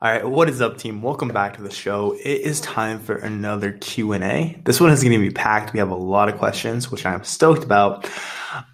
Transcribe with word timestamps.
All 0.00 0.08
right, 0.08 0.24
what 0.24 0.48
is 0.48 0.60
up, 0.60 0.78
team? 0.78 1.02
Welcome 1.02 1.26
back 1.26 1.56
to 1.56 1.62
the 1.62 1.72
show. 1.72 2.12
It 2.12 2.42
is 2.42 2.60
time 2.60 3.00
for 3.00 3.16
another 3.16 3.72
Q 3.72 4.12
and 4.12 4.22
A. 4.22 4.56
This 4.64 4.80
one 4.80 4.92
is 4.92 5.02
going 5.02 5.12
to 5.12 5.18
be 5.18 5.34
packed. 5.34 5.72
We 5.72 5.80
have 5.80 5.90
a 5.90 5.96
lot 5.96 6.28
of 6.28 6.38
questions, 6.38 6.88
which 6.88 7.04
I'm 7.04 7.24
stoked 7.24 7.64
about. 7.64 8.08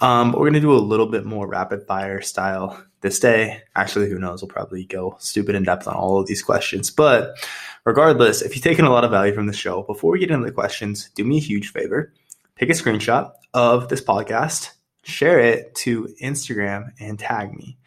Um, 0.03 0.33
but 0.33 0.39
we're 0.39 0.51
going 0.51 0.61
to 0.61 0.61
do 0.61 0.75
a 0.75 0.77
little 0.77 1.07
bit 1.07 1.25
more 1.25 1.49
rapid 1.49 1.87
fire 1.87 2.21
style 2.21 2.79
this 3.01 3.19
day. 3.19 3.63
Actually, 3.75 4.11
who 4.11 4.19
knows? 4.19 4.43
We'll 4.43 4.51
probably 4.51 4.85
go 4.85 5.17
stupid 5.19 5.55
in 5.55 5.63
depth 5.63 5.89
on 5.89 5.95
all 5.95 6.21
of 6.21 6.27
these 6.27 6.43
questions. 6.43 6.91
But 6.91 7.43
regardless, 7.86 8.43
if 8.43 8.54
you've 8.54 8.62
taken 8.62 8.84
a 8.84 8.91
lot 8.91 9.04
of 9.04 9.11
value 9.11 9.32
from 9.32 9.46
the 9.46 9.54
show, 9.54 9.82
before 9.84 10.12
we 10.12 10.18
get 10.18 10.30
into 10.30 10.45
the 10.45 10.52
questions, 10.52 11.09
do 11.14 11.25
me 11.25 11.38
a 11.38 11.41
huge 11.41 11.72
favor: 11.72 12.12
take 12.59 12.68
a 12.68 12.75
screenshot 12.75 13.32
of 13.54 13.88
this 13.88 14.02
podcast, 14.02 14.72
share 15.04 15.41
it 15.41 15.75
to 15.77 16.06
Instagram, 16.20 16.93
and 17.00 17.18
tag 17.18 17.54
me. 17.54 17.79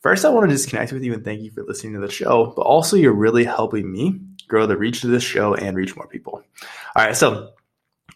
First, 0.00 0.24
I 0.24 0.28
want 0.28 0.48
to 0.48 0.54
just 0.54 0.68
connect 0.68 0.92
with 0.92 1.02
you 1.02 1.12
and 1.12 1.24
thank 1.24 1.40
you 1.40 1.50
for 1.50 1.64
listening 1.64 1.94
to 1.94 2.00
the 2.00 2.10
show, 2.10 2.52
but 2.54 2.62
also 2.62 2.96
you're 2.96 3.12
really 3.12 3.44
helping 3.44 3.90
me 3.90 4.20
grow 4.46 4.66
the 4.66 4.76
reach 4.76 5.02
of 5.04 5.10
this 5.10 5.22
show 5.22 5.54
and 5.54 5.76
reach 5.76 5.96
more 5.96 6.06
people. 6.06 6.42
All 6.94 7.04
right, 7.04 7.16
so 7.16 7.50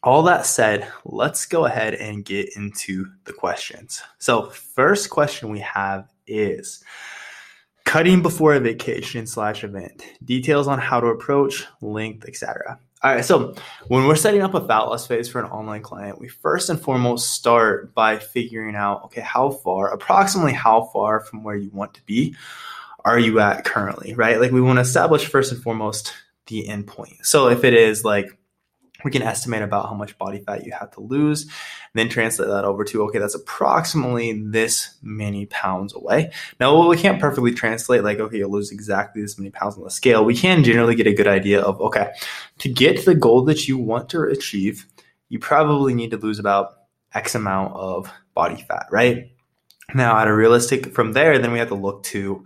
all 0.02 0.22
that 0.24 0.46
said, 0.46 0.88
let's 1.04 1.46
go 1.46 1.64
ahead 1.64 1.94
and 1.94 2.24
get 2.24 2.56
into 2.56 3.06
the 3.24 3.32
questions. 3.32 4.02
So, 4.18 4.50
first 4.50 5.10
question 5.10 5.50
we 5.50 5.60
have 5.60 6.08
is 6.26 6.82
cutting 7.84 8.22
before 8.22 8.54
a 8.54 8.60
vacation 8.60 9.26
slash 9.26 9.64
event. 9.64 10.04
Details 10.24 10.66
on 10.66 10.78
how 10.78 11.00
to 11.00 11.08
approach, 11.08 11.66
length, 11.80 12.26
etc. 12.26 12.78
All 13.04 13.12
right, 13.12 13.24
so 13.24 13.54
when 13.88 14.06
we're 14.06 14.14
setting 14.14 14.42
up 14.42 14.54
a 14.54 14.64
fat 14.64 14.82
loss 14.82 15.08
phase 15.08 15.28
for 15.28 15.40
an 15.40 15.50
online 15.50 15.82
client, 15.82 16.20
we 16.20 16.28
first 16.28 16.70
and 16.70 16.80
foremost 16.80 17.30
start 17.30 17.92
by 17.94 18.18
figuring 18.18 18.76
out 18.76 19.06
okay, 19.06 19.20
how 19.20 19.50
far, 19.50 19.88
approximately 19.88 20.52
how 20.52 20.84
far 20.92 21.18
from 21.20 21.42
where 21.42 21.56
you 21.56 21.70
want 21.70 21.94
to 21.94 22.06
be 22.06 22.36
are 23.04 23.18
you 23.18 23.40
at 23.40 23.64
currently, 23.64 24.14
right? 24.14 24.40
Like 24.40 24.52
we 24.52 24.60
want 24.60 24.76
to 24.76 24.82
establish 24.82 25.26
first 25.26 25.50
and 25.50 25.60
foremost 25.60 26.14
the 26.46 26.66
endpoint. 26.68 27.26
So 27.26 27.48
if 27.48 27.64
it 27.64 27.74
is 27.74 28.04
like 28.04 28.38
we 29.04 29.10
can 29.10 29.22
estimate 29.22 29.62
about 29.62 29.88
how 29.88 29.94
much 29.94 30.16
body 30.18 30.40
fat 30.40 30.64
you 30.64 30.72
have 30.72 30.90
to 30.92 31.00
lose, 31.00 31.50
then 31.94 32.08
translate 32.08 32.48
that 32.48 32.64
over 32.64 32.84
to, 32.84 33.02
okay, 33.04 33.18
that's 33.18 33.34
approximately 33.34 34.32
this 34.32 34.96
many 35.02 35.46
pounds 35.46 35.94
away. 35.94 36.32
Now, 36.60 36.88
we 36.88 36.96
can't 36.96 37.20
perfectly 37.20 37.52
translate 37.52 38.04
like, 38.04 38.18
okay, 38.18 38.38
you'll 38.38 38.50
lose 38.50 38.70
exactly 38.70 39.22
this 39.22 39.38
many 39.38 39.50
pounds 39.50 39.76
on 39.76 39.84
the 39.84 39.90
scale. 39.90 40.24
We 40.24 40.36
can 40.36 40.64
generally 40.64 40.94
get 40.94 41.06
a 41.06 41.14
good 41.14 41.28
idea 41.28 41.60
of, 41.60 41.80
okay, 41.80 42.12
to 42.58 42.68
get 42.68 43.04
the 43.04 43.14
goal 43.14 43.44
that 43.44 43.68
you 43.68 43.78
want 43.78 44.08
to 44.10 44.22
achieve, 44.22 44.86
you 45.28 45.38
probably 45.38 45.94
need 45.94 46.10
to 46.10 46.18
lose 46.18 46.38
about 46.38 46.74
X 47.14 47.34
amount 47.34 47.74
of 47.74 48.10
body 48.34 48.64
fat, 48.68 48.86
right? 48.90 49.30
Now, 49.94 50.18
at 50.18 50.28
a 50.28 50.34
realistic, 50.34 50.94
from 50.94 51.12
there, 51.12 51.38
then 51.38 51.52
we 51.52 51.58
have 51.58 51.68
to 51.68 51.74
look 51.74 52.04
to, 52.04 52.44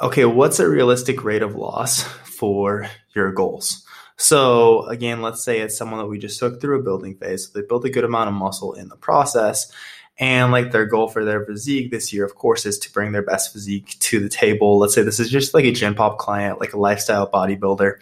okay, 0.00 0.24
what's 0.24 0.60
a 0.60 0.68
realistic 0.68 1.24
rate 1.24 1.42
of 1.42 1.56
loss 1.56 2.02
for 2.02 2.88
your 3.14 3.32
goals? 3.32 3.83
So 4.16 4.86
again, 4.86 5.22
let's 5.22 5.42
say 5.42 5.60
it's 5.60 5.76
someone 5.76 5.98
that 5.98 6.06
we 6.06 6.18
just 6.18 6.38
took 6.38 6.60
through 6.60 6.80
a 6.80 6.82
building 6.82 7.16
phase. 7.16 7.46
So 7.46 7.58
they 7.58 7.66
built 7.66 7.84
a 7.84 7.90
good 7.90 8.04
amount 8.04 8.28
of 8.28 8.34
muscle 8.34 8.74
in 8.74 8.88
the 8.88 8.96
process. 8.96 9.72
And 10.18 10.52
like 10.52 10.70
their 10.70 10.86
goal 10.86 11.08
for 11.08 11.24
their 11.24 11.44
physique 11.44 11.90
this 11.90 12.12
year, 12.12 12.24
of 12.24 12.36
course, 12.36 12.66
is 12.66 12.78
to 12.80 12.92
bring 12.92 13.10
their 13.10 13.22
best 13.22 13.52
physique 13.52 13.96
to 13.98 14.20
the 14.20 14.28
table. 14.28 14.78
Let's 14.78 14.94
say 14.94 15.02
this 15.02 15.18
is 15.18 15.28
just 15.28 15.54
like 15.54 15.64
a 15.64 15.72
gen 15.72 15.96
pop 15.96 16.18
client, 16.18 16.60
like 16.60 16.72
a 16.72 16.78
lifestyle 16.78 17.28
bodybuilder. 17.28 17.94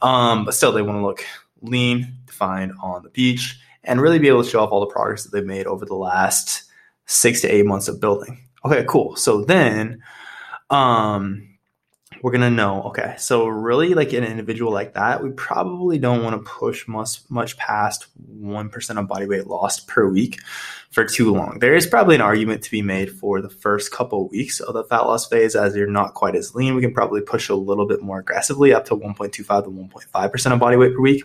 Um, 0.00 0.46
but 0.46 0.54
still, 0.54 0.72
they 0.72 0.80
want 0.80 0.96
to 0.98 1.06
look 1.06 1.24
lean, 1.60 2.14
defined 2.26 2.72
on 2.82 3.02
the 3.02 3.10
beach, 3.10 3.60
and 3.84 4.00
really 4.00 4.18
be 4.18 4.28
able 4.28 4.42
to 4.42 4.48
show 4.48 4.60
off 4.60 4.72
all 4.72 4.80
the 4.80 4.86
progress 4.86 5.24
that 5.24 5.32
they've 5.32 5.44
made 5.44 5.66
over 5.66 5.84
the 5.84 5.94
last 5.94 6.64
six 7.04 7.42
to 7.42 7.48
eight 7.48 7.66
months 7.66 7.88
of 7.88 8.00
building. 8.00 8.38
Okay, 8.64 8.84
cool. 8.88 9.16
So 9.16 9.44
then, 9.44 10.02
um, 10.70 11.49
we're 12.22 12.32
gonna 12.32 12.50
know. 12.50 12.82
Okay 12.82 13.14
so 13.18 13.46
really 13.46 13.94
like 13.94 14.12
an 14.12 14.24
individual 14.24 14.72
like 14.72 14.94
that 14.94 15.22
we 15.22 15.30
probably 15.30 15.98
don't 15.98 16.22
want 16.22 16.36
to 16.36 16.50
push 16.50 16.86
much 16.86 17.20
much 17.28 17.56
past 17.56 18.06
1% 18.40 18.98
of 18.98 19.08
body 19.08 19.26
weight 19.26 19.46
lost 19.46 19.86
per 19.86 20.08
week 20.08 20.38
for 20.90 21.04
too 21.04 21.32
long. 21.32 21.58
There 21.60 21.76
is 21.76 21.86
probably 21.86 22.16
an 22.16 22.20
argument 22.20 22.62
to 22.64 22.70
be 22.70 22.82
made 22.82 23.12
for 23.12 23.40
the 23.40 23.48
first 23.48 23.92
couple 23.92 24.24
of 24.24 24.30
weeks 24.30 24.58
of 24.58 24.74
the 24.74 24.84
fat 24.84 25.02
loss 25.02 25.26
phase 25.26 25.54
as 25.54 25.76
you're 25.76 25.86
not 25.86 26.14
quite 26.14 26.34
as 26.34 26.54
lean. 26.54 26.74
We 26.74 26.82
can 26.82 26.92
probably 26.92 27.20
push 27.20 27.48
a 27.48 27.54
little 27.54 27.86
bit 27.86 28.02
more 28.02 28.18
aggressively 28.18 28.74
up 28.74 28.86
to 28.86 28.96
1.25 28.96 29.64
to 29.64 29.70
1.5% 29.70 30.52
of 30.52 30.58
body 30.58 30.76
weight 30.76 30.94
per 30.94 31.00
week. 31.00 31.24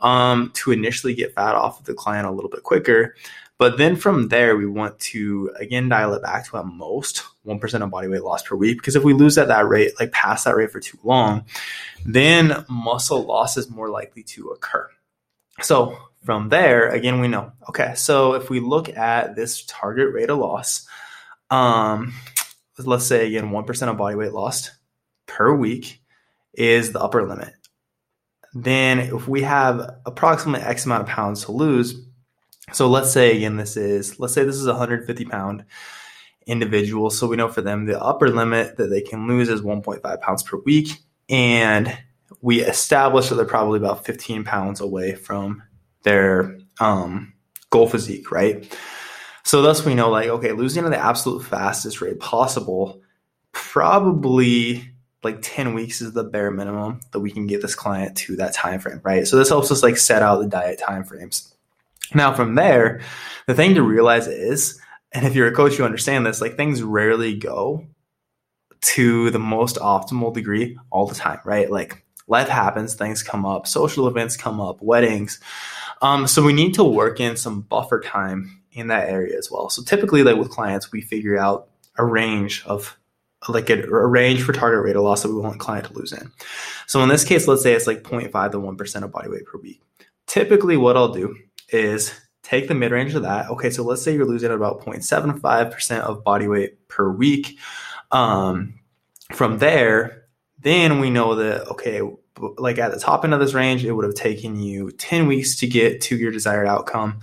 Um, 0.00 0.50
to 0.54 0.72
initially 0.72 1.14
get 1.14 1.34
fat 1.34 1.54
off 1.54 1.80
of 1.80 1.86
the 1.86 1.92
client 1.92 2.26
a 2.26 2.30
little 2.30 2.48
bit 2.48 2.62
quicker 2.62 3.14
but 3.60 3.76
then 3.76 3.94
from 3.94 4.28
there, 4.28 4.56
we 4.56 4.64
want 4.64 4.98
to 5.00 5.50
again 5.54 5.90
dial 5.90 6.14
it 6.14 6.22
back 6.22 6.48
to 6.48 6.56
at 6.56 6.64
most 6.64 7.24
1% 7.46 7.82
of 7.82 7.90
body 7.90 8.08
weight 8.08 8.24
loss 8.24 8.42
per 8.42 8.56
week. 8.56 8.78
Because 8.78 8.96
if 8.96 9.04
we 9.04 9.12
lose 9.12 9.36
at 9.36 9.48
that 9.48 9.68
rate, 9.68 9.92
like 10.00 10.12
past 10.12 10.46
that 10.46 10.56
rate 10.56 10.72
for 10.72 10.80
too 10.80 10.98
long, 11.04 11.44
then 12.06 12.64
muscle 12.70 13.22
loss 13.22 13.58
is 13.58 13.68
more 13.68 13.90
likely 13.90 14.22
to 14.22 14.48
occur. 14.48 14.88
So 15.60 15.94
from 16.24 16.48
there, 16.48 16.88
again, 16.88 17.20
we 17.20 17.28
know, 17.28 17.52
okay, 17.68 17.92
so 17.96 18.32
if 18.32 18.48
we 18.48 18.60
look 18.60 18.88
at 18.96 19.36
this 19.36 19.62
target 19.66 20.14
rate 20.14 20.30
of 20.30 20.38
loss, 20.38 20.88
um, 21.50 22.14
let's 22.78 23.04
say 23.04 23.26
again, 23.26 23.50
1% 23.50 23.88
of 23.90 23.96
body 23.98 24.16
weight 24.16 24.32
lost 24.32 24.70
per 25.26 25.54
week 25.54 26.00
is 26.54 26.92
the 26.92 27.00
upper 27.00 27.28
limit. 27.28 27.52
Then 28.54 29.00
if 29.00 29.28
we 29.28 29.42
have 29.42 29.96
approximately 30.06 30.64
X 30.66 30.86
amount 30.86 31.02
of 31.02 31.08
pounds 31.08 31.44
to 31.44 31.52
lose, 31.52 32.06
so 32.72 32.88
let's 32.88 33.12
say 33.12 33.36
again, 33.36 33.56
this 33.56 33.76
is 33.76 34.18
let's 34.20 34.34
say 34.34 34.44
this 34.44 34.56
is 34.56 34.66
a 34.66 34.70
150 34.72 35.24
pound 35.24 35.64
individual. 36.46 37.10
So 37.10 37.26
we 37.26 37.36
know 37.36 37.48
for 37.48 37.62
them 37.62 37.86
the 37.86 38.00
upper 38.00 38.28
limit 38.28 38.76
that 38.76 38.88
they 38.88 39.00
can 39.00 39.26
lose 39.26 39.48
is 39.48 39.62
1.5 39.62 40.20
pounds 40.20 40.42
per 40.42 40.58
week, 40.58 40.88
and 41.28 41.96
we 42.40 42.60
establish 42.60 43.28
that 43.28 43.34
they're 43.36 43.44
probably 43.44 43.78
about 43.78 44.04
15 44.04 44.44
pounds 44.44 44.80
away 44.80 45.14
from 45.14 45.62
their 46.02 46.58
um, 46.78 47.34
goal 47.70 47.88
physique, 47.88 48.30
right? 48.30 48.76
So 49.44 49.62
thus 49.62 49.84
we 49.84 49.94
know 49.94 50.10
like 50.10 50.28
okay, 50.28 50.52
losing 50.52 50.84
at 50.84 50.90
the 50.90 50.98
absolute 50.98 51.44
fastest 51.44 52.00
rate 52.00 52.20
possible, 52.20 53.00
probably 53.52 54.90
like 55.22 55.38
10 55.42 55.74
weeks 55.74 56.00
is 56.00 56.12
the 56.12 56.24
bare 56.24 56.50
minimum 56.50 57.00
that 57.12 57.20
we 57.20 57.30
can 57.30 57.46
get 57.46 57.60
this 57.60 57.74
client 57.74 58.16
to 58.16 58.36
that 58.36 58.54
time 58.54 58.80
frame, 58.80 59.00
right? 59.04 59.26
So 59.26 59.36
this 59.36 59.50
helps 59.50 59.70
us 59.70 59.82
like 59.82 59.96
set 59.96 60.22
out 60.22 60.38
the 60.40 60.46
diet 60.46 60.78
time 60.78 61.04
frames. 61.04 61.54
Now, 62.14 62.34
from 62.34 62.54
there, 62.54 63.00
the 63.46 63.54
thing 63.54 63.74
to 63.74 63.82
realize 63.82 64.26
is, 64.26 64.80
and 65.12 65.26
if 65.26 65.34
you're 65.34 65.48
a 65.48 65.54
coach, 65.54 65.78
you 65.78 65.84
understand 65.84 66.26
this, 66.26 66.40
like 66.40 66.56
things 66.56 66.82
rarely 66.82 67.36
go 67.36 67.86
to 68.80 69.30
the 69.30 69.38
most 69.38 69.76
optimal 69.76 70.32
degree 70.32 70.78
all 70.90 71.06
the 71.06 71.14
time, 71.14 71.40
right? 71.44 71.70
Like 71.70 72.04
life 72.26 72.48
happens, 72.48 72.94
things 72.94 73.22
come 73.22 73.44
up, 73.44 73.66
social 73.66 74.06
events 74.06 74.36
come 74.36 74.60
up, 74.60 74.80
weddings. 74.80 75.40
Um, 76.02 76.26
so 76.26 76.42
we 76.42 76.52
need 76.52 76.74
to 76.74 76.84
work 76.84 77.20
in 77.20 77.36
some 77.36 77.60
buffer 77.60 78.00
time 78.00 78.62
in 78.72 78.86
that 78.86 79.08
area 79.08 79.36
as 79.36 79.50
well. 79.50 79.68
So 79.68 79.82
typically, 79.82 80.22
like 80.22 80.36
with 80.36 80.50
clients, 80.50 80.92
we 80.92 81.00
figure 81.00 81.38
out 81.38 81.68
a 81.98 82.04
range 82.04 82.64
of 82.66 82.96
like 83.48 83.70
a, 83.70 83.82
a, 83.82 84.06
range 84.06 84.42
for 84.42 84.52
target 84.52 84.84
rate 84.84 84.96
of 84.96 85.02
loss 85.02 85.22
that 85.22 85.32
we 85.32 85.40
want 85.40 85.58
client 85.58 85.86
to 85.86 85.94
lose 85.94 86.12
in. 86.12 86.30
So 86.86 87.02
in 87.02 87.08
this 87.08 87.24
case, 87.24 87.48
let's 87.48 87.62
say 87.62 87.72
it's 87.72 87.86
like 87.86 88.02
0.5 88.02 88.52
to 88.52 88.58
1% 88.58 89.02
of 89.02 89.12
body 89.12 89.30
weight 89.30 89.46
per 89.46 89.58
week. 89.58 89.80
Typically, 90.26 90.76
what 90.76 90.96
I'll 90.96 91.12
do 91.12 91.34
is 91.72 92.12
take 92.42 92.68
the 92.68 92.74
mid 92.74 92.92
range 92.92 93.14
of 93.14 93.22
that. 93.22 93.48
Okay, 93.50 93.70
so 93.70 93.82
let's 93.82 94.02
say 94.02 94.14
you're 94.14 94.26
losing 94.26 94.50
about 94.50 94.80
0.75% 94.80 96.00
of 96.00 96.24
body 96.24 96.48
weight 96.48 96.88
per 96.88 97.10
week. 97.10 97.58
Um, 98.10 98.80
from 99.32 99.58
there, 99.58 100.24
then 100.60 101.00
we 101.00 101.10
know 101.10 101.36
that, 101.36 101.68
okay, 101.68 102.02
like 102.58 102.78
at 102.78 102.92
the 102.92 102.98
top 102.98 103.24
end 103.24 103.34
of 103.34 103.40
this 103.40 103.54
range, 103.54 103.84
it 103.84 103.92
would 103.92 104.04
have 104.04 104.14
taken 104.14 104.60
you 104.60 104.90
10 104.92 105.26
weeks 105.26 105.58
to 105.58 105.66
get 105.66 106.00
to 106.02 106.16
your 106.16 106.32
desired 106.32 106.66
outcome. 106.66 107.20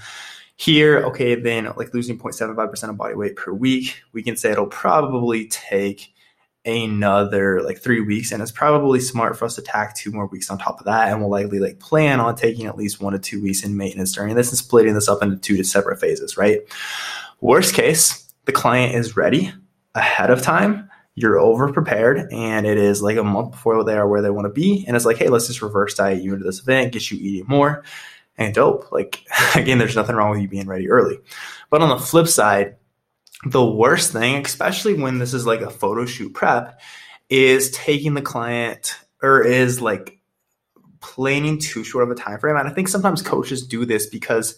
Here, 0.55 1.05
okay, 1.07 1.35
then 1.35 1.65
like 1.75 1.93
losing 1.93 2.17
0.75% 2.17 2.89
of 2.89 2.97
body 2.97 3.15
weight 3.15 3.35
per 3.35 3.51
week, 3.51 4.01
we 4.11 4.23
can 4.23 4.35
say 4.35 4.51
it'll 4.51 4.65
probably 4.67 5.47
take 5.47 6.13
another 6.67 7.61
like 7.61 7.79
three 7.79 8.01
weeks 8.01 8.31
and 8.31 8.41
it's 8.41 8.51
probably 8.51 8.99
smart 8.99 9.37
for 9.37 9.45
us 9.45 9.55
to 9.55 9.61
tack 9.61 9.95
two 9.95 10.11
more 10.11 10.27
weeks 10.27 10.49
on 10.49 10.57
top 10.57 10.79
of 10.79 10.85
that 10.85 11.09
and 11.09 11.19
we'll 11.19 11.29
likely 11.29 11.59
like 11.59 11.79
plan 11.79 12.19
on 12.19 12.35
taking 12.35 12.65
at 12.65 12.77
least 12.77 13.01
one 13.01 13.13
to 13.13 13.19
two 13.19 13.41
weeks 13.41 13.63
in 13.63 13.77
maintenance 13.77 14.11
during 14.13 14.35
this 14.35 14.49
and 14.49 14.57
splitting 14.57 14.93
this 14.93 15.07
up 15.07 15.23
into 15.23 15.37
two 15.37 15.57
to 15.57 15.63
separate 15.63 15.99
phases 15.99 16.37
right? 16.37 16.59
Worst 17.39 17.73
case 17.73 18.31
the 18.45 18.51
client 18.51 18.93
is 18.95 19.15
ready 19.15 19.51
ahead 19.95 20.29
of 20.29 20.41
time 20.41 20.89
you're 21.15 21.39
over 21.39 21.71
prepared 21.71 22.31
and 22.31 22.67
it 22.67 22.77
is 22.77 23.01
like 23.01 23.17
a 23.17 23.23
month 23.23 23.51
before 23.51 23.83
they 23.83 23.95
are 23.95 24.07
where 24.07 24.21
they 24.21 24.29
want 24.29 24.45
to 24.45 24.53
be 24.53 24.83
and 24.85 24.95
it's 24.95 25.05
like 25.05 25.17
hey 25.17 25.29
let's 25.29 25.47
just 25.47 25.61
reverse 25.61 25.93
diet 25.93 26.21
you 26.21 26.33
into 26.33 26.45
this 26.45 26.59
event 26.59 26.91
get 26.91 27.09
you 27.09 27.17
eating 27.17 27.47
more 27.47 27.83
and 28.37 28.53
dope. 28.53 28.91
Like 28.91 29.25
again 29.55 29.77
there's 29.77 29.95
nothing 29.95 30.15
wrong 30.15 30.31
with 30.31 30.41
you 30.41 30.47
being 30.47 30.67
ready 30.67 30.89
early. 30.89 31.19
But 31.69 31.81
on 31.81 31.89
the 31.89 31.97
flip 31.97 32.27
side 32.27 32.75
the 33.45 33.65
worst 33.65 34.11
thing, 34.11 34.45
especially 34.45 34.95
when 34.95 35.19
this 35.19 35.33
is 35.33 35.45
like 35.45 35.61
a 35.61 35.69
photo 35.69 36.05
shoot 36.05 36.33
prep, 36.33 36.79
is 37.29 37.71
taking 37.71 38.13
the 38.13 38.21
client 38.21 38.95
or 39.21 39.45
is 39.45 39.81
like 39.81 40.19
planning 40.99 41.59
too 41.59 41.83
short 41.83 42.03
of 42.03 42.11
a 42.11 42.15
time 42.15 42.39
frame. 42.39 42.55
And 42.55 42.67
I 42.67 42.71
think 42.71 42.87
sometimes 42.87 43.21
coaches 43.21 43.67
do 43.67 43.85
this 43.85 44.07
because 44.07 44.57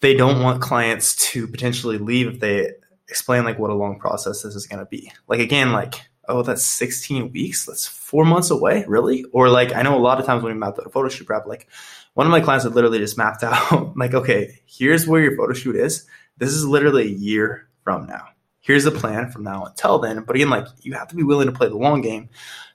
they 0.00 0.14
don't 0.14 0.42
want 0.42 0.62
clients 0.62 1.16
to 1.32 1.46
potentially 1.48 1.98
leave 1.98 2.28
if 2.28 2.40
they 2.40 2.72
explain 3.08 3.44
like 3.44 3.58
what 3.58 3.70
a 3.70 3.74
long 3.74 3.98
process 3.98 4.42
this 4.42 4.54
is 4.54 4.66
going 4.66 4.80
to 4.80 4.86
be. 4.86 5.12
Like 5.26 5.40
again, 5.40 5.72
like 5.72 6.08
oh, 6.28 6.42
that's 6.42 6.64
16 6.64 7.32
weeks. 7.32 7.64
That's 7.66 7.86
four 7.86 8.24
months 8.24 8.50
away, 8.50 8.84
really? 8.86 9.24
Or 9.32 9.48
like, 9.48 9.74
I 9.74 9.82
know 9.82 9.96
a 9.96 10.00
lot 10.00 10.20
of 10.20 10.26
times 10.26 10.42
when 10.42 10.52
we 10.52 10.58
map 10.58 10.78
out 10.78 10.86
a 10.86 10.90
photo 10.90 11.08
shoot 11.08 11.26
prep, 11.26 11.46
like 11.46 11.68
one 12.14 12.26
of 12.26 12.30
my 12.30 12.40
clients 12.40 12.64
had 12.64 12.74
literally 12.74 12.98
just 12.98 13.18
mapped 13.18 13.42
out, 13.42 13.96
like, 13.96 14.14
okay, 14.14 14.60
here's 14.66 15.06
where 15.06 15.22
your 15.22 15.36
photo 15.36 15.54
shoot 15.54 15.76
is. 15.76 16.06
This 16.38 16.50
is 16.50 16.64
literally 16.64 17.02
a 17.02 17.16
year 17.16 17.68
from 17.84 18.06
now. 18.06 18.28
Here's 18.60 18.86
a 18.86 18.90
plan 18.90 19.30
from 19.30 19.44
now 19.44 19.64
until 19.64 19.98
then. 19.98 20.22
But 20.24 20.36
again, 20.36 20.50
like, 20.50 20.66
you 20.82 20.92
have 20.94 21.08
to 21.08 21.16
be 21.16 21.22
willing 21.22 21.46
to 21.46 21.52
play 21.52 21.68
the 21.68 21.76
long 21.76 22.00
game 22.00 22.28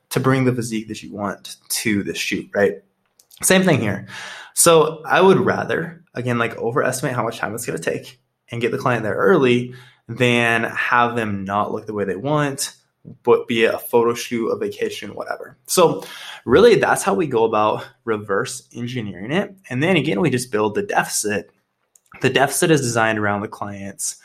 to 0.10 0.20
bring 0.20 0.46
the 0.46 0.54
physique 0.54 0.88
that 0.88 1.02
you 1.02 1.14
want 1.14 1.58
to 1.70 2.04
the 2.04 2.14
shoot, 2.14 2.50
right? 2.54 2.84
Same 3.42 3.64
thing 3.64 3.80
here. 3.80 4.08
So 4.54 5.02
I 5.06 5.22
would 5.22 5.40
rather, 5.40 6.04
again, 6.14 6.38
like 6.38 6.56
overestimate 6.58 7.16
how 7.16 7.24
much 7.24 7.38
time 7.40 7.56
it's 7.56 7.66
going 7.66 7.80
to 7.80 7.92
take 7.92 8.20
and 8.52 8.62
get 8.62 8.72
the 8.72 8.78
client 8.78 9.04
there 9.04 9.16
early 9.16 9.74
than 10.08 10.64
have 10.64 11.16
them 11.16 11.46
not 11.46 11.72
look 11.72 11.86
the 11.86 11.94
way 11.94 12.06
they 12.06 12.16
want, 12.16 12.76
but 13.24 13.48
be 13.48 13.64
it 13.64 13.74
a 13.74 13.80
photo 13.80 14.14
shoot, 14.14 14.50
a 14.50 14.58
vacation, 14.58 15.16
whatever. 15.16 15.58
So 15.66 16.04
really 16.46 16.76
that's 16.76 17.04
how 17.04 17.14
we 17.14 17.28
go 17.28 17.44
about 17.44 17.88
reverse 18.04 18.68
engineering 18.74 19.32
it. 19.32 19.56
And 19.70 19.82
then 19.82 19.96
again, 19.96 20.22
we 20.22 20.30
just 20.30 20.52
build 20.52 20.76
the 20.76 20.84
deficit. 20.84 21.52
The 22.24 22.30
deficit 22.30 22.72
is 22.72 22.80
designed 22.80 23.20
around 23.20 23.42
the 23.42 23.50
client's 23.50 24.16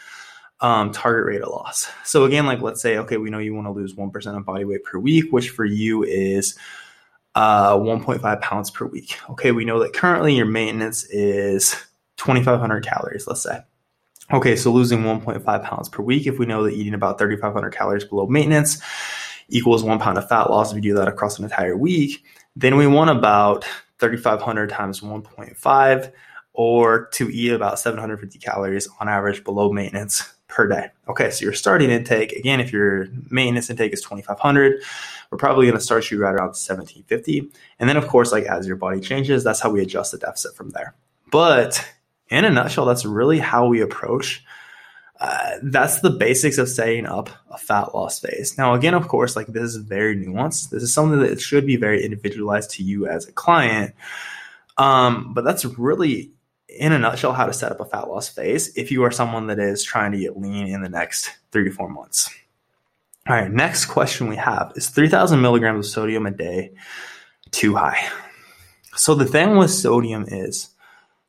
um, 0.60 0.92
target 0.92 1.26
rate 1.26 1.42
of 1.42 1.48
loss. 1.48 1.88
So 2.04 2.26
again, 2.26 2.46
like 2.46 2.60
let's 2.60 2.80
say, 2.80 2.96
okay, 2.98 3.16
we 3.16 3.28
know 3.28 3.40
you 3.40 3.56
want 3.56 3.66
to 3.66 3.72
lose 3.72 3.94
1% 3.94 4.36
of 4.36 4.44
body 4.46 4.64
weight 4.64 4.84
per 4.84 5.00
week, 5.00 5.32
which 5.32 5.50
for 5.50 5.64
you 5.64 6.04
is 6.04 6.56
uh, 7.34 7.76
1.5 7.76 8.40
pounds 8.40 8.70
per 8.70 8.86
week. 8.86 9.18
Okay, 9.30 9.50
we 9.50 9.64
know 9.64 9.80
that 9.80 9.94
currently 9.94 10.36
your 10.36 10.46
maintenance 10.46 11.06
is 11.06 11.74
2,500 12.18 12.86
calories, 12.86 13.26
let's 13.26 13.42
say. 13.42 13.64
Okay, 14.32 14.54
so 14.54 14.70
losing 14.70 15.00
1.5 15.00 15.64
pounds 15.64 15.88
per 15.88 16.00
week, 16.00 16.28
if 16.28 16.38
we 16.38 16.46
know 16.46 16.62
that 16.62 16.74
eating 16.74 16.94
about 16.94 17.18
3,500 17.18 17.70
calories 17.72 18.04
below 18.04 18.28
maintenance 18.28 18.80
equals 19.48 19.82
one 19.82 19.98
pound 19.98 20.18
of 20.18 20.28
fat 20.28 20.50
loss, 20.50 20.70
if 20.70 20.76
you 20.76 20.82
do 20.82 20.94
that 20.94 21.08
across 21.08 21.36
an 21.40 21.44
entire 21.46 21.76
week, 21.76 22.24
then 22.54 22.76
we 22.76 22.86
want 22.86 23.10
about 23.10 23.64
3,500 23.98 24.70
times 24.70 25.00
1.5 25.00 26.12
or 26.58 27.06
to 27.12 27.30
eat 27.30 27.52
about 27.52 27.78
750 27.78 28.36
calories 28.40 28.88
on 28.98 29.08
average 29.08 29.44
below 29.44 29.72
maintenance 29.72 30.28
per 30.48 30.66
day. 30.66 30.88
Okay, 31.06 31.30
so 31.30 31.44
your 31.44 31.52
starting 31.52 31.88
intake, 31.88 32.32
again, 32.32 32.58
if 32.58 32.72
your 32.72 33.06
maintenance 33.30 33.70
intake 33.70 33.92
is 33.92 34.02
2,500, 34.02 34.82
we're 35.30 35.38
probably 35.38 35.70
to 35.70 35.80
start 35.80 36.10
you 36.10 36.20
right 36.20 36.34
around 36.34 36.48
1,750. 36.48 37.48
And 37.78 37.88
then, 37.88 37.96
of 37.96 38.08
course, 38.08 38.32
like 38.32 38.42
as 38.46 38.66
your 38.66 38.74
body 38.74 39.00
changes, 39.00 39.44
that's 39.44 39.60
how 39.60 39.70
we 39.70 39.80
adjust 39.80 40.10
the 40.10 40.18
deficit 40.18 40.56
from 40.56 40.70
there. 40.70 40.96
But 41.30 41.88
in 42.28 42.44
a 42.44 42.50
nutshell, 42.50 42.86
that's 42.86 43.04
really 43.04 43.38
how 43.38 43.68
we 43.68 43.80
approach. 43.80 44.44
Uh, 45.20 45.58
that's 45.62 46.00
the 46.00 46.10
basics 46.10 46.58
of 46.58 46.68
setting 46.68 47.06
up 47.06 47.30
a 47.52 47.58
fat 47.58 47.94
loss 47.94 48.18
phase. 48.18 48.58
Now, 48.58 48.74
again, 48.74 48.94
of 48.94 49.06
course, 49.06 49.36
like 49.36 49.46
this 49.46 49.62
is 49.62 49.76
very 49.76 50.16
nuanced. 50.16 50.70
This 50.70 50.82
is 50.82 50.92
something 50.92 51.20
that 51.20 51.40
should 51.40 51.66
be 51.66 51.76
very 51.76 52.04
individualized 52.04 52.72
to 52.72 52.82
you 52.82 53.06
as 53.06 53.28
a 53.28 53.32
client. 53.32 53.94
Um, 54.76 55.34
but 55.34 55.44
that's 55.44 55.64
really, 55.64 56.32
in 56.68 56.92
a 56.92 56.98
nutshell, 56.98 57.32
how 57.32 57.46
to 57.46 57.52
set 57.52 57.72
up 57.72 57.80
a 57.80 57.84
fat 57.84 58.08
loss 58.08 58.28
phase 58.28 58.76
if 58.76 58.90
you 58.90 59.02
are 59.04 59.10
someone 59.10 59.46
that 59.48 59.58
is 59.58 59.82
trying 59.82 60.12
to 60.12 60.18
get 60.18 60.38
lean 60.38 60.66
in 60.66 60.82
the 60.82 60.88
next 60.88 61.30
three 61.52 61.64
to 61.64 61.70
four 61.70 61.88
months. 61.88 62.28
All 63.28 63.36
right, 63.36 63.50
next 63.50 63.86
question 63.86 64.28
we 64.28 64.36
have 64.36 64.72
is 64.76 64.88
3,000 64.88 65.40
milligrams 65.40 65.86
of 65.86 65.92
sodium 65.92 66.26
a 66.26 66.30
day 66.30 66.72
too 67.50 67.74
high? 67.74 68.08
So 68.96 69.14
the 69.14 69.26
thing 69.26 69.56
with 69.56 69.70
sodium 69.70 70.24
is 70.28 70.70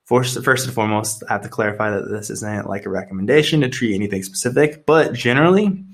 First, 0.09 0.35
and 0.35 0.73
foremost, 0.73 1.21
I 1.29 1.33
have 1.33 1.43
to 1.43 1.49
clarify 1.49 1.91
that 1.91 2.09
this 2.09 2.31
isn't 2.31 2.67
like 2.67 2.87
a 2.87 2.89
recommendation 2.89 3.61
to 3.61 3.69
treat 3.69 3.93
anything 3.93 4.23
specific, 4.23 4.87
but 4.87 5.13
generally, 5.13 5.85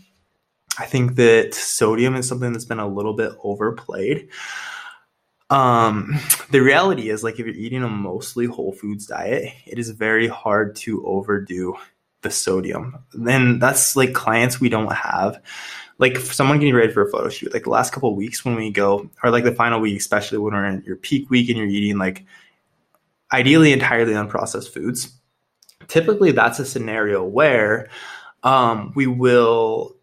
I 0.80 0.86
think 0.86 1.16
that 1.16 1.54
sodium 1.54 2.16
is 2.16 2.26
something 2.26 2.54
that's 2.54 2.64
been 2.64 2.80
a 2.80 2.88
little 2.88 3.12
bit 3.12 3.34
overplayed. 3.44 4.30
Um, 5.50 6.20
the 6.52 6.62
reality 6.62 7.10
is, 7.10 7.24
like, 7.24 7.40
if 7.40 7.46
you're 7.46 7.50
eating 7.50 7.84
a 7.84 7.90
mostly 7.90 8.46
whole 8.46 8.74
foods 8.74 9.06
diet, 9.06 9.54
it 9.66 9.80
is 9.80 9.90
very 9.92 10.28
hard 10.28 10.76
to 10.78 11.06
overdo 11.06 11.76
the 12.26 12.32
sodium. 12.32 12.98
Then 13.14 13.60
that's 13.60 13.96
like 13.96 14.14
clients 14.14 14.60
we 14.60 14.68
don't 14.68 14.92
have. 14.92 15.42
Like 15.98 16.18
someone 16.18 16.60
getting 16.60 16.76
ready 16.76 16.92
for 16.92 17.04
a 17.04 17.10
photo 17.10 17.30
shoot, 17.30 17.54
like 17.54 17.64
the 17.64 17.70
last 17.70 17.94
couple 17.94 18.14
weeks 18.16 18.44
when 18.44 18.56
we 18.56 18.70
go, 18.70 19.10
or 19.24 19.32
like 19.32 19.46
the 19.46 19.54
final 19.54 19.80
week, 19.80 19.98
especially 19.98 20.40
when 20.40 20.54
we're 20.54 20.66
in 20.66 20.84
your 20.86 20.98
peak 20.98 21.30
week 21.30 21.48
and 21.48 21.58
you're 21.58 21.68
eating 21.68 21.98
like 21.98 22.26
ideally 23.32 23.72
entirely 23.72 24.12
unprocessed 24.12 24.74
foods. 24.74 25.14
Typically, 25.88 26.32
that's 26.32 26.60
a 26.60 26.66
scenario 26.66 27.24
where 27.24 27.88
um, 28.44 28.92
we 28.96 29.08
will 29.08 29.95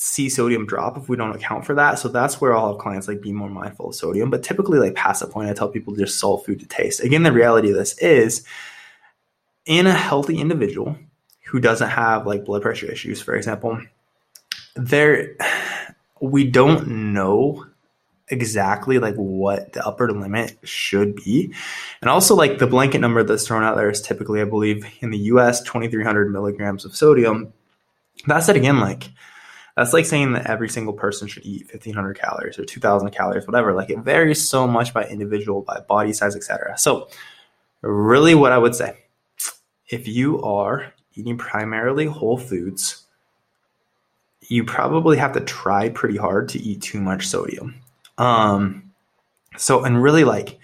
see 0.00 0.28
sodium 0.28 0.64
drop 0.64 0.96
if 0.96 1.08
we 1.08 1.16
don't 1.16 1.34
account 1.34 1.66
for 1.66 1.74
that. 1.74 1.98
So 1.98 2.06
that's 2.08 2.40
where 2.40 2.56
I'll 2.56 2.68
have 2.68 2.78
clients 2.78 3.08
like 3.08 3.20
be 3.20 3.32
more 3.32 3.50
mindful 3.50 3.88
of 3.88 3.96
sodium. 3.96 4.30
But 4.30 4.44
typically, 4.44 4.78
like 4.78 4.94
past 4.94 5.20
that 5.20 5.32
point, 5.32 5.50
I 5.50 5.54
tell 5.54 5.68
people 5.68 5.96
just 5.96 6.20
salt 6.20 6.46
food 6.46 6.60
to 6.60 6.66
taste. 6.66 7.02
Again, 7.02 7.24
the 7.24 7.32
reality 7.32 7.70
of 7.70 7.76
this 7.76 7.98
is 7.98 8.44
in 9.66 9.88
a 9.88 9.92
healthy 9.92 10.38
individual 10.38 10.96
who 11.46 11.58
doesn't 11.58 11.88
have 11.88 12.28
like 12.28 12.44
blood 12.44 12.62
pressure 12.62 12.86
issues, 12.86 13.20
for 13.20 13.34
example, 13.34 13.80
there 14.76 15.36
we 16.20 16.48
don't 16.48 16.86
know 16.86 17.66
exactly 18.28 19.00
like 19.00 19.16
what 19.16 19.72
the 19.72 19.84
upper 19.84 20.12
limit 20.12 20.58
should 20.62 21.16
be. 21.16 21.52
And 22.02 22.08
also 22.08 22.36
like 22.36 22.58
the 22.58 22.68
blanket 22.68 23.00
number 23.00 23.24
that's 23.24 23.48
thrown 23.48 23.64
out 23.64 23.74
there 23.74 23.90
is 23.90 24.00
typically, 24.00 24.40
I 24.40 24.44
believe, 24.44 24.86
in 25.00 25.10
the 25.10 25.18
US, 25.18 25.60
2300 25.62 26.30
milligrams 26.30 26.84
of 26.84 26.94
sodium. 26.94 27.52
That 28.28 28.44
said 28.44 28.54
again, 28.54 28.78
like 28.78 29.10
that's 29.78 29.92
like 29.92 30.06
saying 30.06 30.32
that 30.32 30.46
every 30.46 30.68
single 30.68 30.92
person 30.92 31.28
should 31.28 31.46
eat 31.46 31.68
1500 31.72 32.18
calories 32.18 32.58
or 32.58 32.64
2000 32.64 33.12
calories, 33.12 33.46
whatever. 33.46 33.72
Like 33.74 33.90
it 33.90 34.00
varies 34.00 34.46
so 34.46 34.66
much 34.66 34.92
by 34.92 35.04
individual, 35.04 35.62
by 35.62 35.78
body 35.78 36.12
size, 36.12 36.34
etc. 36.34 36.76
So 36.76 37.08
really 37.80 38.34
what 38.34 38.50
I 38.50 38.58
would 38.58 38.74
say, 38.74 38.96
if 39.88 40.08
you 40.08 40.42
are 40.42 40.92
eating 41.14 41.38
primarily 41.38 42.06
whole 42.06 42.36
foods, 42.36 43.04
you 44.48 44.64
probably 44.64 45.16
have 45.16 45.34
to 45.34 45.40
try 45.40 45.90
pretty 45.90 46.16
hard 46.16 46.48
to 46.50 46.58
eat 46.58 46.82
too 46.82 47.00
much 47.00 47.28
sodium. 47.28 47.76
Um, 48.18 48.90
so, 49.58 49.84
and 49.84 50.02
really 50.02 50.24
like 50.24 50.58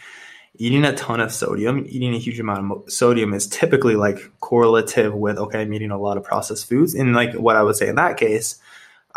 eating 0.56 0.84
a 0.84 0.92
ton 0.92 1.20
of 1.20 1.30
sodium, 1.30 1.86
eating 1.88 2.14
a 2.14 2.18
huge 2.18 2.40
amount 2.40 2.72
of 2.72 2.92
sodium 2.92 3.32
is 3.32 3.46
typically 3.46 3.94
like 3.94 4.32
correlative 4.40 5.14
with, 5.14 5.38
okay, 5.38 5.62
I'm 5.62 5.72
eating 5.72 5.92
a 5.92 6.00
lot 6.00 6.16
of 6.16 6.24
processed 6.24 6.68
foods. 6.68 6.96
And 6.96 7.14
like 7.14 7.34
what 7.34 7.54
I 7.54 7.62
would 7.62 7.76
say 7.76 7.88
in 7.88 7.94
that 7.94 8.16
case, 8.16 8.60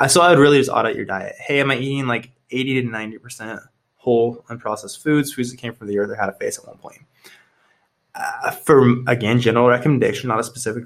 so 0.06 0.22
I 0.22 0.30
would 0.30 0.40
really 0.40 0.60
just 0.60 0.70
audit 0.70 0.96
your 0.96 1.06
diet. 1.06 1.36
Hey, 1.40 1.60
am 1.60 1.72
I 1.72 1.78
eating 1.78 2.08
like 2.08 2.32
80 2.52 2.84
to 2.84 2.88
90% 2.88 3.62
whole 3.96 4.46
unprocessed 4.50 5.02
foods, 5.02 5.34
foods 5.34 5.52
that 5.52 5.58
came 5.58 5.74
from 5.74 5.88
the 5.88 5.98
earth 5.98 6.10
or 6.10 6.16
had 6.16 6.30
a 6.30 6.34
face 6.34 6.60
at 6.60 6.68
one 6.68 6.78
point? 6.78 7.02
Uh, 8.14 8.52
for 8.52 9.04
again, 9.08 9.40
general 9.40 9.68
recommendation, 9.68 10.28
not 10.28 10.40
a 10.40 10.44
specific 10.44 10.86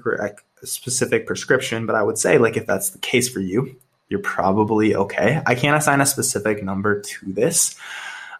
specific 0.64 1.26
prescription, 1.26 1.86
but 1.86 1.94
I 1.94 2.02
would 2.02 2.18
say 2.18 2.38
like 2.38 2.56
if 2.56 2.66
that's 2.66 2.90
the 2.90 2.98
case 2.98 3.28
for 3.28 3.40
you, 3.40 3.76
you're 4.08 4.20
probably 4.20 4.94
okay. 4.94 5.40
I 5.46 5.54
can't 5.54 5.76
assign 5.76 6.00
a 6.00 6.06
specific 6.06 6.62
number 6.62 7.00
to 7.00 7.32
this. 7.32 7.74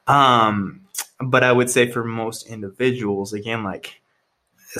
Um, 0.06 0.82
but 1.18 1.42
I 1.42 1.52
would 1.52 1.70
say 1.70 1.90
for 1.90 2.04
most 2.04 2.46
individuals, 2.46 3.32
again, 3.32 3.64
like 3.64 4.01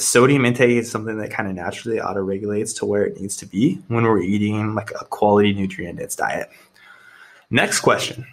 sodium 0.01 0.45
intake 0.45 0.71
is 0.71 0.91
something 0.91 1.19
that 1.19 1.31
kind 1.31 1.49
of 1.49 1.55
naturally 1.55 2.01
auto 2.01 2.21
regulates 2.21 2.73
to 2.75 2.87
where 2.87 3.05
it 3.05 3.21
needs 3.21 3.37
to 3.37 3.47
be 3.47 3.75
when 3.89 4.05
we're 4.05 4.23
eating 4.23 4.75
like 4.75 4.91
a 4.99 5.05
quality 5.07 5.53
nutrient 5.53 5.99
dense 5.99 6.17
diet. 6.17 6.49
Next 7.51 7.81
question 7.81 8.27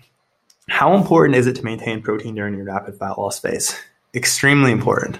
How 0.70 0.96
important 0.96 1.36
is 1.36 1.48
it 1.48 1.56
to 1.58 1.66
maintain 1.66 2.01
protein 2.01 2.36
during 2.36 2.56
your 2.56 2.66
rapid 2.66 2.96
fat 2.96 3.18
loss 3.18 3.39
phase? 3.39 3.78
Extremely 4.16 4.72
important. 4.72 5.20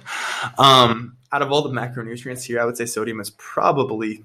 Um, 0.58 1.18
out 1.32 1.42
of 1.42 1.52
all 1.52 1.62
the 1.62 1.70
macronutrients 1.70 2.44
here, 2.44 2.60
I 2.62 2.66
would 2.66 2.78
say 2.78 2.86
sodium 2.86 3.20
is 3.20 3.32
probably 3.32 4.24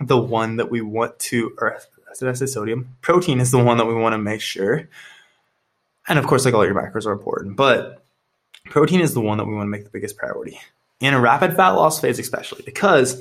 the 0.00 0.18
one 0.18 0.56
that 0.56 0.70
we 0.70 0.80
want 0.80 1.18
to, 1.18 1.54
or 1.58 1.78
did 2.18 2.28
I 2.28 2.32
say 2.32 2.46
sodium? 2.46 2.96
Protein 3.02 3.40
is 3.40 3.50
the 3.50 3.62
one 3.62 3.76
that 3.78 3.86
we 3.86 3.94
want 3.94 4.14
to 4.14 4.18
make 4.18 4.40
sure. 4.40 4.88
And 6.08 6.18
of 6.18 6.26
course, 6.26 6.44
like 6.44 6.54
all 6.54 6.64
your 6.64 6.74
macros 6.74 7.04
are 7.04 7.12
important, 7.12 7.56
but 7.56 8.04
protein 8.66 9.00
is 9.00 9.12
the 9.12 9.20
one 9.20 9.38
that 9.38 9.46
we 9.46 9.54
want 9.54 9.66
to 9.66 9.70
make 9.70 9.84
the 9.84 9.90
biggest 9.90 10.16
priority 10.16 10.58
in 11.02 11.14
a 11.14 11.20
rapid 11.20 11.54
fat 11.56 11.70
loss 11.70 12.00
phase, 12.00 12.18
especially 12.18 12.62
because 12.64 13.20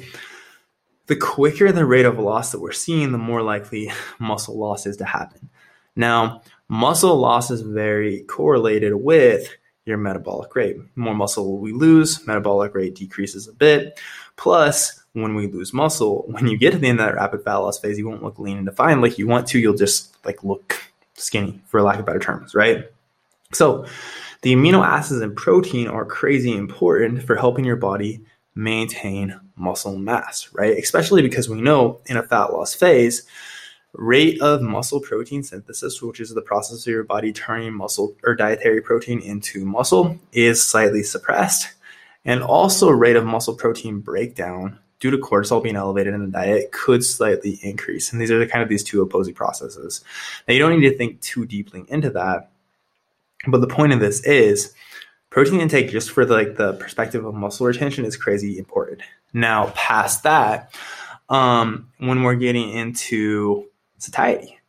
the 1.08 1.16
quicker 1.16 1.72
the 1.72 1.86
rate 1.86 2.06
of 2.06 2.20
loss 2.20 2.52
that 2.52 2.62
we're 2.62 2.72
seeing, 2.72 3.12
the 3.12 3.18
more 3.18 3.42
likely 3.42 3.92
muscle 4.20 4.58
loss 4.58 4.86
is 4.86 4.98
to 4.98 5.06
happen. 5.06 5.50
Now, 5.96 6.44
muscle 6.70 7.18
loss 7.18 7.52
is 7.52 7.62
very 7.62 8.22
correlated 8.24 8.94
with 8.94 9.50
your 9.86 9.98
metabolic 9.98 10.56
rate. 10.56 10.78
More 10.96 11.16
muscle 11.16 11.58
we 11.58 11.74
lose, 11.74 12.26
metabolic 12.28 12.76
rate 12.76 12.96
decreases 12.96 13.48
a 13.48 13.54
bit. 13.54 14.00
Plus, 14.38 15.04
when 15.14 15.36
we 15.36 15.48
lose 15.48 15.74
muscle, 15.74 16.24
when 16.28 16.48
you 16.48 16.58
get 16.58 16.72
to 16.72 16.78
the 16.78 16.88
end 16.88 17.00
of 17.00 17.08
that 17.08 17.16
rapid 17.16 17.44
fat 17.44 17.58
loss 17.58 17.80
phase, 17.80 17.98
you 17.98 18.08
won't 18.08 18.24
look 18.24 18.40
lean 18.40 18.58
and 18.58 18.68
defined 18.68 19.02
like 19.02 19.18
you 19.18 19.28
want 19.28 19.48
to. 19.48 19.60
You'll 19.60 19.74
just 19.74 20.16
like 20.24 20.44
look 20.44 20.80
skinny, 21.16 21.60
for 21.66 21.82
lack 21.82 22.00
of 22.00 22.06
better 22.06 22.20
terms, 22.20 22.54
right? 22.54 22.86
So, 23.54 23.86
the 24.42 24.54
amino 24.54 24.86
acids 24.86 25.22
and 25.22 25.36
protein 25.36 25.88
are 25.88 26.06
crazy 26.06 26.56
important 26.56 27.24
for 27.24 27.36
helping 27.36 27.66
your 27.66 27.76
body 27.76 28.22
maintain 28.56 29.40
muscle 29.56 29.98
mass, 29.98 30.50
right? 30.54 30.78
Especially 30.78 31.22
because 31.22 31.48
we 31.48 31.62
know 31.62 32.02
in 32.08 32.18
a 32.18 32.24
fat 32.24 32.52
loss 32.52 32.74
phase, 32.74 33.24
rate 33.94 34.42
of 34.42 34.62
muscle 34.62 35.00
protein 35.00 35.44
synthesis, 35.44 36.02
which 36.02 36.20
is 36.20 36.34
the 36.34 36.42
process 36.42 36.86
of 36.86 36.92
your 36.92 37.04
body 37.04 37.32
turning 37.32 37.74
muscle 37.74 38.16
or 38.24 38.36
dietary 38.36 38.82
protein 38.82 39.22
into 39.22 39.66
muscle, 39.66 40.18
is 40.32 40.64
slightly 40.64 41.04
suppressed. 41.04 41.74
And 42.26 42.44
also, 42.44 42.90
rate 42.90 43.16
of 43.16 43.26
muscle 43.26 43.56
protein 43.56 44.00
breakdown 44.00 44.80
due 45.00 45.12
to 45.12 45.18
cortisol 45.18 45.64
being 45.64 45.76
elevated 45.76 46.14
in 46.14 46.22
the 46.22 46.32
diet 46.32 46.72
could 46.72 47.04
slightly 47.04 47.60
increase. 47.64 48.12
And 48.12 48.22
these 48.22 48.30
are 48.30 48.38
the 48.38 48.46
kind 48.46 48.62
of 48.62 48.70
these 48.70 48.84
two 48.84 49.02
opposing 49.02 49.34
processes. 49.34 50.04
Now, 50.48 50.54
you 50.54 50.60
don't 50.60 50.80
need 50.80 50.88
to 50.88 50.98
think 50.98 51.20
too 51.22 51.46
deeply 51.46 51.84
into 51.88 52.12
that. 52.12 52.52
But 53.48 53.62
the 53.62 53.68
point 53.68 53.94
of 53.94 54.00
this 54.00 54.24
is 54.24 54.74
protein 55.30 55.62
intake 55.62 55.90
just 55.90 56.12
for 56.12 56.26
the, 56.26 56.34
like 56.34 56.56
the 56.58 56.74
perspective 56.74 57.26
of 57.26 57.34
muscle 57.34 57.66
retention 57.66 58.06
is 58.06 58.16
crazy 58.18 58.58
important. 58.58 59.02
Now, 59.34 59.72
past 59.76 60.24
that, 60.24 60.74
um, 61.30 61.90
when 61.98 62.24
we're 62.24 62.36
getting 62.36 62.70
into 62.70 63.68
satiety, 63.98 64.60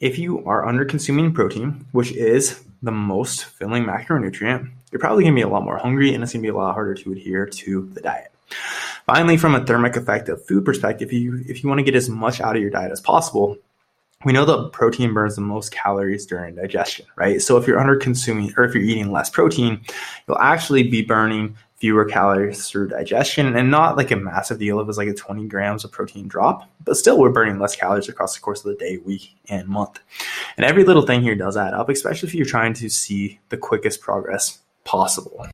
if 0.00 0.18
you 0.18 0.44
are 0.46 0.66
under 0.66 0.84
consuming 0.84 1.32
protein, 1.32 1.86
which 1.92 2.12
is 2.12 2.62
the 2.82 2.92
most 2.92 3.44
filling 3.44 3.84
macronutrient, 3.84 4.70
you're 4.90 5.00
probably 5.00 5.24
going 5.24 5.34
to 5.34 5.38
be 5.38 5.42
a 5.42 5.48
lot 5.48 5.64
more 5.64 5.78
hungry 5.78 6.14
and 6.14 6.22
it's 6.22 6.32
going 6.32 6.42
to 6.42 6.46
be 6.46 6.50
a 6.50 6.56
lot 6.56 6.74
harder 6.74 6.94
to 6.94 7.12
adhere 7.12 7.46
to 7.46 7.88
the 7.92 8.00
diet. 8.00 8.32
Finally, 9.06 9.36
from 9.36 9.54
a 9.54 9.64
thermic 9.64 9.96
effect 9.96 10.28
of 10.28 10.44
food 10.46 10.64
perspective, 10.64 11.08
if 11.08 11.12
you, 11.12 11.44
if 11.46 11.62
you 11.62 11.68
want 11.68 11.78
to 11.78 11.84
get 11.84 11.94
as 11.94 12.08
much 12.08 12.40
out 12.40 12.56
of 12.56 12.62
your 12.62 12.70
diet 12.70 12.90
as 12.90 13.00
possible, 13.00 13.56
we 14.24 14.32
know 14.32 14.44
that 14.44 14.72
protein 14.72 15.12
burns 15.12 15.36
the 15.36 15.42
most 15.42 15.70
calories 15.72 16.26
during 16.26 16.54
digestion, 16.54 17.06
right? 17.16 17.40
So 17.42 17.56
if 17.56 17.66
you're 17.66 17.78
under 17.78 17.96
consuming 17.96 18.52
or 18.56 18.64
if 18.64 18.74
you're 18.74 18.82
eating 18.82 19.12
less 19.12 19.30
protein, 19.30 19.80
you'll 20.26 20.38
actually 20.38 20.84
be 20.84 21.02
burning 21.02 21.56
fewer 21.76 22.06
calories 22.06 22.68
through 22.68 22.88
digestion 22.88 23.54
and 23.54 23.70
not 23.70 23.98
like 23.98 24.10
a 24.10 24.16
massive 24.16 24.58
deal 24.58 24.80
It 24.80 24.86
was 24.86 24.96
like 24.96 25.08
a 25.08 25.14
20 25.14 25.46
grams 25.46 25.84
of 25.84 25.92
protein 25.92 26.26
drop, 26.26 26.68
but 26.82 26.96
still 26.96 27.18
we're 27.18 27.30
burning 27.30 27.58
less 27.58 27.76
calories 27.76 28.08
across 28.08 28.34
the 28.34 28.40
course 28.40 28.64
of 28.64 28.70
the 28.70 28.82
day, 28.82 28.96
week, 28.96 29.36
and 29.50 29.68
month. 29.68 30.00
And 30.56 30.64
every 30.64 30.84
little 30.84 31.02
thing 31.02 31.20
here 31.20 31.34
does 31.34 31.56
add 31.56 31.74
up, 31.74 31.90
especially 31.90 32.28
if 32.28 32.34
you're 32.34 32.46
trying 32.46 32.72
to 32.74 32.88
see 32.88 33.38
the 33.50 33.58
quickest 33.58 34.00
progress 34.00 34.58
possible. 34.84 35.46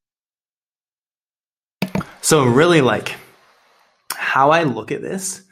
So 2.21 2.45
really 2.45 2.81
like 2.81 3.16
how 4.14 4.50
I 4.50 4.62
look 4.62 4.92
at 4.92 5.02
this, 5.02 5.42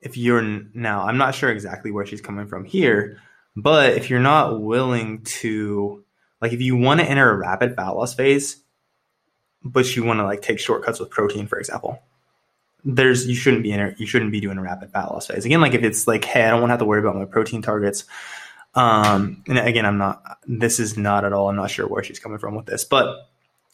if 0.00 0.16
you're 0.16 0.42
now, 0.74 1.02
I'm 1.02 1.18
not 1.18 1.34
sure 1.34 1.50
exactly 1.50 1.90
where 1.90 2.06
she's 2.06 2.20
coming 2.20 2.46
from 2.46 2.64
here, 2.64 3.18
but 3.56 3.94
if 3.94 4.10
you're 4.10 4.20
not 4.20 4.60
willing 4.60 5.22
to, 5.24 6.04
like, 6.40 6.52
if 6.52 6.60
you 6.60 6.76
want 6.76 7.00
to 7.00 7.06
enter 7.06 7.30
a 7.30 7.36
rapid 7.36 7.76
fat 7.76 7.90
loss 7.90 8.14
phase, 8.14 8.62
but 9.62 9.94
you 9.94 10.04
want 10.04 10.20
to 10.20 10.24
like 10.24 10.42
take 10.42 10.58
shortcuts 10.58 11.00
with 11.00 11.10
protein, 11.10 11.46
for 11.46 11.58
example, 11.58 12.02
there's 12.84 13.26
you 13.26 13.34
shouldn't 13.34 13.62
be 13.62 13.72
in 13.72 13.94
you 13.98 14.06
shouldn't 14.06 14.32
be 14.32 14.40
doing 14.40 14.58
a 14.58 14.62
rapid 14.62 14.90
fat 14.90 15.12
loss 15.12 15.26
phase. 15.26 15.44
Again, 15.44 15.60
like 15.60 15.74
if 15.74 15.82
it's 15.82 16.06
like, 16.06 16.24
hey, 16.24 16.44
I 16.44 16.50
don't 16.50 16.60
want 16.60 16.70
to 16.70 16.72
have 16.72 16.78
to 16.80 16.86
worry 16.86 17.00
about 17.00 17.16
my 17.16 17.26
protein 17.26 17.62
targets. 17.62 18.04
Um, 18.74 19.42
and 19.48 19.58
again, 19.58 19.84
I'm 19.84 19.98
not. 19.98 20.38
This 20.46 20.80
is 20.80 20.96
not 20.96 21.24
at 21.24 21.32
all. 21.32 21.48
I'm 21.48 21.56
not 21.56 21.70
sure 21.70 21.86
where 21.86 22.02
she's 22.02 22.18
coming 22.18 22.38
from 22.38 22.54
with 22.54 22.66
this, 22.66 22.84
but 22.84 23.28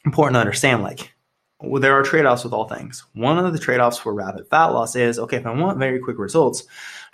important 0.04 0.34
to 0.34 0.40
understand. 0.40 0.82
Like, 0.82 1.14
well, 1.60 1.80
there 1.80 1.94
are 1.94 2.02
trade 2.02 2.26
offs 2.26 2.44
with 2.44 2.52
all 2.52 2.68
things. 2.68 3.04
One 3.14 3.38
of 3.38 3.52
the 3.52 3.58
trade 3.58 3.80
offs 3.80 3.98
for 3.98 4.12
rapid 4.12 4.48
fat 4.48 4.66
loss 4.66 4.94
is 4.94 5.18
okay, 5.18 5.38
if 5.38 5.46
I 5.46 5.54
want 5.54 5.78
very 5.78 5.98
quick 5.98 6.18
results, 6.18 6.64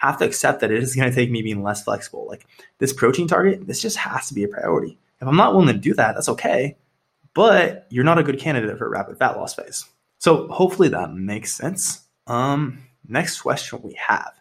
I 0.03 0.07
have 0.07 0.19
to 0.19 0.25
accept 0.25 0.61
that 0.61 0.71
it 0.73 0.83
is 0.83 0.95
going 0.97 1.09
to 1.09 1.15
take 1.15 1.31
me 1.31 1.43
being 1.43 1.63
less 1.63 1.85
flexible. 1.85 2.27
Like 2.27 2.47
this 2.79 2.93
protein 2.93 3.29
target, 3.29 3.67
this 3.67 3.81
just 3.81 3.97
has 3.97 4.29
to 4.29 4.35
be 4.35 4.45
a 4.45 4.49
priority. 4.49 4.99
If 5.21 5.29
I'm 5.29 5.37
not 5.37 5.55
willing 5.55 5.73
to 5.73 5.81
do 5.81 5.95
that, 5.95 6.15
that's 6.15 6.29
okay, 6.31 6.77
but 7.35 7.87
you're 7.91 8.05
not 8.05 8.19
a 8.19 8.25
good 8.25 8.41
candidate 8.41 8.77
for 8.79 8.87
a 8.87 8.91
rapid 8.91 9.19
fat 9.19 9.37
loss 9.37 9.55
phase. 9.55 9.85
So 10.19 10.49
hopefully 10.49 10.89
that 10.89 11.13
makes 11.13 11.53
sense. 11.53 12.01
Um, 12.27 12.79
next 13.07 13.41
question 13.41 13.81
we 13.83 13.95
have 13.95 14.33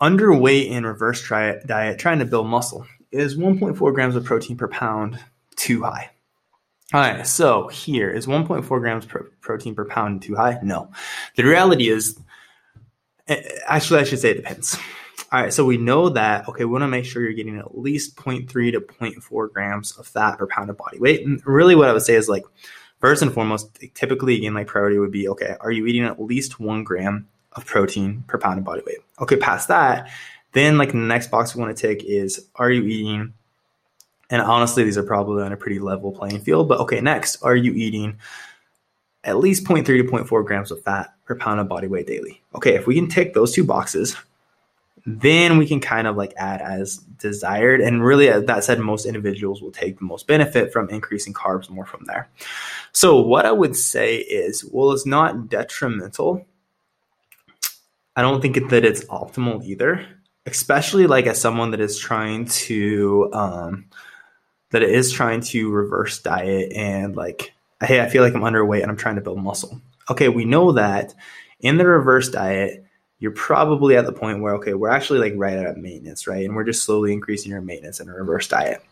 underweight 0.00 0.70
in 0.70 0.86
reverse 0.86 1.26
diet 1.28 1.98
trying 1.98 2.18
to 2.18 2.24
build 2.24 2.46
muscle 2.46 2.86
is 3.12 3.36
1.4 3.36 3.94
grams 3.94 4.16
of 4.16 4.24
protein 4.24 4.56
per 4.56 4.68
pound 4.68 5.18
too 5.56 5.82
high 5.82 6.10
all 6.92 7.00
right, 7.00 7.26
so 7.26 7.68
here 7.68 8.10
is 8.10 8.26
1.4 8.26 8.66
grams 8.80 9.06
per 9.06 9.30
protein 9.40 9.74
per 9.74 9.84
pound 9.84 10.22
too 10.22 10.34
high? 10.34 10.58
No. 10.62 10.90
The 11.36 11.44
reality 11.44 11.88
is, 11.88 12.18
eh, 13.28 13.42
actually, 13.66 14.00
I 14.00 14.04
should 14.04 14.18
say 14.18 14.30
it 14.30 14.38
depends. 14.38 14.76
All 15.32 15.40
right, 15.40 15.52
so 15.52 15.64
we 15.64 15.76
know 15.76 16.08
that, 16.08 16.48
okay, 16.48 16.64
we 16.64 16.72
want 16.72 16.82
to 16.82 16.88
make 16.88 17.04
sure 17.04 17.22
you're 17.22 17.32
getting 17.32 17.58
at 17.58 17.78
least 17.78 18.16
0.3 18.16 18.72
to 18.72 18.80
0.4 18.80 19.52
grams 19.52 19.92
of 19.92 20.06
fat 20.08 20.38
per 20.38 20.48
pound 20.48 20.70
of 20.70 20.76
body 20.76 20.98
weight. 20.98 21.24
And 21.24 21.40
really, 21.46 21.76
what 21.76 21.88
I 21.88 21.92
would 21.92 22.02
say 22.02 22.14
is 22.14 22.28
like, 22.28 22.42
first 22.98 23.22
and 23.22 23.32
foremost, 23.32 23.78
typically, 23.94 24.36
again, 24.36 24.54
like 24.54 24.66
priority 24.66 24.98
would 24.98 25.12
be, 25.12 25.28
okay, 25.28 25.54
are 25.60 25.70
you 25.70 25.86
eating 25.86 26.04
at 26.04 26.20
least 26.20 26.58
one 26.58 26.82
gram 26.82 27.28
of 27.52 27.66
protein 27.66 28.24
per 28.26 28.38
pound 28.38 28.58
of 28.58 28.64
body 28.64 28.82
weight? 28.84 28.98
Okay, 29.20 29.36
past 29.36 29.68
that, 29.68 30.10
then 30.52 30.78
like 30.78 30.90
the 30.90 30.98
next 30.98 31.30
box 31.30 31.54
we 31.54 31.62
want 31.62 31.76
to 31.76 31.80
take 31.80 32.02
is, 32.02 32.48
are 32.56 32.70
you 32.70 32.82
eating 32.82 33.34
and 34.30 34.40
honestly, 34.40 34.84
these 34.84 34.96
are 34.96 35.02
probably 35.02 35.42
on 35.42 35.52
a 35.52 35.56
pretty 35.56 35.80
level 35.80 36.12
playing 36.12 36.40
field. 36.40 36.68
But 36.68 36.80
okay, 36.80 37.00
next, 37.00 37.42
are 37.42 37.56
you 37.56 37.72
eating 37.72 38.18
at 39.24 39.38
least 39.38 39.64
0.3 39.64 39.84
to 39.84 40.04
0.4 40.04 40.46
grams 40.46 40.70
of 40.70 40.82
fat 40.82 41.12
per 41.24 41.34
pound 41.34 41.60
of 41.60 41.68
body 41.68 41.88
weight 41.88 42.06
daily? 42.06 42.40
Okay, 42.54 42.74
if 42.76 42.86
we 42.86 42.94
can 42.94 43.08
tick 43.08 43.34
those 43.34 43.52
two 43.52 43.64
boxes, 43.64 44.16
then 45.04 45.58
we 45.58 45.66
can 45.66 45.80
kind 45.80 46.06
of 46.06 46.16
like 46.16 46.32
add 46.36 46.60
as 46.60 46.98
desired. 47.18 47.80
And 47.80 48.04
really, 48.04 48.28
that 48.28 48.64
said, 48.64 48.78
most 48.78 49.04
individuals 49.04 49.60
will 49.60 49.72
take 49.72 49.98
the 49.98 50.04
most 50.04 50.28
benefit 50.28 50.72
from 50.72 50.88
increasing 50.90 51.32
carbs 51.32 51.68
more 51.68 51.86
from 51.86 52.04
there. 52.04 52.28
So, 52.92 53.20
what 53.20 53.46
I 53.46 53.52
would 53.52 53.76
say 53.76 54.16
is, 54.16 54.64
well, 54.64 54.92
it's 54.92 55.06
not 55.06 55.48
detrimental. 55.48 56.46
I 58.14 58.22
don't 58.22 58.40
think 58.40 58.70
that 58.70 58.84
it's 58.84 59.04
optimal 59.04 59.64
either, 59.64 60.06
especially 60.46 61.06
like 61.06 61.26
as 61.26 61.40
someone 61.40 61.70
that 61.70 61.80
is 61.80 61.98
trying 61.98 62.44
to, 62.46 63.30
um, 63.32 63.86
that 64.70 64.82
it 64.82 64.90
is 64.90 65.12
trying 65.12 65.40
to 65.40 65.70
reverse 65.70 66.20
diet 66.20 66.72
and 66.74 67.16
like, 67.16 67.52
hey, 67.82 68.00
I 68.00 68.08
feel 68.08 68.22
like 68.22 68.34
I'm 68.34 68.42
underweight 68.42 68.82
and 68.82 68.90
I'm 68.90 68.96
trying 68.96 69.16
to 69.16 69.20
build 69.20 69.42
muscle. 69.42 69.80
Okay, 70.10 70.28
we 70.28 70.44
know 70.44 70.72
that 70.72 71.14
in 71.60 71.76
the 71.76 71.86
reverse 71.86 72.28
diet, 72.28 72.84
you're 73.18 73.32
probably 73.32 73.96
at 73.96 74.06
the 74.06 74.12
point 74.12 74.40
where, 74.40 74.54
okay, 74.54 74.74
we're 74.74 74.88
actually 74.88 75.18
like 75.18 75.34
right 75.36 75.56
at 75.56 75.76
maintenance, 75.76 76.26
right? 76.26 76.44
And 76.44 76.56
we're 76.56 76.64
just 76.64 76.84
slowly 76.84 77.12
increasing 77.12 77.52
your 77.52 77.60
maintenance 77.60 78.00
in 78.00 78.08
a 78.08 78.14
reverse 78.14 78.48
diet. 78.48 78.82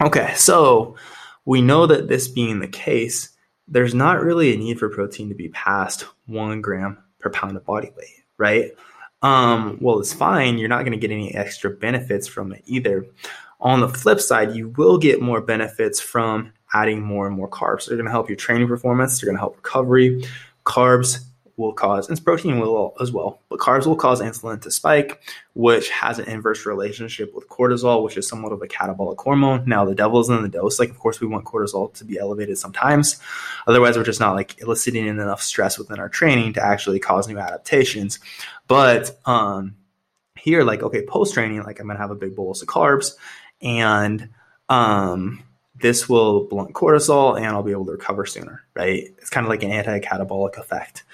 Okay, 0.00 0.32
so 0.36 0.96
we 1.44 1.60
know 1.60 1.86
that 1.86 2.08
this 2.08 2.28
being 2.28 2.60
the 2.60 2.68
case, 2.68 3.30
there's 3.66 3.94
not 3.94 4.22
really 4.22 4.54
a 4.54 4.56
need 4.56 4.78
for 4.78 4.88
protein 4.88 5.28
to 5.28 5.34
be 5.34 5.48
past 5.50 6.06
one 6.26 6.60
gram 6.60 6.98
per 7.18 7.30
pound 7.30 7.56
of 7.56 7.64
body 7.64 7.90
weight, 7.96 8.24
right? 8.38 8.72
Um, 9.22 9.78
well, 9.80 9.98
it's 9.98 10.12
fine. 10.12 10.58
You're 10.58 10.68
not 10.68 10.82
going 10.82 10.92
to 10.92 10.98
get 10.98 11.12
any 11.12 11.34
extra 11.34 11.70
benefits 11.70 12.28
from 12.28 12.52
it 12.52 12.62
either. 12.66 13.06
On 13.60 13.80
the 13.80 13.88
flip 13.88 14.20
side, 14.20 14.54
you 14.54 14.68
will 14.70 14.98
get 14.98 15.20
more 15.20 15.40
benefits 15.40 16.00
from 16.00 16.52
adding 16.72 17.02
more 17.02 17.26
and 17.26 17.36
more 17.36 17.48
carbs. 17.48 17.86
They're 17.86 17.96
going 17.96 18.06
to 18.06 18.12
help 18.12 18.28
your 18.28 18.36
training 18.36 18.68
performance. 18.68 19.20
They're 19.20 19.26
going 19.26 19.36
to 19.36 19.40
help 19.40 19.56
recovery. 19.56 20.24
Carbs 20.64 21.24
will 21.58 21.72
cause, 21.72 22.08
and 22.08 22.24
protein 22.24 22.60
will 22.60 22.94
as 23.00 23.10
well, 23.10 23.40
but 23.48 23.58
carbs 23.58 23.84
will 23.84 23.96
cause 23.96 24.20
insulin 24.20 24.62
to 24.62 24.70
spike, 24.70 25.20
which 25.54 25.90
has 25.90 26.20
an 26.20 26.28
inverse 26.28 26.64
relationship 26.64 27.34
with 27.34 27.48
cortisol, 27.48 28.04
which 28.04 28.16
is 28.16 28.28
somewhat 28.28 28.52
of 28.52 28.62
a 28.62 28.66
catabolic 28.68 29.18
hormone. 29.18 29.64
Now, 29.66 29.84
the 29.84 29.94
devil 29.94 30.20
is 30.20 30.28
in 30.28 30.40
the 30.40 30.48
dose. 30.48 30.78
Like, 30.78 30.90
of 30.90 30.98
course, 30.98 31.20
we 31.20 31.26
want 31.26 31.44
cortisol 31.44 31.92
to 31.94 32.04
be 32.04 32.16
elevated 32.16 32.58
sometimes. 32.58 33.20
Otherwise, 33.66 33.96
we're 33.96 34.04
just 34.04 34.20
not 34.20 34.36
like 34.36 34.60
eliciting 34.60 35.08
enough 35.08 35.42
stress 35.42 35.78
within 35.78 35.98
our 35.98 36.08
training 36.08 36.52
to 36.52 36.64
actually 36.64 37.00
cause 37.00 37.26
new 37.26 37.38
adaptations. 37.38 38.20
But 38.68 39.18
um, 39.26 39.74
here, 40.36 40.62
like, 40.62 40.84
okay, 40.84 41.04
post 41.04 41.34
training, 41.34 41.64
like, 41.64 41.80
I'm 41.80 41.88
to 41.88 41.96
have 41.96 42.12
a 42.12 42.14
big 42.14 42.36
bolus 42.36 42.62
of 42.62 42.68
carbs 42.68 43.14
and 43.60 44.28
um, 44.68 45.42
this 45.80 46.08
will 46.08 46.44
blunt 46.44 46.74
cortisol 46.74 47.36
and 47.36 47.46
I'll 47.46 47.62
be 47.62 47.72
able 47.72 47.86
to 47.86 47.92
recover 47.92 48.26
sooner, 48.26 48.64
right? 48.74 49.04
It's 49.18 49.30
kind 49.30 49.46
of 49.46 49.50
like 49.50 49.62
an 49.62 49.70
anti-catabolic 49.70 50.58
effect. 50.58 51.04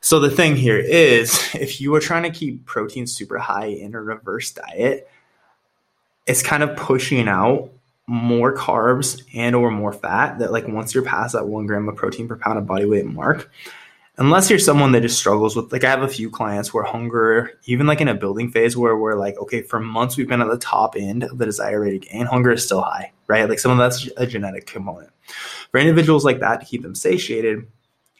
So 0.00 0.18
the 0.18 0.30
thing 0.30 0.56
here 0.56 0.78
is 0.78 1.54
if 1.54 1.80
you 1.80 1.94
are 1.94 2.00
trying 2.00 2.22
to 2.22 2.30
keep 2.30 2.64
protein 2.64 3.06
super 3.06 3.38
high 3.38 3.66
in 3.66 3.94
a 3.94 4.00
reverse 4.00 4.52
diet, 4.52 5.10
it's 6.26 6.42
kind 6.42 6.62
of 6.62 6.76
pushing 6.76 7.28
out 7.28 7.70
more 8.06 8.54
carbs 8.56 9.22
and 9.34 9.54
or 9.54 9.70
more 9.70 9.92
fat 9.92 10.38
that 10.40 10.52
like 10.52 10.66
once 10.66 10.94
you're 10.94 11.04
past 11.04 11.34
that 11.34 11.46
one 11.46 11.66
gram 11.66 11.88
of 11.88 11.96
protein 11.96 12.26
per 12.26 12.36
pound 12.36 12.58
of 12.58 12.66
body 12.66 12.84
weight 12.84 13.06
mark, 13.06 13.50
unless 14.20 14.50
you're 14.50 14.58
someone 14.58 14.92
that 14.92 15.00
just 15.00 15.18
struggles 15.18 15.56
with 15.56 15.72
like 15.72 15.82
I 15.82 15.90
have 15.90 16.02
a 16.02 16.08
few 16.08 16.30
clients 16.30 16.72
where 16.72 16.84
hunger, 16.84 17.58
even 17.64 17.86
like 17.86 18.02
in 18.02 18.08
a 18.08 18.14
building 18.14 18.50
phase 18.50 18.76
where 18.76 18.96
we're 18.96 19.16
like, 19.16 19.38
okay, 19.38 19.62
for 19.62 19.80
months 19.80 20.16
we've 20.16 20.28
been 20.28 20.42
at 20.42 20.48
the 20.48 20.58
top 20.58 20.94
end 20.96 21.24
of 21.24 21.38
the 21.38 21.46
desire 21.46 21.80
rate 21.80 22.02
gain, 22.02 22.26
hunger 22.26 22.52
is 22.52 22.64
still 22.64 22.82
high, 22.82 23.12
right? 23.26 23.48
Like 23.48 23.58
some 23.58 23.72
of 23.72 23.78
that's 23.78 24.08
a 24.18 24.26
genetic 24.26 24.66
component. 24.66 25.10
For 25.72 25.80
individuals 25.80 26.24
like 26.24 26.40
that 26.40 26.60
to 26.60 26.66
keep 26.66 26.82
them 26.82 26.94
satiated, 26.94 27.66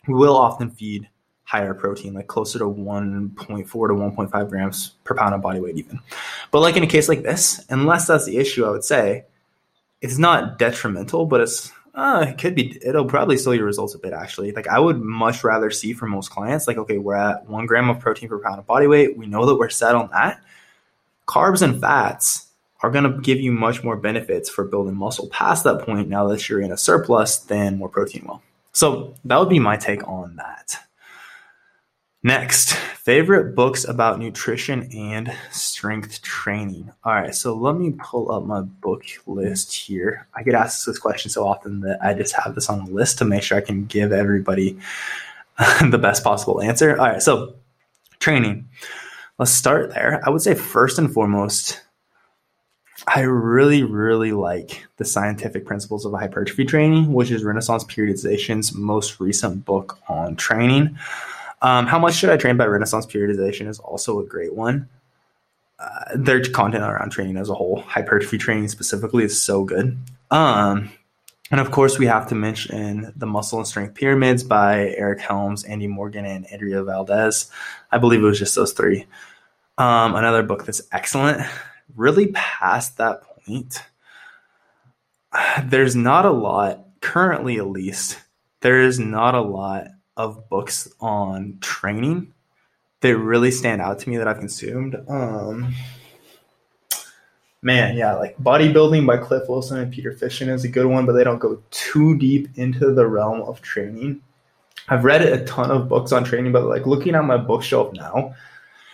we 0.09 0.15
will 0.15 0.37
often 0.37 0.71
feed 0.71 1.09
higher 1.43 1.75
protein, 1.75 2.15
like 2.15 2.29
closer 2.29 2.59
to 2.61 2.65
1.4 2.65 3.37
to 3.37 3.75
1.5 3.75 4.49
grams 4.49 4.95
per 5.05 5.15
pound 5.15 5.35
of 5.35 5.43
body 5.43 5.61
weight, 5.61 5.77
even. 5.77 6.01
But 6.51 6.61
like 6.61 6.77
in 6.77 6.83
a 6.83 6.87
case 6.87 7.09
like 7.09 7.23
this, 7.23 7.65
unless 7.69 8.07
that's 8.07 8.25
the 8.25 8.39
issue, 8.39 8.65
I 8.65 8.71
would 8.71 8.85
say 8.85 9.27
it's 10.01 10.17
not 10.17 10.59
detrimental, 10.59 11.27
but 11.27 11.41
it's 11.41 11.73
uh, 11.95 12.27
it 12.29 12.39
could 12.39 12.55
be. 12.55 12.79
It'll 12.85 13.05
probably 13.05 13.37
slow 13.37 13.53
your 13.53 13.65
results 13.65 13.95
a 13.95 13.99
bit, 13.99 14.13
actually. 14.13 14.53
Like 14.53 14.69
I 14.69 14.79
would 14.79 15.01
much 15.01 15.43
rather 15.45 15.71
see 15.71 15.93
for 15.93 16.07
most 16.07 16.31
clients, 16.31 16.67
like 16.67 16.77
okay, 16.79 16.99
we're 16.99 17.15
at 17.15 17.49
one 17.49 17.67
gram 17.67 17.91
of 17.91 17.99
protein 17.99 18.29
per 18.29 18.39
pound 18.39 18.59
of 18.59 18.67
body 18.67 18.87
weight. 18.87 19.17
We 19.17 19.27
know 19.27 19.47
that 19.47 19.57
we're 19.57 19.71
set 19.71 19.95
on 19.95 20.09
that. 20.13 20.41
carbs 21.27 21.63
and 21.63 21.81
fats 21.81 22.49
are 22.83 22.91
going 22.91 23.05
to 23.05 23.21
give 23.21 23.41
you 23.41 23.53
much 23.53 23.85
more 23.85 23.97
benefits 23.97 24.49
for 24.49 24.65
building 24.65 24.97
muscle 24.97 25.29
past 25.29 25.65
that 25.65 25.83
point 25.83 26.09
now 26.09 26.27
that 26.29 26.49
you're 26.49 26.61
in 26.61 26.73
a 26.73 26.77
surplus 26.77 27.39
than 27.39 27.79
more 27.79 27.89
protein 27.89 28.25
will. 28.27 28.43
So 28.73 29.15
that 29.25 29.39
would 29.39 29.49
be 29.49 29.59
my 29.59 29.77
take 29.77 30.07
on 30.09 30.37
that. 30.37 30.77
Next, 32.23 32.75
favorite 32.75 33.55
books 33.55 33.89
about 33.89 34.19
nutrition 34.19 34.91
and 34.93 35.33
strength 35.51 36.21
training. 36.21 36.93
All 37.03 37.15
right, 37.15 37.35
so 37.35 37.55
let 37.55 37.77
me 37.77 37.93
pull 37.99 38.31
up 38.31 38.45
my 38.45 38.61
book 38.61 39.05
list 39.27 39.75
here. 39.75 40.27
I 40.35 40.43
get 40.43 40.55
asked 40.55 40.85
this 40.85 40.99
question 40.99 41.31
so 41.31 41.47
often 41.47 41.81
that 41.81 41.99
I 42.05 42.13
just 42.13 42.35
have 42.35 42.55
this 42.55 42.69
on 42.69 42.85
the 42.85 42.93
list 42.93 43.17
to 43.19 43.25
make 43.25 43.43
sure 43.43 43.57
I 43.57 43.63
can 43.63 43.87
give 43.87 44.13
everybody 44.13 44.79
the 45.91 45.97
best 45.97 46.23
possible 46.23 46.61
answer. 46.61 46.91
All 47.01 47.07
right, 47.07 47.23
so 47.23 47.55
training. 48.19 48.69
Let's 49.39 49.53
start 49.53 49.95
there. 49.95 50.21
I 50.23 50.29
would 50.29 50.43
say 50.43 50.55
first 50.55 50.99
and 50.99 51.11
foremost, 51.11 51.81
I 53.07 53.21
really, 53.21 53.83
really 53.83 54.33
like 54.33 54.87
the 54.99 55.07
scientific 55.07 55.65
principles 55.65 56.05
of 56.05 56.13
hypertrophy 56.13 56.67
training, 56.67 57.15
which 57.15 57.31
is 57.31 57.45
Renaissance 57.45 57.83
Periodization's 57.85 58.75
most 58.75 59.21
recent 59.21 59.65
book 59.65 59.99
on 60.07 60.37
training. 60.37 60.99
Um, 61.63 61.87
How 61.87 61.99
much 61.99 62.15
should 62.15 62.31
I 62.31 62.37
train 62.37 62.57
by 62.57 62.67
Renaissance 62.67 63.07
Periodization 63.07 63.69
is 63.69 63.79
also 63.79 64.21
a 64.21 64.27
great 64.27 64.55
one. 64.55 64.89
Uh, 65.79 66.05
their 66.15 66.43
content 66.45 66.85
around 66.85 67.11
training 67.11 67.37
as 67.37 67.49
a 67.49 67.55
whole, 67.55 67.81
hypertrophy 67.81 68.39
training 68.39 68.69
specifically, 68.69 69.25
is 69.25 69.43
so 69.43 69.65
good. 69.65 69.97
Um, 70.31 70.91
and 71.51 71.61
of 71.61 71.71
course, 71.71 71.99
we 71.99 72.07
have 72.07 72.29
to 72.29 72.35
mention 72.35 73.13
the 73.17 73.27
Muscle 73.27 73.59
and 73.59 73.67
Strength 73.67 73.95
Pyramids 73.95 74.45
by 74.45 74.95
Eric 74.97 75.21
Helms, 75.21 75.65
Andy 75.65 75.87
Morgan, 75.87 76.25
and 76.25 76.47
Andrea 76.53 76.85
Valdez. 76.85 77.51
I 77.91 77.99
believe 77.99 78.21
it 78.21 78.27
was 78.27 78.39
just 78.39 78.55
those 78.55 78.73
three. 78.73 79.07
Um, 79.79 80.15
another 80.15 80.43
book 80.43 80.65
that's 80.65 80.83
excellent. 80.93 81.47
Really 81.97 82.29
past 82.29 82.99
that 82.99 83.23
point, 83.23 83.83
there's 85.65 85.97
not 85.97 86.27
a 86.27 86.31
lot, 86.31 86.87
currently 87.01 87.57
at 87.57 87.67
least, 87.67 88.19
there 88.61 88.83
is 88.83 89.01
not 89.01 89.35
a 89.35 89.41
lot 89.41 89.89
of 90.21 90.49
books 90.49 90.93
on 91.01 91.59
training 91.61 92.33
that 93.01 93.17
really 93.17 93.51
stand 93.51 93.81
out 93.81 93.99
to 94.01 94.11
me 94.11 94.19
that 94.19 94.29
I've 94.29 94.39
consumed. 94.39 94.97
Um, 95.09 95.75
man, 97.63 97.97
yeah, 97.97 98.15
like 98.15 98.37
bodybuilding 98.39 99.07
by 99.07 99.17
Cliff 99.17 99.49
Wilson 99.49 99.79
and 99.79 99.93
Peter 99.93 100.13
Fitschen 100.13 100.49
is 100.49 100.65
a 100.65 100.69
good 100.69 100.87
one, 100.87 101.07
but 101.07 101.13
they 101.13 101.25
don't 101.25 101.39
go 101.39 101.63
too 101.71 102.19
deep 102.19 102.49
into 102.57 102.93
the 102.93 103.07
realm 103.07 103.41
of 103.43 103.63
training. 103.63 104.21
I've 104.89 105.05
read 105.05 105.23
a 105.23 105.45
ton 105.45 105.71
of 105.71 105.89
books 105.89 106.13
on 106.13 106.25
training, 106.25 106.53
but 106.53 106.65
like 106.65 106.87
looking 106.87 107.15
at 107.15 107.25
my 107.25 107.37
bookshelf 107.37 107.93
now, 107.95 108.35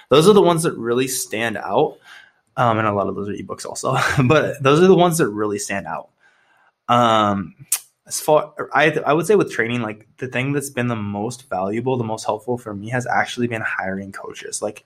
those 0.09 0.29
are 0.29 0.35
the 0.35 0.43
ones 0.43 0.63
that 0.63 0.77
really 0.77 1.09
stand 1.09 1.57
out. 1.57 1.99
Um, 2.57 2.79
and 2.79 2.87
a 2.87 2.93
lot 2.93 3.09
of 3.09 3.17
those 3.17 3.29
are 3.29 3.33
ebooks 3.33 3.67
also, 3.67 3.97
but 4.27 4.63
those 4.63 4.81
are 4.81 4.87
the 4.87 4.95
ones 4.95 5.19
that 5.19 5.29
really 5.29 5.59
stand 5.59 5.87
out. 5.87 6.09
Um, 6.89 7.55
as 8.07 8.21
far 8.21 8.55
I 8.73 8.91
I 9.05 9.13
would 9.13 9.27
say 9.27 9.35
with 9.35 9.51
training, 9.53 9.83
like 9.83 10.07
the 10.19 10.29
thing 10.29 10.53
that's 10.53 10.71
been 10.71 10.89
the 10.89 10.97
most 10.97 11.49
valuable, 11.49 11.97
the 11.97 12.05
most 12.05 12.25
helpful 12.25 12.57
for 12.57 12.75
me 12.75 12.91
has 12.91 13.07
actually 13.07 13.49
been 13.49 13.63
hiring 13.63 14.13
coaches. 14.13 14.63
Like 14.63 14.85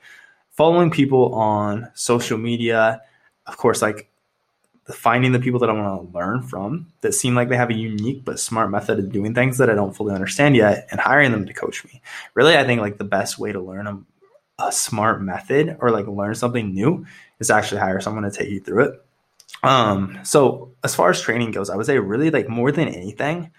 following 0.53 0.91
people 0.91 1.35
on 1.35 1.91
social 1.95 2.39
media, 2.39 3.03
of 3.47 3.57
course, 3.57 3.83
like 3.83 4.09
finding 4.93 5.33
the 5.33 5.39
people 5.39 5.61
that 5.61 5.71
I 5.71 5.73
want 5.73 6.11
to 6.11 6.19
learn 6.19 6.43
from 6.43 6.89
that 7.03 7.12
seem 7.12 7.35
like 7.35 7.49
they 7.49 7.57
have 7.57 7.71
a 7.71 7.75
unique 7.75 8.25
but 8.25 8.41
smart 8.41 8.71
method 8.71 8.99
of 8.99 9.12
doing 9.12 9.35
things 9.35 9.59
that 9.59 9.71
I 9.71 9.75
don't 9.75 9.95
fully 9.95 10.15
understand 10.15 10.57
yet 10.57 10.89
and 10.91 10.99
hiring 10.99 11.33
them 11.33 11.47
to 11.47 11.53
coach 11.53 11.85
me. 11.85 12.00
Really, 12.35 12.57
I 12.57 12.65
think 12.65 12.81
like 12.81 12.99
the 12.99 13.05
best 13.05 13.39
way 13.39 13.53
to 13.53 13.61
learn 13.61 13.87
a, 13.87 14.00
a 14.59 14.73
smart 14.73 15.23
method 15.23 15.77
or 15.81 15.91
like 15.91 16.07
learn 16.07 16.35
something 16.35 16.73
new 16.73 17.07
is 17.39 17.50
actually 17.50 17.81
hire 17.81 18.00
someone 18.00 18.25
to 18.25 18.31
take 18.31 18.49
you 18.49 18.61
through 18.61 18.85
it. 18.85 19.05
Um, 19.62 20.21
so 20.25 20.70
as 20.85 20.95
far 20.95 21.11
as 21.11 21.21
training 21.21 21.51
goes, 21.51 21.71
I 21.71 21.77
would 21.77 21.87
say 21.87 21.99
really 21.99 22.31
like 22.31 22.49
more 22.49 22.73
than 22.73 22.89
anything, 22.89 23.51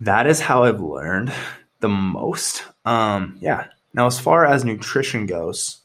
that 0.00 0.26
is 0.26 0.40
how 0.40 0.64
I've 0.64 0.80
learned 0.80 1.32
the 1.80 1.88
most. 1.88 2.64
Um, 2.84 3.36
yeah. 3.40 3.66
Now, 3.94 4.06
as 4.06 4.20
far 4.20 4.44
as 4.44 4.64
nutrition 4.64 5.26
goes, 5.26 5.80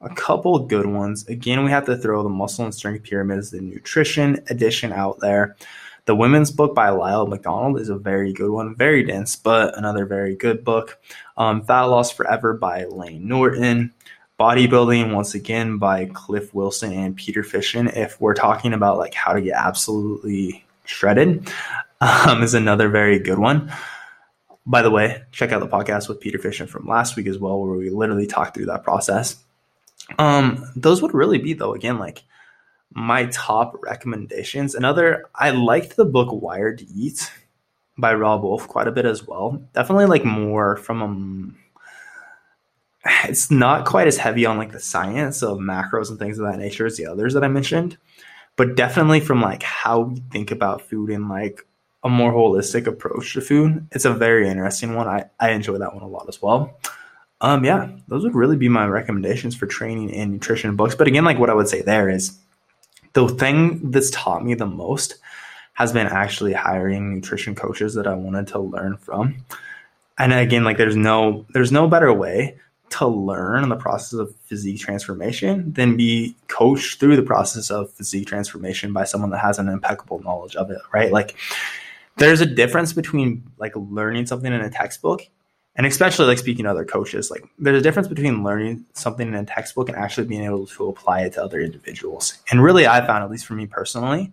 a 0.00 0.08
couple 0.14 0.66
good 0.66 0.86
ones. 0.86 1.26
Again, 1.28 1.64
we 1.64 1.70
have 1.70 1.86
to 1.86 1.96
throw 1.96 2.22
the 2.22 2.28
muscle 2.28 2.64
and 2.64 2.74
strength 2.74 3.04
pyramids, 3.04 3.50
the 3.50 3.60
nutrition 3.60 4.42
edition 4.48 4.92
out 4.92 5.18
there. 5.20 5.56
The 6.04 6.16
women's 6.16 6.50
book 6.50 6.74
by 6.74 6.88
Lyle 6.88 7.26
McDonald 7.28 7.78
is 7.78 7.88
a 7.88 7.96
very 7.96 8.32
good 8.32 8.50
one, 8.50 8.74
very 8.74 9.04
dense, 9.04 9.36
but 9.36 9.78
another 9.78 10.04
very 10.04 10.34
good 10.34 10.64
book. 10.64 10.98
Um, 11.36 11.62
Fat 11.62 11.82
Loss 11.82 12.12
Forever 12.12 12.54
by 12.54 12.84
Layne 12.86 13.28
Norton. 13.28 13.92
Bodybuilding, 14.38 15.14
once 15.14 15.34
again, 15.34 15.78
by 15.78 16.06
Cliff 16.06 16.52
Wilson 16.54 16.92
and 16.92 17.16
Peter 17.16 17.42
Fitschen. 17.42 17.94
If 17.96 18.20
we're 18.20 18.34
talking 18.34 18.72
about 18.72 18.98
like 18.98 19.14
how 19.14 19.32
to 19.32 19.40
get 19.40 19.54
absolutely 19.54 20.64
shredded, 20.84 21.50
um, 22.00 22.42
is 22.42 22.54
another 22.54 22.88
very 22.88 23.18
good 23.18 23.38
one. 23.38 23.72
By 24.64 24.82
the 24.82 24.90
way, 24.90 25.22
check 25.32 25.52
out 25.52 25.60
the 25.60 25.68
podcast 25.68 26.08
with 26.08 26.20
Peter 26.20 26.38
Fitschen 26.38 26.68
from 26.68 26.86
last 26.86 27.16
week 27.16 27.26
as 27.26 27.38
well, 27.38 27.60
where 27.60 27.76
we 27.76 27.90
literally 27.90 28.26
talked 28.26 28.54
through 28.54 28.66
that 28.66 28.84
process. 28.84 29.36
Um, 30.18 30.70
those 30.76 31.02
would 31.02 31.14
really 31.14 31.38
be 31.38 31.52
though, 31.52 31.74
again, 31.74 31.98
like 31.98 32.22
my 32.94 33.26
top 33.26 33.76
recommendations. 33.82 34.74
Another, 34.74 35.24
I 35.34 35.50
liked 35.50 35.96
the 35.96 36.04
book 36.04 36.28
Wired 36.30 36.78
to 36.78 36.86
Eat 36.86 37.30
by 37.98 38.14
Robb 38.14 38.42
Wolf 38.42 38.68
quite 38.68 38.88
a 38.88 38.92
bit 38.92 39.04
as 39.04 39.26
well. 39.26 39.62
Definitely 39.72 40.06
like 40.06 40.24
more 40.24 40.76
from 40.76 41.02
a 41.02 41.61
it's 43.24 43.50
not 43.50 43.86
quite 43.86 44.06
as 44.06 44.16
heavy 44.16 44.46
on 44.46 44.58
like 44.58 44.72
the 44.72 44.80
science 44.80 45.42
of 45.42 45.58
macros 45.58 46.10
and 46.10 46.18
things 46.18 46.38
of 46.38 46.46
that 46.46 46.58
nature 46.58 46.86
as 46.86 46.96
the 46.96 47.06
others 47.06 47.34
that 47.34 47.44
I 47.44 47.48
mentioned, 47.48 47.96
but 48.56 48.76
definitely 48.76 49.20
from 49.20 49.40
like 49.40 49.62
how 49.62 50.00
we 50.00 50.22
think 50.30 50.50
about 50.50 50.82
food 50.82 51.10
and 51.10 51.28
like 51.28 51.66
a 52.04 52.08
more 52.08 52.32
holistic 52.32 52.86
approach 52.86 53.34
to 53.34 53.40
food. 53.40 53.86
It's 53.92 54.04
a 54.04 54.14
very 54.14 54.48
interesting 54.48 54.94
one. 54.94 55.08
I, 55.08 55.24
I 55.38 55.50
enjoy 55.50 55.78
that 55.78 55.94
one 55.94 56.02
a 56.02 56.08
lot 56.08 56.28
as 56.28 56.40
well. 56.42 56.78
Um, 57.40 57.64
yeah, 57.64 57.90
those 58.06 58.22
would 58.22 58.36
really 58.36 58.56
be 58.56 58.68
my 58.68 58.86
recommendations 58.86 59.56
for 59.56 59.66
training 59.66 60.14
and 60.14 60.32
nutrition 60.32 60.76
books. 60.76 60.94
But 60.94 61.08
again, 61.08 61.24
like 61.24 61.38
what 61.38 61.50
I 61.50 61.54
would 61.54 61.68
say 61.68 61.82
there 61.82 62.08
is 62.08 62.38
the 63.14 63.28
thing 63.28 63.90
that's 63.90 64.10
taught 64.10 64.44
me 64.44 64.54
the 64.54 64.66
most 64.66 65.16
has 65.74 65.92
been 65.92 66.06
actually 66.06 66.52
hiring 66.52 67.14
nutrition 67.14 67.54
coaches 67.54 67.94
that 67.94 68.06
I 68.06 68.14
wanted 68.14 68.46
to 68.48 68.60
learn 68.60 68.96
from. 68.96 69.44
And 70.18 70.32
again, 70.32 70.62
like 70.62 70.76
there's 70.76 70.96
no 70.96 71.46
there's 71.50 71.72
no 71.72 71.88
better 71.88 72.12
way 72.12 72.58
to 72.92 73.06
learn 73.06 73.62
in 73.62 73.68
the 73.68 73.76
process 73.76 74.18
of 74.18 74.34
physique 74.44 74.80
transformation 74.80 75.72
than 75.72 75.96
be 75.96 76.36
coached 76.48 77.00
through 77.00 77.16
the 77.16 77.22
process 77.22 77.70
of 77.70 77.90
physique 77.92 78.26
transformation 78.26 78.92
by 78.92 79.04
someone 79.04 79.30
that 79.30 79.38
has 79.38 79.58
an 79.58 79.68
impeccable 79.68 80.20
knowledge 80.22 80.56
of 80.56 80.70
it, 80.70 80.80
right? 80.92 81.10
Like 81.12 81.36
there's 82.16 82.40
a 82.40 82.46
difference 82.46 82.92
between 82.92 83.44
like 83.58 83.72
learning 83.74 84.26
something 84.26 84.52
in 84.52 84.60
a 84.60 84.70
textbook 84.70 85.26
and 85.74 85.86
especially 85.86 86.26
like 86.26 86.38
speaking 86.38 86.64
to 86.64 86.70
other 86.70 86.84
coaches, 86.84 87.30
like 87.30 87.44
there's 87.58 87.78
a 87.78 87.82
difference 87.82 88.08
between 88.08 88.44
learning 88.44 88.84
something 88.92 89.26
in 89.26 89.34
a 89.34 89.44
textbook 89.44 89.88
and 89.88 89.96
actually 89.96 90.26
being 90.26 90.44
able 90.44 90.66
to 90.66 90.88
apply 90.88 91.22
it 91.22 91.32
to 91.34 91.42
other 91.42 91.60
individuals. 91.60 92.38
And 92.50 92.62
really 92.62 92.86
I 92.86 93.06
found, 93.06 93.24
at 93.24 93.30
least 93.30 93.46
for 93.46 93.54
me 93.54 93.66
personally, 93.66 94.32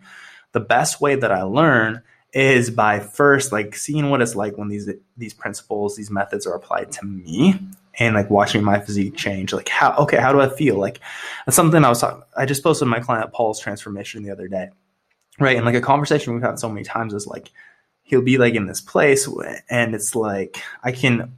the 0.51 0.59
best 0.59 0.99
way 0.99 1.15
that 1.15 1.31
I 1.31 1.43
learn 1.43 2.01
is 2.33 2.69
by 2.69 2.99
first 2.99 3.51
like 3.51 3.75
seeing 3.75 4.09
what 4.09 4.21
it's 4.21 4.35
like 4.35 4.57
when 4.57 4.67
these 4.67 4.89
these 5.17 5.33
principles, 5.33 5.95
these 5.95 6.11
methods 6.11 6.45
are 6.45 6.53
applied 6.53 6.91
to 6.91 7.05
me 7.05 7.59
and 7.97 8.15
like 8.15 8.29
watching 8.29 8.63
my 8.63 8.79
physique 8.79 9.15
change. 9.15 9.53
Like 9.53 9.69
how 9.69 9.95
okay, 9.97 10.17
how 10.17 10.31
do 10.31 10.41
I 10.41 10.49
feel? 10.49 10.77
Like 10.77 10.99
that's 11.45 11.55
something 11.55 11.83
I 11.83 11.89
was 11.89 12.01
talking 12.01 12.23
I 12.37 12.45
just 12.45 12.63
posted 12.63 12.87
my 12.87 12.99
client 12.99 13.31
Paul's 13.33 13.59
transformation 13.59 14.23
the 14.23 14.31
other 14.31 14.47
day. 14.47 14.69
Right. 15.39 15.55
And 15.55 15.65
like 15.65 15.75
a 15.75 15.81
conversation 15.81 16.33
we've 16.33 16.43
had 16.43 16.59
so 16.59 16.69
many 16.69 16.83
times 16.83 17.13
is 17.13 17.25
like 17.27 17.49
he'll 18.03 18.21
be 18.21 18.37
like 18.37 18.55
in 18.55 18.65
this 18.65 18.81
place 18.81 19.27
and 19.69 19.95
it's 19.95 20.15
like 20.15 20.61
I 20.83 20.91
can 20.91 21.33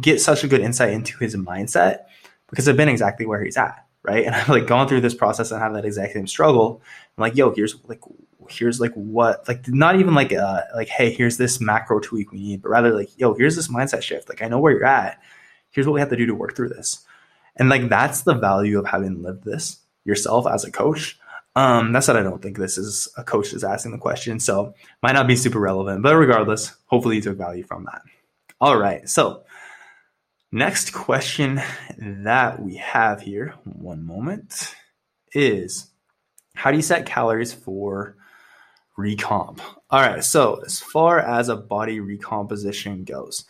get 0.00 0.20
such 0.20 0.44
a 0.44 0.48
good 0.48 0.60
insight 0.60 0.92
into 0.92 1.18
his 1.18 1.36
mindset 1.36 2.04
because 2.48 2.68
I've 2.68 2.76
been 2.76 2.88
exactly 2.88 3.26
where 3.26 3.42
he's 3.42 3.56
at. 3.56 3.84
Right. 4.02 4.24
And 4.24 4.34
I've 4.34 4.48
like 4.48 4.66
gone 4.66 4.88
through 4.88 5.02
this 5.02 5.14
process 5.14 5.50
and 5.50 5.60
have 5.60 5.74
that 5.74 5.84
exact 5.84 6.14
same 6.14 6.26
struggle. 6.26 6.82
I'm 7.16 7.22
like, 7.22 7.36
yo, 7.36 7.52
here's 7.54 7.76
like 7.86 8.00
here's 8.48 8.80
like 8.80 8.92
what 8.94 9.46
like 9.48 9.66
not 9.68 9.98
even 9.98 10.14
like 10.14 10.32
uh 10.32 10.62
like 10.74 10.88
hey 10.88 11.10
here's 11.10 11.36
this 11.36 11.60
macro 11.60 11.98
tweak 11.98 12.30
we 12.32 12.38
need 12.38 12.62
but 12.62 12.68
rather 12.68 12.92
like 12.92 13.10
yo 13.18 13.34
here's 13.34 13.56
this 13.56 13.68
mindset 13.68 14.02
shift 14.02 14.28
like 14.28 14.42
i 14.42 14.48
know 14.48 14.58
where 14.58 14.72
you're 14.72 14.84
at 14.84 15.20
here's 15.76 15.86
what 15.86 15.92
we 15.92 16.00
have 16.00 16.08
to 16.08 16.16
do 16.16 16.24
to 16.24 16.34
work 16.34 16.56
through 16.56 16.70
this. 16.70 17.04
And 17.54 17.68
like 17.68 17.90
that's 17.90 18.22
the 18.22 18.34
value 18.34 18.78
of 18.78 18.86
having 18.86 19.22
lived 19.22 19.44
this 19.44 19.78
yourself 20.04 20.46
as 20.46 20.64
a 20.64 20.72
coach. 20.72 21.18
Um, 21.54 21.92
that's 21.92 22.08
what 22.08 22.16
I 22.16 22.22
don't 22.22 22.40
think 22.40 22.56
this 22.56 22.78
is 22.78 23.08
a 23.18 23.22
coach 23.22 23.52
is 23.52 23.62
asking 23.62 23.92
the 23.92 23.98
question. 23.98 24.40
So 24.40 24.74
might 25.02 25.12
not 25.12 25.26
be 25.26 25.36
super 25.36 25.60
relevant, 25.60 26.02
but 26.02 26.16
regardless, 26.16 26.72
hopefully 26.86 27.16
you 27.16 27.22
took 27.22 27.36
value 27.36 27.62
from 27.62 27.84
that. 27.84 28.00
All 28.58 28.78
right. 28.78 29.06
So 29.06 29.44
next 30.50 30.94
question 30.94 31.60
that 31.98 32.62
we 32.62 32.76
have 32.76 33.20
here, 33.20 33.54
one 33.64 34.06
moment, 34.06 34.74
is 35.34 35.90
how 36.54 36.70
do 36.70 36.78
you 36.78 36.82
set 36.82 37.04
calories 37.04 37.52
for 37.52 38.16
recomp? 38.98 39.60
All 39.90 40.00
right. 40.00 40.24
So 40.24 40.62
as 40.64 40.80
far 40.80 41.18
as 41.18 41.50
a 41.50 41.56
body 41.56 42.00
recomposition 42.00 43.04
goes, 43.04 43.44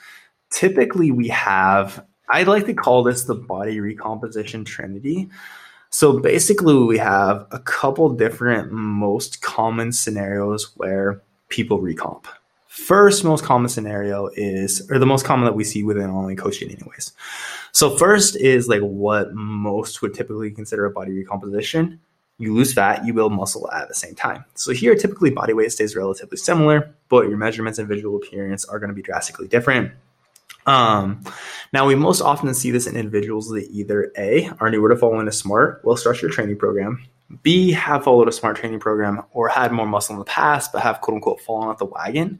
typically 0.50 1.12
we 1.12 1.28
have 1.28 2.04
I 2.28 2.42
like 2.42 2.66
to 2.66 2.74
call 2.74 3.02
this 3.02 3.24
the 3.24 3.34
body 3.34 3.80
recomposition 3.80 4.64
trinity. 4.64 5.28
So 5.90 6.18
basically, 6.18 6.74
we 6.74 6.98
have 6.98 7.46
a 7.52 7.58
couple 7.60 8.10
different 8.10 8.72
most 8.72 9.40
common 9.42 9.92
scenarios 9.92 10.72
where 10.76 11.22
people 11.48 11.78
recomp. 11.78 12.24
First, 12.66 13.24
most 13.24 13.44
common 13.44 13.68
scenario 13.70 14.28
is, 14.34 14.86
or 14.90 14.98
the 14.98 15.06
most 15.06 15.24
common 15.24 15.46
that 15.46 15.54
we 15.54 15.64
see 15.64 15.82
within 15.82 16.10
online 16.10 16.36
coaching, 16.36 16.70
anyways. 16.70 17.12
So, 17.72 17.96
first 17.96 18.36
is 18.36 18.68
like 18.68 18.82
what 18.82 19.32
most 19.32 20.02
would 20.02 20.12
typically 20.12 20.50
consider 20.50 20.84
a 20.84 20.90
body 20.90 21.12
recomposition. 21.12 22.00
You 22.38 22.52
lose 22.52 22.74
fat, 22.74 23.06
you 23.06 23.14
build 23.14 23.32
muscle 23.32 23.70
at 23.72 23.88
the 23.88 23.94
same 23.94 24.14
time. 24.14 24.44
So, 24.54 24.72
here, 24.72 24.94
typically 24.94 25.30
body 25.30 25.54
weight 25.54 25.72
stays 25.72 25.96
relatively 25.96 26.36
similar, 26.36 26.94
but 27.08 27.28
your 27.28 27.38
measurements 27.38 27.78
and 27.78 27.88
visual 27.88 28.16
appearance 28.16 28.66
are 28.66 28.78
going 28.78 28.90
to 28.90 28.94
be 28.94 29.02
drastically 29.02 29.48
different. 29.48 29.92
Um, 30.66 31.22
now, 31.72 31.86
we 31.86 31.94
most 31.94 32.20
often 32.20 32.52
see 32.54 32.70
this 32.70 32.86
in 32.86 32.96
individuals 32.96 33.48
that 33.50 33.68
either 33.70 34.12
A, 34.18 34.50
are 34.60 34.70
newer 34.70 34.88
to 34.88 34.96
following 34.96 35.28
a 35.28 35.32
smart, 35.32 35.80
well 35.84 35.96
structured 35.96 36.32
training 36.32 36.58
program, 36.58 37.06
B, 37.42 37.72
have 37.72 38.04
followed 38.04 38.28
a 38.28 38.32
smart 38.32 38.56
training 38.56 38.80
program 38.80 39.22
or 39.32 39.48
had 39.48 39.72
more 39.72 39.86
muscle 39.86 40.14
in 40.14 40.18
the 40.18 40.24
past, 40.24 40.72
but 40.72 40.82
have 40.82 41.00
quote 41.00 41.16
unquote 41.16 41.40
fallen 41.40 41.68
off 41.68 41.78
the 41.78 41.84
wagon 41.84 42.38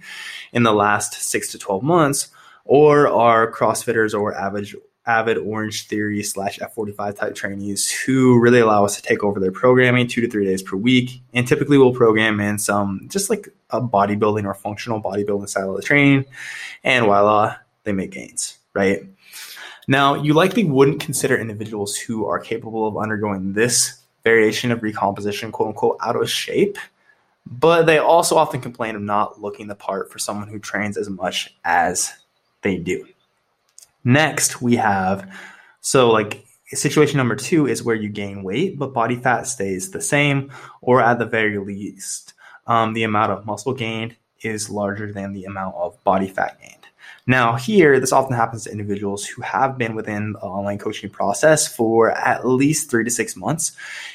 in 0.53 0.63
the 0.63 0.73
last 0.73 1.15
six 1.15 1.51
to 1.53 1.59
12 1.59 1.83
months, 1.83 2.29
or 2.65 3.09
are 3.09 3.51
CrossFitters 3.51 4.19
or 4.19 4.35
avid, 4.35 4.69
avid 5.05 5.39
Orange 5.39 5.87
Theory 5.89 6.23
slash 6.23 6.59
F45 6.59 7.17
type 7.17 7.35
trainees 7.35 7.91
who 7.91 8.41
really 8.41 8.61
allow 8.61 8.85
us 8.85 8.97
to 8.97 9.03
take 9.03 9.25
over 9.25 9.41
their 9.41 9.53
programming 9.53 10.07
two 10.07 10.21
to 10.21 10.29
three 10.29 10.45
days 10.45 10.63
per 10.63 10.77
week. 10.77 11.23
And 11.33 11.47
typically 11.47 11.79
we'll 11.79 11.93
program 11.93 12.39
in 12.41 12.59
some 12.59 13.07
just 13.09 13.29
like 13.29 13.49
a 13.71 13.81
bodybuilding 13.81 14.45
or 14.45 14.55
functional 14.55 15.03
bodybuilding 15.03 15.49
style 15.49 15.71
of 15.71 15.77
the 15.77 15.83
training. 15.83 16.27
And 16.85 17.07
voila, 17.07 17.57
they 17.87 17.93
make 17.93 18.11
gains, 18.11 18.59
right? 18.75 19.07
Now, 19.89 20.15
you 20.15 20.35
likely 20.35 20.65
wouldn't 20.65 21.01
consider 21.01 21.39
individuals 21.39 21.97
who 21.97 22.27
are 22.27 22.39
capable 22.39 22.87
of 22.87 22.99
undergoing 22.99 23.55
this 23.55 24.03
variation 24.25 24.73
of 24.73 24.83
recomposition, 24.83 25.53
quote 25.53 25.69
unquote, 25.69 25.97
out 26.03 26.21
of 26.21 26.29
shape, 26.29 26.77
but 27.47 27.85
they 27.85 27.99
also 27.99 28.37
often 28.37 28.61
complain 28.61 28.97
of 28.97 29.03
not 29.03 29.41
looking 29.41 29.69
the 29.69 29.77
part 29.77 30.11
for 30.13 30.19
someone 30.19 30.49
who 30.49 30.59
trains 30.59 30.97
as 30.97 31.09
much 31.09 31.55
as 31.65 32.13
they 32.63 32.77
do. 32.77 33.07
Next, 34.05 34.61
we 34.61 34.77
have 34.77 35.33
so 35.81 36.11
like 36.11 36.45
situation 36.67 37.17
number 37.17 37.37
two 37.37 37.69
is 37.69 37.83
where 37.83 37.95
you 37.95 38.09
gain 38.09 38.43
weight, 38.43 38.79
but 38.79 38.93
body 38.93 39.17
fat 39.17 39.47
stays 39.47 39.91
the 39.93 40.01
same, 40.01 40.51
or 40.81 41.01
at 41.01 41.19
the 41.21 41.25
very 41.25 41.59
least, 41.59 42.35
um, 42.67 42.93
the 42.93 43.05
amount 43.05 43.33
of 43.33 43.47
muscle 43.47 43.73
gained 43.73 44.17
is 44.43 44.69
larger 44.69 45.13
than 45.13 45.33
the 45.33 45.45
amount 45.45 45.77
of 45.77 46.03
body 46.03 46.27
fat 46.27 46.61
gained. 46.61 46.86
Now, 47.29 47.57
here, 47.57 47.99
this 47.99 48.13
often 48.13 48.37
happens 48.37 48.65
to 48.65 48.71
individuals 48.71 49.27
who 49.27 49.43
have 49.43 49.77
been 49.77 49.97
within 49.97 50.35
the 50.35 50.39
online 50.39 50.79
coaching 50.79 51.11
process 51.11 51.67
for 51.67 52.13
at 52.13 52.47
least 52.47 52.89
three 52.89 53.03
to 53.03 53.11
six 53.11 53.35
months 53.35 53.73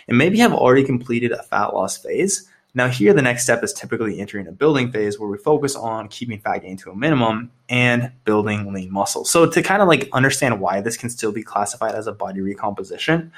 and 0.07 0.17
maybe 0.17 0.37
have 0.39 0.53
already 0.53 0.85
completed 0.85 1.33
a 1.33 1.43
fat 1.43 1.73
loss 1.73 1.97
phase. 1.97 2.47
Now, 2.73 2.87
here, 2.87 3.13
the 3.13 3.21
next 3.21 3.43
step 3.43 3.65
is 3.65 3.73
typically 3.73 4.21
entering 4.21 4.47
a 4.47 4.53
building 4.53 4.93
phase 4.93 5.19
where 5.19 5.27
we 5.27 5.37
focus 5.37 5.75
on 5.75 6.07
keeping 6.07 6.39
fat 6.39 6.59
gain 6.59 6.77
to 6.77 6.91
a 6.91 6.95
minimum 6.95 7.51
and 7.67 8.13
building 8.23 8.71
lean 8.71 8.93
muscle. 8.93 9.25
So, 9.25 9.45
to 9.45 9.61
kind 9.61 9.81
of 9.81 9.89
like 9.89 10.07
understand 10.13 10.61
why 10.61 10.79
this 10.79 10.95
can 10.95 11.09
still 11.09 11.33
be 11.33 11.43
classified 11.43 11.95
as 11.95 12.07
a 12.07 12.13
body 12.13 12.39
recomposition, 12.39 13.33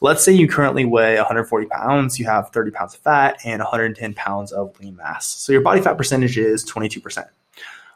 let's 0.00 0.24
say 0.24 0.32
you 0.32 0.48
currently 0.48 0.86
weigh 0.86 1.16
140 1.16 1.66
pounds, 1.66 2.18
you 2.18 2.24
have 2.24 2.48
30 2.48 2.70
pounds 2.70 2.94
of 2.94 3.00
fat 3.00 3.38
and 3.44 3.60
110 3.60 4.14
pounds 4.14 4.52
of 4.52 4.80
lean 4.80 4.96
mass. 4.96 5.26
So, 5.26 5.52
your 5.52 5.60
body 5.60 5.82
fat 5.82 5.98
percentage 5.98 6.38
is 6.38 6.64
22% 6.64 7.26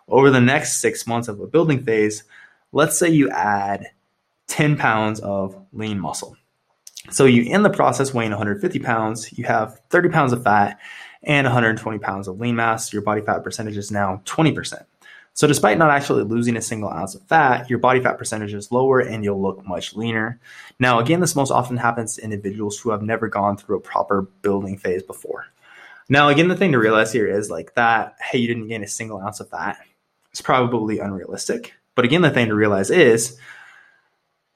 over 0.08 0.30
the 0.30 0.40
next 0.40 0.80
six 0.80 1.06
months 1.06 1.28
of 1.28 1.40
a 1.40 1.46
building 1.46 1.84
phase, 1.84 2.24
let's 2.72 2.98
say 2.98 3.08
you 3.08 3.30
add 3.30 3.86
10 4.48 4.76
pounds 4.76 5.20
of 5.20 5.56
lean 5.72 5.98
muscle. 5.98 6.36
So 7.10 7.24
you 7.24 7.52
end 7.52 7.64
the 7.64 7.70
process 7.70 8.14
weighing 8.14 8.30
150 8.30 8.78
pounds, 8.78 9.36
you 9.36 9.44
have 9.44 9.80
30 9.90 10.08
pounds 10.10 10.32
of 10.32 10.44
fat 10.44 10.78
and 11.22 11.44
120 11.46 11.98
pounds 11.98 12.28
of 12.28 12.40
lean 12.40 12.56
mass. 12.56 12.92
Your 12.92 13.02
body 13.02 13.20
fat 13.20 13.42
percentage 13.42 13.76
is 13.76 13.90
now 13.90 14.22
20%. 14.24 14.84
So 15.34 15.46
despite 15.46 15.78
not 15.78 15.90
actually 15.90 16.24
losing 16.24 16.56
a 16.56 16.60
single 16.60 16.90
ounce 16.90 17.14
of 17.14 17.22
fat, 17.22 17.70
your 17.70 17.78
body 17.78 18.00
fat 18.00 18.18
percentage 18.18 18.52
is 18.52 18.70
lower 18.70 19.00
and 19.00 19.24
you'll 19.24 19.40
look 19.40 19.66
much 19.66 19.96
leaner. 19.96 20.38
Now, 20.78 20.98
again, 20.98 21.20
this 21.20 21.34
most 21.34 21.50
often 21.50 21.78
happens 21.78 22.16
to 22.16 22.22
individuals 22.24 22.78
who 22.78 22.90
have 22.90 23.02
never 23.02 23.28
gone 23.28 23.56
through 23.56 23.78
a 23.78 23.80
proper 23.80 24.22
building 24.42 24.76
phase 24.76 25.02
before. 25.02 25.46
Now, 26.08 26.28
again, 26.28 26.48
the 26.48 26.56
thing 26.56 26.72
to 26.72 26.78
realize 26.78 27.12
here 27.12 27.26
is 27.26 27.48
like 27.48 27.74
that, 27.74 28.16
hey, 28.20 28.38
you 28.38 28.48
didn't 28.48 28.68
gain 28.68 28.84
a 28.84 28.88
single 28.88 29.20
ounce 29.20 29.40
of 29.40 29.48
fat 29.48 29.78
is 30.33 30.40
probably 30.40 30.99
unrealistic. 30.99 31.75
But 31.95 32.05
again, 32.05 32.23
the 32.23 32.31
thing 32.31 32.49
to 32.49 32.55
realize 32.55 32.90
is 32.90 33.38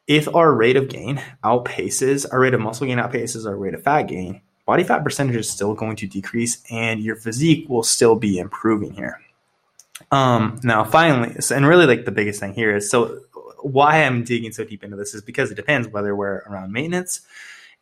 if 0.07 0.33
our 0.35 0.55
rate 0.55 0.77
of 0.77 0.89
gain 0.89 1.21
outpaces 1.43 2.27
our 2.33 2.41
rate 2.41 2.55
of 2.55 2.61
muscle 2.61 2.87
gain 2.87 2.99
outpaces 2.99 3.47
our 3.47 3.57
rate 3.57 3.75
of 3.75 3.83
fat 3.83 4.05
gain, 4.05 4.41
body 4.65 4.85
fat 4.85 5.05
percentage 5.05 5.37
is 5.37 5.51
still 5.51 5.75
going 5.75 5.97
to 5.97 6.07
decrease 6.07 6.63
and 6.71 7.01
your 7.01 7.17
physique 7.17 7.69
will 7.69 7.83
still 7.83 8.17
be 8.17 8.39
improving 8.39 8.93
here. 8.93 9.21
Um, 10.11 10.61
now, 10.63 10.85
finally, 10.85 11.35
and 11.51 11.67
really 11.67 11.87
like 11.87 12.05
the 12.05 12.13
biggest 12.13 12.41
thing 12.41 12.53
here 12.53 12.77
is 12.77 12.91
so 12.91 13.21
why 13.63 14.03
I'm 14.03 14.23
digging 14.23 14.53
so 14.53 14.65
deep 14.65 14.85
into 14.85 14.97
this 14.97 15.15
is 15.15 15.23
because 15.23 15.51
it 15.51 15.57
depends 15.57 15.89
whether 15.89 16.15
we're 16.15 16.43
around 16.47 16.73
maintenance, 16.73 17.23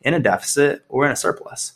in 0.01 0.13
a 0.13 0.19
deficit, 0.19 0.83
or 0.89 1.05
in 1.05 1.11
a 1.11 1.15
surplus. 1.15 1.73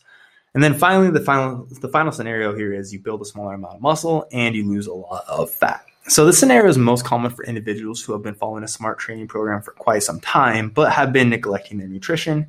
And 0.54 0.64
then 0.64 0.74
finally, 0.74 1.12
the 1.12 1.20
final 1.20 1.68
the 1.70 1.90
final 1.90 2.12
scenario 2.12 2.56
here 2.56 2.74
is 2.74 2.92
you 2.92 3.00
build 3.00 3.22
a 3.22 3.26
smaller 3.26 3.54
amount 3.54 3.76
of 3.76 3.82
muscle 3.82 4.28
and 4.32 4.56
you 4.56 4.68
lose 4.68 4.88
a 4.88 4.94
lot 4.94 5.24
of 5.28 5.52
fat. 5.52 5.86
So 6.10 6.26
this 6.26 6.40
scenario 6.40 6.68
is 6.68 6.76
most 6.76 7.06
common 7.06 7.30
for 7.30 7.46
individuals 7.46 8.02
who 8.02 8.14
have 8.14 8.24
been 8.24 8.34
following 8.34 8.64
a 8.64 8.68
smart 8.68 8.98
training 8.98 9.28
program 9.28 9.62
for 9.62 9.74
quite 9.74 10.02
some 10.02 10.20
time, 10.20 10.72
but 10.72 10.92
have 10.92 11.14
been 11.14 11.30
neglecting 11.30 11.78
their 11.78 11.88
nutrition 11.88 12.48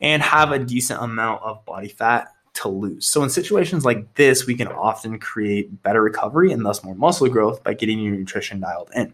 and 0.00 0.22
have 0.22 0.52
a 0.52 0.60
decent 0.60 1.02
amount 1.02 1.42
of 1.42 1.64
body 1.64 1.88
fat 1.88 2.32
to 2.54 2.68
lose. 2.68 3.08
So 3.08 3.24
in 3.24 3.30
situations 3.30 3.84
like 3.84 4.14
this, 4.14 4.46
we 4.46 4.54
can 4.54 4.68
often 4.68 5.18
create 5.18 5.82
better 5.82 6.00
recovery 6.00 6.52
and 6.52 6.64
thus 6.64 6.84
more 6.84 6.94
muscle 6.94 7.28
growth 7.28 7.64
by 7.64 7.74
getting 7.74 7.98
your 7.98 8.14
nutrition 8.14 8.60
dialed 8.60 8.90
in. 8.94 9.12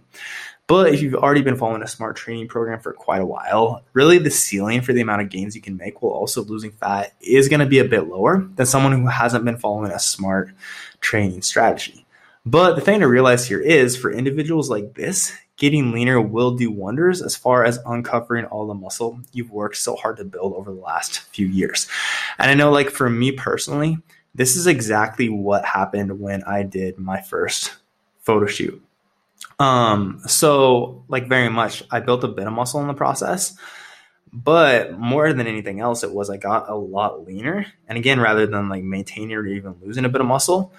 But 0.66 0.92
if 0.92 1.00
you've 1.00 1.14
already 1.14 1.42
been 1.42 1.56
following 1.56 1.82
a 1.82 1.86
smart 1.86 2.16
training 2.16 2.48
program 2.48 2.80
for 2.80 2.92
quite 2.92 3.22
a 3.22 3.26
while, 3.26 3.82
really 3.94 4.18
the 4.18 4.30
ceiling 4.30 4.82
for 4.82 4.92
the 4.92 5.00
amount 5.00 5.22
of 5.22 5.30
gains 5.30 5.56
you 5.56 5.62
can 5.62 5.78
make 5.78 6.02
while 6.02 6.12
also 6.12 6.44
losing 6.44 6.72
fat 6.72 7.14
is 7.22 7.48
going 7.48 7.60
to 7.60 7.66
be 7.66 7.78
a 7.78 7.84
bit 7.84 8.08
lower 8.08 8.46
than 8.56 8.66
someone 8.66 8.92
who 8.92 9.06
hasn't 9.06 9.46
been 9.46 9.56
following 9.56 9.90
a 9.90 9.98
smart 9.98 10.50
training 11.00 11.40
strategy. 11.40 12.05
But 12.46 12.76
the 12.76 12.80
thing 12.80 13.00
to 13.00 13.08
realize 13.08 13.44
here 13.44 13.60
is 13.60 13.96
for 13.96 14.12
individuals 14.12 14.70
like 14.70 14.94
this, 14.94 15.36
getting 15.56 15.90
leaner 15.90 16.20
will 16.20 16.52
do 16.52 16.70
wonders 16.70 17.20
as 17.20 17.34
far 17.34 17.64
as 17.64 17.80
uncovering 17.84 18.44
all 18.44 18.68
the 18.68 18.74
muscle 18.74 19.18
you've 19.32 19.50
worked 19.50 19.76
so 19.76 19.96
hard 19.96 20.18
to 20.18 20.24
build 20.24 20.54
over 20.54 20.72
the 20.72 20.80
last 20.80 21.22
few 21.34 21.46
years. 21.46 21.88
And 22.38 22.48
I 22.48 22.54
know, 22.54 22.70
like, 22.70 22.90
for 22.90 23.10
me 23.10 23.32
personally, 23.32 23.98
this 24.32 24.54
is 24.54 24.68
exactly 24.68 25.28
what 25.28 25.64
happened 25.64 26.20
when 26.20 26.44
I 26.44 26.62
did 26.62 26.98
my 26.98 27.20
first 27.20 27.74
photo 28.20 28.46
shoot. 28.46 28.80
Um, 29.58 30.20
so, 30.26 31.04
like, 31.08 31.28
very 31.28 31.48
much, 31.48 31.82
I 31.90 31.98
built 31.98 32.22
a 32.22 32.28
bit 32.28 32.46
of 32.46 32.52
muscle 32.52 32.80
in 32.80 32.86
the 32.86 32.94
process. 32.94 33.56
But 34.32 34.98
more 34.98 35.32
than 35.32 35.46
anything 35.46 35.80
else, 35.80 36.04
it 36.04 36.12
was 36.12 36.28
I 36.28 36.36
got 36.36 36.68
a 36.68 36.74
lot 36.74 37.26
leaner. 37.26 37.66
And 37.88 37.96
again, 37.96 38.20
rather 38.20 38.46
than 38.46 38.68
like 38.68 38.82
maintaining 38.84 39.32
or 39.32 39.46
even 39.46 39.76
losing 39.82 40.04
a 40.04 40.10
bit 40.10 40.20
of 40.20 40.26
muscle, 40.26 40.74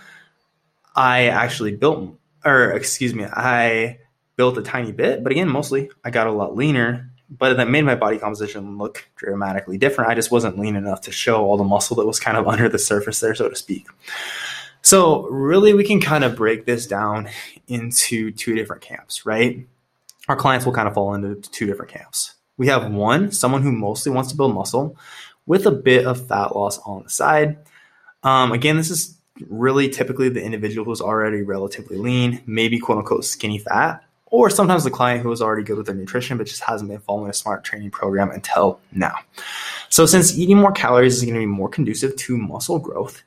I 0.97 1.27
actually 1.27 1.75
built, 1.75 2.19
or 2.43 2.71
excuse 2.71 3.13
me, 3.13 3.23
I 3.23 3.99
built 4.35 4.57
a 4.57 4.63
tiny 4.63 4.91
bit, 4.91 5.23
but 5.23 5.31
again, 5.31 5.47
mostly 5.47 5.91
I 6.03 6.09
got 6.09 6.25
a 6.25 6.31
lot 6.31 6.55
leaner, 6.55 7.11
but 7.29 7.57
that 7.57 7.69
made 7.69 7.83
my 7.83 7.93
body 7.93 8.17
composition 8.17 8.79
look 8.79 9.07
dramatically 9.15 9.77
different. 9.77 10.09
I 10.09 10.15
just 10.15 10.31
wasn't 10.31 10.57
lean 10.57 10.75
enough 10.75 11.01
to 11.01 11.11
show 11.11 11.45
all 11.45 11.55
the 11.55 11.63
muscle 11.63 11.97
that 11.97 12.07
was 12.07 12.19
kind 12.19 12.35
of 12.35 12.47
under 12.47 12.67
the 12.67 12.79
surface 12.79 13.19
there, 13.19 13.35
so 13.35 13.47
to 13.47 13.55
speak. 13.55 13.85
So, 14.81 15.27
really, 15.27 15.73
we 15.73 15.83
can 15.83 16.01
kind 16.01 16.23
of 16.23 16.35
break 16.35 16.65
this 16.65 16.87
down 16.87 17.29
into 17.67 18.31
two 18.31 18.55
different 18.55 18.81
camps, 18.81 19.25
right? 19.25 19.67
Our 20.27 20.35
clients 20.35 20.65
will 20.65 20.73
kind 20.73 20.87
of 20.87 20.93
fall 20.93 21.13
into 21.13 21.35
two 21.35 21.67
different 21.67 21.91
camps. 21.91 22.35
We 22.57 22.67
have 22.67 22.91
one, 22.91 23.31
someone 23.31 23.61
who 23.61 23.71
mostly 23.71 24.11
wants 24.11 24.31
to 24.31 24.37
build 24.37 24.53
muscle 24.53 24.97
with 25.45 25.65
a 25.65 25.71
bit 25.71 26.05
of 26.07 26.27
fat 26.27 26.55
loss 26.55 26.79
on 26.79 27.03
the 27.03 27.09
side. 27.09 27.57
Um, 28.23 28.51
again, 28.51 28.77
this 28.77 28.89
is 28.89 29.16
really 29.49 29.89
typically 29.89 30.29
the 30.29 30.43
individual 30.43 30.85
who's 30.85 31.01
already 31.01 31.41
relatively 31.41 31.97
lean, 31.97 32.41
maybe 32.45 32.79
quote 32.79 32.99
unquote 32.99 33.25
skinny 33.25 33.59
fat, 33.59 34.03
or 34.27 34.49
sometimes 34.49 34.83
the 34.83 34.91
client 34.91 35.21
who 35.21 35.31
is 35.31 35.41
already 35.41 35.63
good 35.63 35.77
with 35.77 35.85
their 35.85 35.95
nutrition 35.95 36.37
but 36.37 36.47
just 36.47 36.61
hasn't 36.61 36.89
been 36.89 36.99
following 36.99 37.29
a 37.29 37.33
smart 37.33 37.63
training 37.63 37.91
program 37.91 38.29
until 38.31 38.79
now. 38.91 39.15
So, 39.89 40.05
since 40.05 40.37
eating 40.37 40.57
more 40.57 40.71
calories 40.71 41.17
is 41.17 41.23
going 41.23 41.35
to 41.35 41.39
be 41.39 41.45
more 41.45 41.69
conducive 41.69 42.15
to 42.15 42.37
muscle 42.37 42.79
growth, 42.79 43.23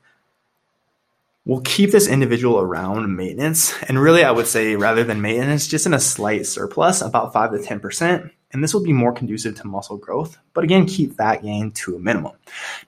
we'll 1.45 1.63
keep 1.63 1.91
this 1.91 2.07
individual 2.07 2.61
around 2.61 3.17
maintenance. 3.17 3.75
And 3.85 3.99
really, 3.99 4.25
I 4.25 4.31
would 4.31 4.47
say 4.47 4.77
rather 4.77 5.05
than 5.05 5.23
maintenance, 5.23 5.67
just 5.67 5.87
in 5.87 5.95
a 5.95 6.01
slight 6.01 6.47
surplus, 6.47 7.01
about 7.01 7.33
5 7.33 7.53
to 7.53 7.59
10% 7.59 8.31
and 8.53 8.63
this 8.63 8.75
will 8.75 8.83
be 8.83 8.93
more 8.93 9.13
conducive 9.13 9.55
to 9.57 9.67
muscle 9.67 9.97
growth, 9.97 10.39
but 10.55 10.65
again, 10.65 10.87
keep 10.87 11.17
fat 11.17 11.43
gain 11.43 11.71
to 11.73 11.97
a 11.97 11.99
minimum. 11.99 12.33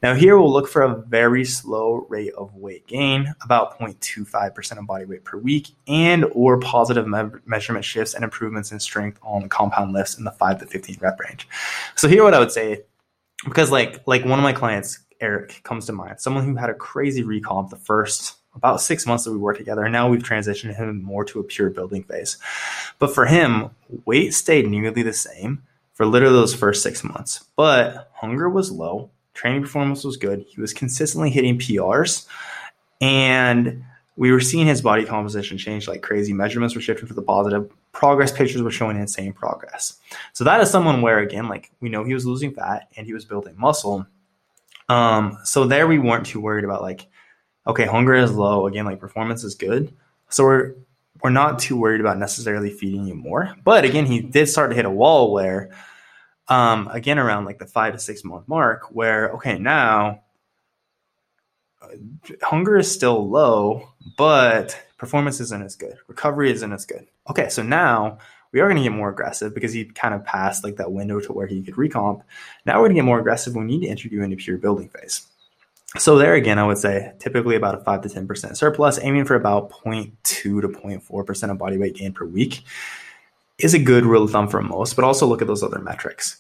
Now 0.02 0.14
here 0.14 0.38
we'll 0.38 0.52
look 0.52 0.68
for 0.68 0.82
a 0.82 0.96
very 1.02 1.44
slow 1.44 2.06
rate 2.08 2.32
of 2.34 2.54
weight 2.54 2.86
gain, 2.86 3.32
about 3.42 3.78
0.25% 3.78 4.78
of 4.78 4.86
body 4.86 5.04
weight 5.04 5.24
per 5.24 5.38
week, 5.38 5.68
and 5.86 6.24
or 6.32 6.58
positive 6.58 7.06
me- 7.06 7.38
measurement 7.46 7.84
shifts 7.84 8.14
and 8.14 8.24
improvements 8.24 8.72
in 8.72 8.80
strength 8.80 9.18
on 9.22 9.48
compound 9.48 9.92
lifts 9.92 10.18
in 10.18 10.24
the 10.24 10.32
5 10.32 10.60
to 10.60 10.66
15 10.66 10.98
rep 11.00 11.20
range. 11.20 11.48
So 11.96 12.08
here 12.08 12.24
what 12.24 12.34
I 12.34 12.38
would 12.38 12.52
say 12.52 12.82
because 13.44 13.70
like 13.70 14.02
like 14.06 14.24
one 14.24 14.38
of 14.38 14.42
my 14.42 14.52
clients, 14.52 15.00
Eric, 15.20 15.60
comes 15.64 15.86
to 15.86 15.92
mind, 15.92 16.20
someone 16.20 16.44
who 16.44 16.54
had 16.54 16.70
a 16.70 16.74
crazy 16.74 17.22
recomp 17.22 17.70
the 17.70 17.76
first 17.76 18.36
about 18.54 18.80
six 18.80 19.06
months 19.06 19.24
that 19.24 19.32
we 19.32 19.38
worked 19.38 19.58
together. 19.58 19.84
And 19.84 19.92
now 19.92 20.08
we've 20.08 20.22
transitioned 20.22 20.76
him 20.76 21.02
more 21.02 21.24
to 21.24 21.40
a 21.40 21.44
pure 21.44 21.70
building 21.70 22.04
phase. 22.04 22.36
But 22.98 23.14
for 23.14 23.26
him, 23.26 23.70
weight 24.04 24.34
stayed 24.34 24.68
nearly 24.68 25.02
the 25.02 25.12
same 25.12 25.62
for 25.94 26.06
literally 26.06 26.34
those 26.34 26.54
first 26.54 26.82
six 26.82 27.02
months. 27.02 27.44
But 27.56 28.10
hunger 28.14 28.48
was 28.48 28.70
low, 28.70 29.10
training 29.34 29.62
performance 29.62 30.04
was 30.04 30.16
good. 30.16 30.44
He 30.48 30.60
was 30.60 30.72
consistently 30.72 31.30
hitting 31.30 31.58
PRs. 31.58 32.26
And 33.00 33.84
we 34.16 34.30
were 34.30 34.40
seeing 34.40 34.66
his 34.66 34.82
body 34.82 35.04
composition 35.04 35.56
change 35.58 35.88
like 35.88 36.02
crazy. 36.02 36.32
Measurements 36.32 36.74
were 36.74 36.80
shifting 36.80 37.08
for 37.08 37.14
the 37.14 37.22
positive. 37.22 37.70
Progress 37.92 38.32
pictures 38.32 38.62
were 38.62 38.70
showing 38.70 38.96
insane 38.96 39.32
progress. 39.32 39.98
So 40.32 40.44
that 40.44 40.60
is 40.60 40.70
someone 40.70 41.02
where 41.02 41.18
again, 41.18 41.48
like 41.48 41.70
we 41.80 41.88
know 41.88 42.04
he 42.04 42.14
was 42.14 42.26
losing 42.26 42.52
fat 42.52 42.88
and 42.96 43.06
he 43.06 43.14
was 43.14 43.24
building 43.24 43.54
muscle. 43.56 44.06
Um, 44.88 45.38
so 45.44 45.64
there 45.64 45.86
we 45.86 45.98
weren't 45.98 46.26
too 46.26 46.40
worried 46.40 46.64
about 46.64 46.82
like, 46.82 47.06
okay, 47.66 47.86
hunger 47.86 48.14
is 48.14 48.32
low. 48.32 48.66
Again, 48.66 48.84
like 48.84 49.00
performance 49.00 49.44
is 49.44 49.54
good. 49.54 49.94
So 50.28 50.44
we're 50.44 50.74
we're 51.22 51.30
not 51.30 51.58
too 51.58 51.76
worried 51.76 52.00
about 52.00 52.18
necessarily 52.18 52.70
feeding 52.70 53.06
you 53.06 53.14
more. 53.14 53.54
But 53.64 53.84
again, 53.84 54.06
he 54.06 54.20
did 54.20 54.48
start 54.48 54.70
to 54.70 54.76
hit 54.76 54.84
a 54.84 54.90
wall 54.90 55.32
where 55.32 55.70
um, 56.48 56.88
again 56.88 57.18
around 57.18 57.44
like 57.44 57.58
the 57.58 57.66
five 57.66 57.92
to 57.92 57.98
six 57.98 58.24
month 58.24 58.48
mark 58.48 58.88
where 58.90 59.30
okay 59.32 59.58
now 59.58 60.20
hunger 62.42 62.78
is 62.78 62.90
still 62.90 63.28
low, 63.28 63.88
but 64.16 64.78
performance 64.98 65.40
isn't 65.40 65.62
as 65.62 65.76
good. 65.76 65.96
Recovery 66.08 66.52
isn't 66.52 66.72
as 66.72 66.86
good. 66.86 67.06
Okay, 67.30 67.48
so 67.48 67.62
now 67.62 68.18
we 68.52 68.60
are 68.60 68.68
going 68.68 68.76
to 68.76 68.82
get 68.82 68.96
more 68.96 69.10
aggressive 69.10 69.54
because 69.54 69.72
he 69.72 69.84
kind 69.84 70.14
of 70.14 70.24
passed 70.24 70.64
like 70.64 70.76
that 70.76 70.92
window 70.92 71.20
to 71.20 71.32
where 71.32 71.46
he 71.46 71.62
could 71.62 71.74
recomp. 71.74 72.22
Now 72.66 72.74
we're 72.74 72.86
going 72.86 72.96
to 72.96 73.00
get 73.00 73.04
more 73.04 73.20
aggressive. 73.20 73.54
When 73.54 73.66
we 73.66 73.76
need 73.76 73.86
to 73.86 73.90
enter 73.90 74.08
you 74.08 74.22
into 74.22 74.36
pure 74.36 74.58
building 74.58 74.88
phase. 74.88 75.26
So 75.98 76.16
there 76.16 76.34
again, 76.34 76.58
I 76.58 76.66
would 76.66 76.78
say 76.78 77.12
typically 77.18 77.56
about 77.56 77.74
a 77.74 77.84
five 77.84 78.02
to 78.02 78.08
ten 78.08 78.26
percent 78.26 78.56
surplus, 78.56 78.98
aiming 79.02 79.26
for 79.26 79.34
about 79.34 79.70
0.2 79.70 80.12
to 80.22 80.52
0.4 80.60 81.26
percent 81.26 81.52
of 81.52 81.58
body 81.58 81.76
weight 81.76 81.96
gain 81.96 82.12
per 82.12 82.24
week 82.24 82.64
is 83.58 83.74
a 83.74 83.78
good 83.78 84.04
rule 84.04 84.24
of 84.24 84.30
thumb 84.30 84.48
for 84.48 84.62
most. 84.62 84.96
But 84.96 85.04
also 85.04 85.26
look 85.26 85.42
at 85.42 85.48
those 85.48 85.62
other 85.62 85.78
metrics. 85.78 86.38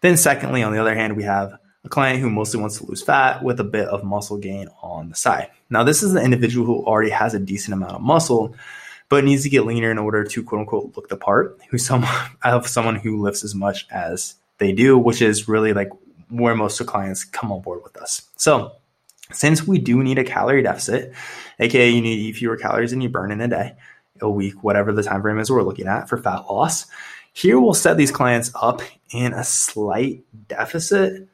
Then 0.00 0.16
secondly, 0.16 0.62
on 0.62 0.72
the 0.72 0.80
other 0.80 0.94
hand, 0.94 1.16
we 1.16 1.22
have 1.24 1.58
a 1.84 1.88
client 1.88 2.20
who 2.20 2.30
mostly 2.30 2.60
wants 2.60 2.78
to 2.78 2.86
lose 2.86 3.02
fat 3.02 3.42
with 3.42 3.60
a 3.60 3.64
bit 3.64 3.88
of 3.88 4.04
muscle 4.04 4.38
gain 4.38 4.68
on 4.82 5.10
the 5.10 5.14
side. 5.14 5.50
Now, 5.68 5.84
this 5.84 6.02
is 6.02 6.14
an 6.14 6.24
individual 6.24 6.66
who 6.66 6.84
already 6.84 7.10
has 7.10 7.34
a 7.34 7.38
decent 7.38 7.74
amount 7.74 7.94
of 7.94 8.00
muscle, 8.00 8.54
but 9.08 9.24
needs 9.24 9.42
to 9.42 9.50
get 9.50 9.66
leaner 9.66 9.90
in 9.90 9.98
order 9.98 10.24
to 10.24 10.42
quote 10.42 10.60
unquote 10.60 10.96
look 10.96 11.08
the 11.08 11.16
part. 11.16 11.58
Who's 11.68 11.84
someone 11.84 12.10
of 12.42 12.66
someone 12.66 12.96
who 12.96 13.20
lifts 13.20 13.44
as 13.44 13.54
much 13.54 13.86
as 13.90 14.34
they 14.58 14.72
do, 14.72 14.96
which 14.96 15.20
is 15.20 15.46
really 15.46 15.72
like 15.72 15.90
where 16.30 16.54
most 16.54 16.80
of 16.80 16.86
clients 16.86 17.24
come 17.24 17.52
on 17.52 17.60
board 17.60 17.82
with 17.82 17.96
us. 17.96 18.22
So, 18.36 18.72
since 19.32 19.66
we 19.66 19.78
do 19.78 20.02
need 20.02 20.18
a 20.18 20.24
calorie 20.24 20.62
deficit, 20.62 21.12
aka 21.58 21.90
you 21.90 22.00
need 22.00 22.16
to 22.16 22.22
eat 22.22 22.36
fewer 22.36 22.56
calories 22.56 22.90
than 22.90 23.00
you 23.00 23.08
burn 23.08 23.30
in 23.30 23.40
a 23.40 23.48
day, 23.48 23.74
a 24.20 24.30
week, 24.30 24.62
whatever 24.62 24.92
the 24.92 25.02
time 25.02 25.22
frame 25.22 25.38
is 25.38 25.50
we're 25.50 25.62
looking 25.62 25.86
at 25.86 26.08
for 26.08 26.18
fat 26.18 26.44
loss, 26.50 26.86
here 27.32 27.58
we'll 27.58 27.74
set 27.74 27.96
these 27.96 28.12
clients 28.12 28.52
up 28.54 28.80
in 29.10 29.32
a 29.32 29.44
slight 29.44 30.22
deficit 30.48 31.28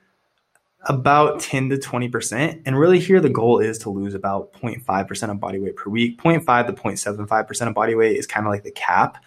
about 0.85 1.41
10 1.41 1.69
to 1.71 1.77
20%. 1.77 2.63
And 2.65 2.79
really, 2.79 2.99
here 2.99 3.21
the 3.21 3.29
goal 3.29 3.59
is 3.59 3.79
to 3.79 3.91
lose 3.91 4.15
about 4.15 4.53
0.5% 4.55 5.31
of 5.31 5.41
body 5.41 5.59
weight 5.59 5.77
per 5.77 5.91
week. 5.91 6.19
0.5 6.23 6.67
to 6.67 6.73
0.75% 6.73 7.69
of 7.69 7.75
body 7.75 7.95
weight 7.95 8.17
is 8.17 8.27
kind 8.27 8.47
of 8.47 8.51
like 8.51 8.63
the 8.63 8.71
cap 8.71 9.23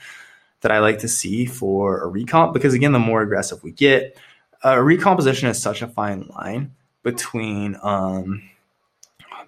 that 0.62 0.72
I 0.72 0.80
like 0.80 1.00
to 1.00 1.08
see 1.08 1.46
for 1.46 2.04
a 2.04 2.12
recomp 2.12 2.54
because, 2.54 2.74
again, 2.74 2.92
the 2.92 3.00
more 3.00 3.22
aggressive 3.22 3.62
we 3.64 3.72
get, 3.72 4.18
uh, 4.66 4.80
recomposition 4.80 5.50
is 5.50 5.62
such 5.62 5.82
a 5.82 5.88
fine 5.88 6.28
line 6.30 6.74
between. 7.04 7.78
Um, 7.84 8.50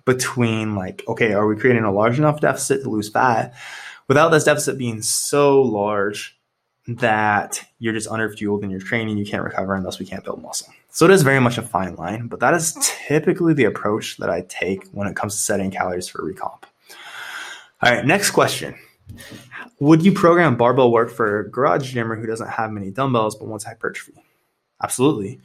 between 0.05 0.75
like 0.75 1.03
okay 1.07 1.33
are 1.33 1.47
we 1.47 1.55
creating 1.55 1.83
a 1.83 1.91
large 1.91 2.17
enough 2.17 2.41
deficit 2.41 2.83
to 2.83 2.89
lose 2.89 3.09
fat 3.09 3.53
without 4.07 4.29
this 4.29 4.43
deficit 4.43 4.77
being 4.77 5.01
so 5.01 5.61
large 5.61 6.37
that 6.87 7.63
you're 7.79 7.93
just 7.93 8.09
underfueled 8.09 8.63
in 8.63 8.69
your 8.69 8.79
training 8.79 9.17
you 9.17 9.25
can't 9.25 9.43
recover 9.43 9.73
and 9.73 9.85
thus 9.85 9.99
we 9.99 10.05
can't 10.05 10.23
build 10.23 10.41
muscle 10.41 10.71
so 10.95 11.03
it 11.03 11.11
is 11.11 11.23
very 11.23 11.41
much 11.41 11.57
a 11.57 11.61
fine 11.61 11.95
line, 11.95 12.27
but 12.27 12.39
that 12.39 12.53
is 12.53 12.77
typically 12.81 13.53
the 13.53 13.65
approach 13.65 14.15
that 14.15 14.29
I 14.29 14.45
take 14.47 14.87
when 14.93 15.09
it 15.09 15.15
comes 15.17 15.35
to 15.35 15.41
setting 15.41 15.69
calories 15.69 16.07
for 16.07 16.19
recomp. 16.19 16.63
All 17.81 17.91
right, 17.91 18.05
next 18.05 18.31
question. 18.31 18.75
Would 19.81 20.05
you 20.05 20.13
program 20.13 20.55
barbell 20.55 20.93
work 20.93 21.09
for 21.09 21.41
a 21.41 21.51
garage 21.51 21.93
gymmer 21.93 22.15
who 22.15 22.25
doesn't 22.25 22.47
have 22.47 22.71
many 22.71 22.91
dumbbells 22.91 23.35
but 23.35 23.49
wants 23.49 23.65
hypertrophy? 23.65 24.23
Absolutely. 24.81 25.41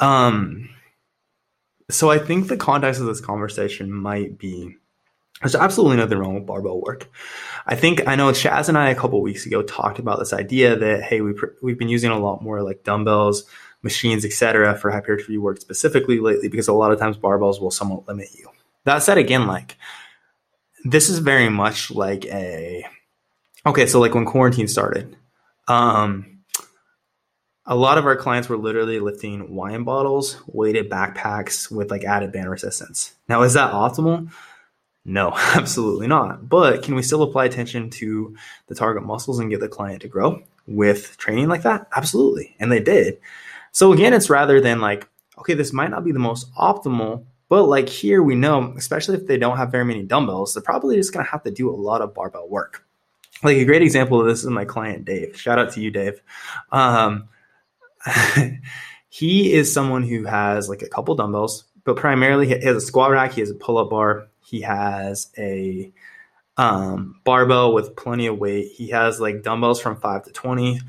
Um, 0.00 0.68
so 1.90 2.10
I 2.10 2.18
think 2.18 2.48
the 2.48 2.56
context 2.56 3.00
of 3.00 3.06
this 3.06 3.20
conversation 3.20 3.92
might 3.92 4.38
be 4.38 4.76
there's 5.40 5.54
absolutely 5.54 5.96
nothing 5.96 6.18
wrong 6.18 6.34
with 6.34 6.46
barbell 6.46 6.82
work. 6.82 7.10
I 7.66 7.74
think 7.74 8.06
I 8.06 8.14
know 8.14 8.30
Chaz 8.30 8.68
and 8.68 8.76
I 8.76 8.90
a 8.90 8.94
couple 8.94 9.22
weeks 9.22 9.46
ago 9.46 9.62
talked 9.62 9.98
about 9.98 10.18
this 10.18 10.32
idea 10.32 10.76
that 10.76 11.02
hey 11.02 11.20
we 11.20 11.34
we've 11.62 11.78
been 11.78 11.88
using 11.88 12.10
a 12.10 12.18
lot 12.18 12.42
more 12.42 12.62
like 12.62 12.84
dumbbells 12.84 13.44
machines, 13.82 14.24
etc., 14.24 14.76
for 14.76 14.90
hypertrophy 14.90 15.38
work 15.38 15.60
specifically 15.60 16.20
lately 16.20 16.48
because 16.48 16.68
a 16.68 16.72
lot 16.72 16.92
of 16.92 16.98
times 16.98 17.16
barbells 17.16 17.60
will 17.60 17.70
somewhat 17.70 18.06
limit 18.06 18.28
you. 18.36 18.48
That 18.84 19.02
said, 19.02 19.18
again, 19.18 19.46
like 19.46 19.76
this 20.84 21.08
is 21.08 21.18
very 21.18 21.48
much 21.48 21.90
like 21.90 22.24
a 22.26 22.84
okay. 23.66 23.86
So 23.86 24.00
like 24.00 24.14
when 24.14 24.24
quarantine 24.24 24.68
started, 24.68 25.16
um, 25.68 26.29
a 27.70 27.76
lot 27.76 27.98
of 27.98 28.04
our 28.04 28.16
clients 28.16 28.48
were 28.48 28.56
literally 28.56 28.98
lifting 28.98 29.54
wine 29.54 29.84
bottles, 29.84 30.42
weighted 30.48 30.90
backpacks 30.90 31.70
with 31.70 31.88
like 31.88 32.02
added 32.02 32.32
band 32.32 32.50
resistance. 32.50 33.14
Now, 33.28 33.42
is 33.42 33.54
that 33.54 33.72
optimal? 33.72 34.32
No, 35.04 35.30
absolutely 35.36 36.08
not. 36.08 36.48
But 36.48 36.82
can 36.82 36.96
we 36.96 37.02
still 37.02 37.22
apply 37.22 37.44
attention 37.44 37.88
to 37.90 38.36
the 38.66 38.74
target 38.74 39.04
muscles 39.04 39.38
and 39.38 39.50
get 39.50 39.60
the 39.60 39.68
client 39.68 40.02
to 40.02 40.08
grow 40.08 40.42
with 40.66 41.16
training 41.16 41.48
like 41.48 41.62
that? 41.62 41.86
Absolutely. 41.94 42.56
And 42.58 42.72
they 42.72 42.80
did. 42.80 43.20
So 43.70 43.92
again, 43.92 44.14
it's 44.14 44.28
rather 44.28 44.60
than 44.60 44.80
like, 44.80 45.08
okay, 45.38 45.54
this 45.54 45.72
might 45.72 45.90
not 45.90 46.04
be 46.04 46.10
the 46.10 46.18
most 46.18 46.52
optimal, 46.54 47.24
but 47.48 47.66
like 47.66 47.88
here 47.88 48.20
we 48.20 48.34
know, 48.34 48.74
especially 48.76 49.16
if 49.16 49.28
they 49.28 49.38
don't 49.38 49.58
have 49.58 49.70
very 49.70 49.84
many 49.84 50.02
dumbbells, 50.02 50.54
they're 50.54 50.62
probably 50.62 50.96
just 50.96 51.12
going 51.12 51.24
to 51.24 51.30
have 51.30 51.44
to 51.44 51.52
do 51.52 51.70
a 51.70 51.76
lot 51.76 52.02
of 52.02 52.14
barbell 52.14 52.48
work. 52.48 52.84
Like 53.44 53.58
a 53.58 53.64
great 53.64 53.82
example 53.82 54.20
of 54.20 54.26
this 54.26 54.42
is 54.42 54.50
my 54.50 54.64
client 54.64 55.04
Dave. 55.04 55.38
Shout 55.38 55.60
out 55.60 55.72
to 55.74 55.80
you, 55.80 55.92
Dave. 55.92 56.20
Um, 56.72 57.28
he 59.08 59.52
is 59.52 59.72
someone 59.72 60.02
who 60.02 60.24
has 60.24 60.68
like 60.68 60.82
a 60.82 60.88
couple 60.88 61.14
dumbbells, 61.14 61.64
but 61.84 61.96
primarily 61.96 62.46
he 62.46 62.52
has 62.64 62.76
a 62.76 62.80
squat 62.80 63.10
rack, 63.10 63.32
he 63.32 63.40
has 63.40 63.50
a 63.50 63.54
pull 63.54 63.78
up 63.78 63.90
bar, 63.90 64.28
he 64.40 64.60
has 64.62 65.30
a 65.38 65.92
um, 66.56 67.20
barbell 67.24 67.72
with 67.72 67.96
plenty 67.96 68.26
of 68.26 68.38
weight. 68.38 68.72
He 68.72 68.88
has 68.88 69.20
like 69.20 69.42
dumbbells 69.42 69.80
from 69.80 69.96
five 69.96 70.24
to 70.24 70.32
20 70.32 70.80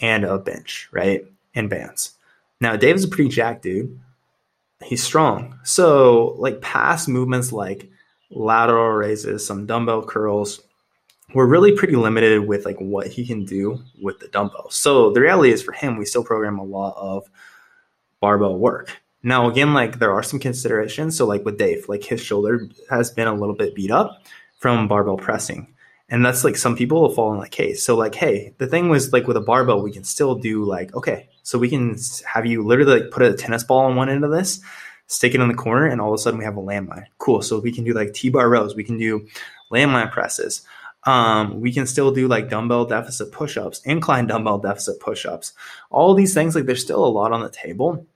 and 0.00 0.24
a 0.24 0.38
bench, 0.38 0.88
right? 0.92 1.24
And 1.54 1.70
bands. 1.70 2.16
Now, 2.60 2.76
Dave's 2.76 3.04
a 3.04 3.08
pretty 3.08 3.30
jacked 3.30 3.62
dude. 3.62 3.98
He's 4.82 5.02
strong. 5.02 5.58
So, 5.62 6.34
like 6.38 6.60
past 6.60 7.08
movements 7.08 7.52
like 7.52 7.88
lateral 8.30 8.88
raises, 8.90 9.46
some 9.46 9.66
dumbbell 9.66 10.04
curls, 10.04 10.60
we're 11.34 11.46
really 11.46 11.72
pretty 11.72 11.96
limited 11.96 12.46
with 12.46 12.64
like 12.64 12.78
what 12.78 13.08
he 13.08 13.26
can 13.26 13.44
do 13.44 13.82
with 14.00 14.20
the 14.20 14.28
dumbbell. 14.28 14.70
So 14.70 15.10
the 15.10 15.20
reality 15.20 15.52
is 15.52 15.62
for 15.62 15.72
him, 15.72 15.96
we 15.96 16.04
still 16.04 16.24
program 16.24 16.58
a 16.58 16.64
lot 16.64 16.94
of 16.96 17.28
barbell 18.20 18.56
work. 18.56 19.02
Now, 19.22 19.48
again, 19.48 19.72
like 19.72 19.98
there 19.98 20.12
are 20.12 20.22
some 20.22 20.38
considerations. 20.38 21.16
So, 21.16 21.26
like 21.26 21.44
with 21.44 21.58
Dave, 21.58 21.88
like 21.88 22.04
his 22.04 22.20
shoulder 22.20 22.68
has 22.90 23.10
been 23.10 23.26
a 23.26 23.34
little 23.34 23.54
bit 23.54 23.74
beat 23.74 23.90
up 23.90 24.22
from 24.58 24.86
barbell 24.86 25.16
pressing. 25.16 25.74
And 26.10 26.24
that's 26.24 26.44
like 26.44 26.56
some 26.56 26.76
people 26.76 27.00
will 27.00 27.14
fall 27.14 27.32
in 27.32 27.40
that 27.40 27.50
case. 27.50 27.82
So, 27.82 27.96
like, 27.96 28.14
hey, 28.14 28.54
the 28.58 28.66
thing 28.66 28.90
was 28.90 29.12
like 29.14 29.26
with 29.26 29.38
a 29.38 29.40
barbell, 29.40 29.82
we 29.82 29.92
can 29.92 30.04
still 30.04 30.34
do 30.34 30.64
like, 30.64 30.94
okay, 30.94 31.30
so 31.42 31.58
we 31.58 31.70
can 31.70 31.96
have 32.30 32.44
you 32.44 32.62
literally 32.62 33.00
like 33.00 33.10
put 33.10 33.22
a 33.22 33.32
tennis 33.32 33.64
ball 33.64 33.86
on 33.86 33.96
one 33.96 34.10
end 34.10 34.24
of 34.24 34.30
this, 34.30 34.60
stick 35.06 35.34
it 35.34 35.40
in 35.40 35.48
the 35.48 35.54
corner, 35.54 35.86
and 35.86 36.02
all 36.02 36.12
of 36.12 36.14
a 36.14 36.18
sudden 36.18 36.38
we 36.38 36.44
have 36.44 36.58
a 36.58 36.62
landmine. 36.62 37.06
Cool. 37.16 37.40
So 37.40 37.58
we 37.58 37.72
can 37.72 37.84
do 37.84 37.94
like 37.94 38.12
T 38.12 38.28
bar 38.28 38.50
rows, 38.50 38.76
we 38.76 38.84
can 38.84 38.98
do 38.98 39.26
landmine 39.72 40.12
presses. 40.12 40.66
Um, 41.06 41.60
we 41.60 41.72
can 41.72 41.86
still 41.86 42.12
do 42.12 42.28
like 42.28 42.48
dumbbell 42.48 42.86
deficit 42.86 43.30
push 43.30 43.56
ups, 43.56 43.80
incline 43.84 44.26
dumbbell 44.26 44.58
deficit 44.58 45.00
push 45.00 45.26
ups. 45.26 45.52
All 45.90 46.14
these 46.14 46.34
things, 46.34 46.54
like 46.54 46.64
there's 46.64 46.82
still 46.82 47.04
a 47.04 47.06
lot 47.06 47.32
on 47.32 47.42
the 47.42 47.50
table. 47.50 48.06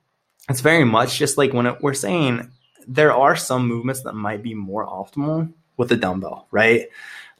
It's 0.48 0.62
very 0.62 0.84
much 0.84 1.18
just 1.18 1.36
like 1.36 1.52
when 1.52 1.66
it, 1.66 1.82
we're 1.82 1.94
saying 1.94 2.50
there 2.86 3.12
are 3.12 3.36
some 3.36 3.68
movements 3.68 4.02
that 4.02 4.14
might 4.14 4.42
be 4.42 4.54
more 4.54 4.86
optimal 4.86 5.52
with 5.76 5.92
a 5.92 5.96
dumbbell, 5.96 6.48
right? 6.50 6.88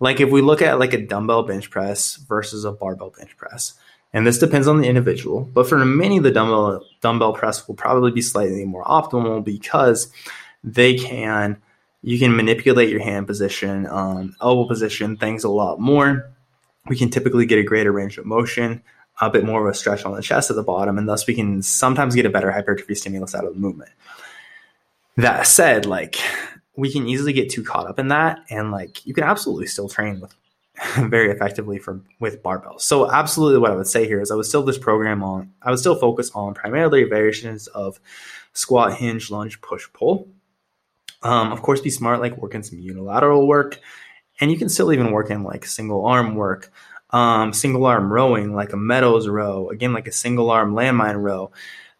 Like 0.00 0.20
if 0.20 0.30
we 0.30 0.42
look 0.42 0.61
at 0.61 0.78
like 0.78 0.92
a 0.92 1.06
dumbbell 1.06 1.42
bench 1.44 1.70
press 1.70 2.16
versus 2.16 2.64
a 2.64 2.72
barbell 2.72 3.14
bench 3.16 3.37
press, 3.37 3.74
and 4.12 4.26
this 4.26 4.38
depends 4.38 4.68
on 4.68 4.80
the 4.80 4.88
individual. 4.88 5.42
But 5.52 5.68
for 5.68 5.84
many, 5.84 6.18
the 6.18 6.30
dumbbell 6.30 6.84
dumbbell 7.00 7.32
press 7.32 7.66
will 7.66 7.74
probably 7.74 8.11
be 8.11 8.22
slightly 8.22 8.64
more 8.64 8.84
optimal 8.84 9.44
because 9.44 10.12
they 10.62 10.96
can 10.96 11.61
you 12.09 12.18
can 12.18 12.35
manipulate 12.35 12.88
your 12.88 13.03
hand 13.03 13.27
position, 13.27 13.87
um, 13.87 14.35
elbow 14.40 14.66
position, 14.66 15.18
things 15.18 15.44
a 15.44 15.51
lot 15.51 15.79
more. 15.79 16.31
We 16.87 16.97
can 16.97 17.11
typically 17.11 17.44
get 17.44 17.59
a 17.59 17.62
greater 17.62 17.92
range 17.92 18.16
of 18.16 18.25
motion. 18.25 18.83
a 19.21 19.29
bit 19.29 19.44
more 19.44 19.61
of 19.61 19.71
a 19.71 19.77
stretch 19.77 20.07
on 20.07 20.14
the 20.14 20.23
chest 20.23 20.49
at 20.49 20.57
the 20.57 20.62
bottom, 20.62 20.97
and 20.97 21.07
thus 21.07 21.27
we 21.27 21.35
can 21.35 21.62
sometimes 21.62 22.14
get 22.14 22.25
a 22.25 22.31
better 22.31 22.51
hypertrophy 22.51 22.94
stimulus 22.94 23.35
out 23.35 23.44
of 23.44 23.53
the 23.53 23.61
movement. 23.61 23.90
That 25.18 25.47
said, 25.47 25.85
like 25.85 26.16
we 26.77 26.90
can 26.90 27.07
easily 27.07 27.35
get 27.35 27.51
too 27.51 27.62
caught 27.62 27.87
up 27.87 27.99
in 27.99 28.09
that, 28.09 28.38
and 28.49 28.71
like 28.71 29.05
you 29.05 29.12
can 29.12 29.25
absolutely 29.25 29.66
still 29.66 29.90
train 29.90 30.18
with 30.18 30.35
very 31.11 31.31
effectively 31.31 31.79
for 31.79 32.01
with 32.21 32.42
barbells. 32.42 32.81
So 32.81 33.11
absolutely 33.11 33.59
what 33.59 33.73
I 33.73 33.77
would 33.77 33.87
say 33.87 34.07
here 34.07 34.23
is 34.23 34.31
I 34.31 34.35
would 34.35 34.47
still 34.47 34.62
this 34.62 34.79
program 34.79 35.23
on 35.23 35.53
I 35.61 35.68
would 35.68 35.81
still 35.81 35.97
focus 35.97 36.31
on 36.35 36.55
primarily 36.55 37.05
variations 37.05 37.66
of 37.66 38.01
squat, 38.55 38.94
hinge, 38.94 39.31
lunge, 39.31 39.61
push, 39.61 39.87
pull. 39.92 40.27
Um, 41.22 41.52
of 41.52 41.62
course, 41.62 41.81
be 41.81 41.90
smart, 41.90 42.20
like 42.20 42.37
working 42.37 42.62
some 42.62 42.78
unilateral 42.78 43.46
work, 43.46 43.81
and 44.40 44.50
you 44.50 44.59
can 44.59 44.68
still 44.68 44.92
even 44.92 45.11
work 45.11 45.31
in 45.31 45.42
like 45.42 45.66
single 45.66 46.07
arm 46.07 46.35
work, 46.35 46.70
um, 47.11 47.52
single 47.52 47.87
arm 47.87 48.12
rowing, 48.12 48.54
like 48.54 48.72
a 48.72 48.76
Meadows 48.76 49.28
row, 49.28 49.68
again, 49.70 49.92
like 49.92 50.07
a 50.07 50.12
single 50.12 50.50
arm 50.50 50.74
landmine 50.74 51.20
row. 51.20 51.50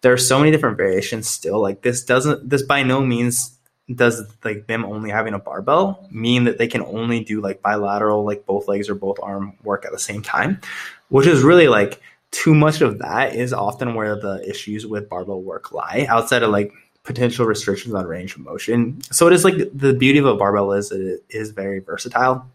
There 0.02 0.12
are 0.12 0.18
so 0.18 0.38
many 0.38 0.52
different 0.52 0.76
variations 0.76 1.28
still. 1.28 1.61
Like 1.61 1.83
this 1.83 2.04
doesn't, 2.04 2.48
this 2.48 2.62
by 2.62 2.85
no 2.85 3.00
means 3.00 3.59
does 3.94 4.22
like 4.44 4.66
them 4.66 4.85
only 4.85 5.11
having 5.11 5.35
a 5.35 5.38
barbell 5.38 6.07
mean 6.11 6.44
that 6.44 6.59
they 6.59 6.68
can 6.68 6.83
only 6.83 7.24
do 7.24 7.40
like 7.40 7.62
bilateral, 7.62 8.24
like 8.24 8.46
both 8.46 8.68
legs 8.68 8.88
or 8.88 8.94
both 8.94 9.18
arm 9.22 9.54
work 9.64 9.85
at 9.85 9.92
the 9.92 9.98
same 9.98 10.22
time, 10.22 10.61
which 11.09 11.26
is 11.26 11.42
really 11.42 11.68
like 11.68 12.00
too 12.31 12.54
much 12.54 12.83
of 12.83 12.98
that 12.98 13.35
is 13.35 13.52
often 13.52 13.94
where 13.94 14.14
the 14.14 14.46
issues 14.48 14.87
with 14.87 15.09
barbell 15.09 15.40
work 15.40 15.72
lie 15.72 16.07
outside 16.09 16.42
of 16.42 16.50
like 16.50 16.72
potential 17.09 17.47
restrictions 17.47 17.94
on 17.94 18.07
range 18.07 18.35
of 18.35 18.40
motion. 18.40 19.01
So 19.11 19.27
it 19.27 19.33
is 19.33 19.42
like 19.42 19.55
the 19.73 19.94
beauty 19.94 20.18
of 20.18 20.27
a 20.27 20.37
barbell 20.37 20.73
is 20.73 20.90
that 20.90 21.01
it 21.01 21.25
is 21.31 21.53
very 21.53 21.79
versatile. 21.79 22.47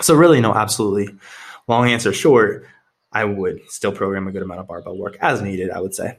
So 0.00 0.14
really, 0.14 0.40
no, 0.40 0.54
absolutely. 0.54 1.12
Long 1.66 1.88
answer 1.88 2.12
short, 2.12 2.64
I 3.12 3.24
would 3.24 3.60
still 3.68 3.90
program 3.90 4.28
a 4.28 4.32
good 4.32 4.42
amount 4.42 4.60
of 4.60 4.68
barbell 4.68 4.96
work 4.96 5.18
as 5.20 5.42
needed. 5.42 5.70
I 5.70 5.80
would 5.80 5.94
say. 5.94 6.16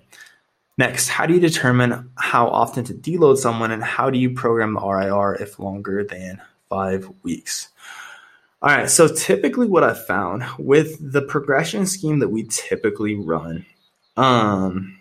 Next, 0.78 1.08
how 1.08 1.26
do 1.26 1.34
you 1.34 1.40
determine 1.40 2.10
how 2.16 2.50
often 2.50 2.84
to 2.86 2.94
deload 2.94 3.38
someone, 3.38 3.72
and 3.72 3.84
how 3.84 4.10
do 4.10 4.20
you 4.20 4.34
program 4.34 4.74
the 4.74 4.82
RIR 4.82 5.36
if 5.36 5.58
longer 5.58 6.04
than 6.04 6.42
five 6.68 7.10
weeks? 7.24 7.70
All 8.62 8.70
right, 8.70 8.90
so 8.90 9.08
typically 9.08 9.68
what 9.68 9.86
I've 9.86 10.06
found 10.06 10.44
with 10.58 10.98
the 11.00 11.22
progression 11.22 11.86
scheme 11.86 12.20
that 12.20 12.28
we 12.30 12.44
typically 12.50 13.16
run, 13.16 13.66
um, 14.18 14.99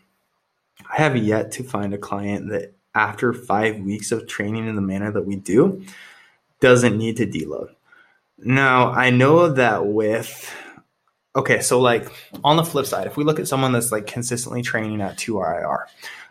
I 0.90 0.96
have 1.02 1.16
yet 1.16 1.52
to 1.52 1.62
find 1.62 1.92
a 1.94 1.98
client 1.98 2.50
that 2.50 2.74
after 2.94 3.32
five 3.32 3.80
weeks 3.80 4.12
of 4.12 4.26
training 4.26 4.66
in 4.66 4.74
the 4.74 4.82
manner 4.82 5.12
that 5.12 5.26
we 5.26 5.36
do 5.36 5.84
doesn't 6.60 6.98
need 6.98 7.16
to 7.18 7.26
deload. 7.26 7.68
Now, 8.38 8.90
I 8.90 9.10
know 9.10 9.50
that 9.50 9.86
with, 9.86 10.52
okay, 11.34 11.60
so 11.60 11.80
like 11.80 12.10
on 12.44 12.56
the 12.56 12.64
flip 12.64 12.86
side, 12.86 13.06
if 13.06 13.16
we 13.16 13.24
look 13.24 13.40
at 13.40 13.48
someone 13.48 13.72
that's 13.72 13.92
like 13.92 14.06
consistently 14.06 14.62
training 14.62 15.00
at 15.00 15.18
2 15.18 15.40
RIR, 15.40 15.86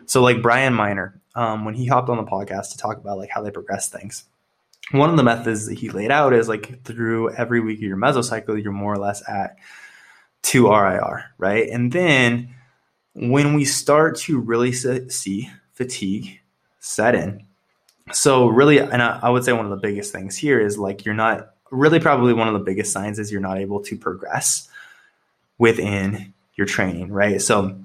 so 0.06 0.22
like 0.22 0.42
Brian 0.42 0.74
Miner, 0.74 1.20
um, 1.34 1.64
when 1.64 1.74
he 1.74 1.86
hopped 1.86 2.08
on 2.08 2.16
the 2.16 2.24
podcast 2.24 2.72
to 2.72 2.78
talk 2.78 2.96
about 2.96 3.18
like 3.18 3.30
how 3.30 3.42
they 3.42 3.50
progress 3.50 3.88
things, 3.88 4.24
one 4.90 5.10
of 5.10 5.16
the 5.16 5.22
methods 5.22 5.66
that 5.66 5.78
he 5.78 5.90
laid 5.90 6.10
out 6.10 6.32
is 6.32 6.48
like 6.48 6.82
through 6.84 7.30
every 7.34 7.60
week 7.60 7.78
of 7.78 7.82
your 7.82 7.96
mesocycle, 7.96 8.62
you're 8.62 8.72
more 8.72 8.94
or 8.94 8.98
less 8.98 9.22
at 9.28 9.56
2 10.42 10.68
RIR, 10.68 11.24
right? 11.36 11.68
And 11.68 11.92
then 11.92 12.54
when 13.14 13.54
we 13.54 13.64
start 13.64 14.16
to 14.18 14.38
really 14.38 14.72
see 14.72 15.50
fatigue 15.72 16.40
set 16.80 17.14
in, 17.14 17.44
so 18.12 18.46
really, 18.46 18.78
and 18.78 19.02
I, 19.02 19.28
would 19.28 19.44
say 19.44 19.52
one 19.52 19.66
of 19.66 19.70
the 19.70 19.76
biggest 19.76 20.12
things 20.12 20.36
here 20.36 20.60
is 20.60 20.78
like 20.78 21.04
you're 21.04 21.14
not 21.14 21.54
really 21.70 22.00
probably 22.00 22.32
one 22.32 22.48
of 22.48 22.54
the 22.54 22.60
biggest 22.60 22.92
signs 22.92 23.18
is 23.18 23.30
you're 23.30 23.40
not 23.40 23.58
able 23.58 23.80
to 23.82 23.96
progress 23.96 24.68
within 25.58 26.32
your 26.54 26.66
training, 26.66 27.12
right? 27.12 27.40
So 27.42 27.78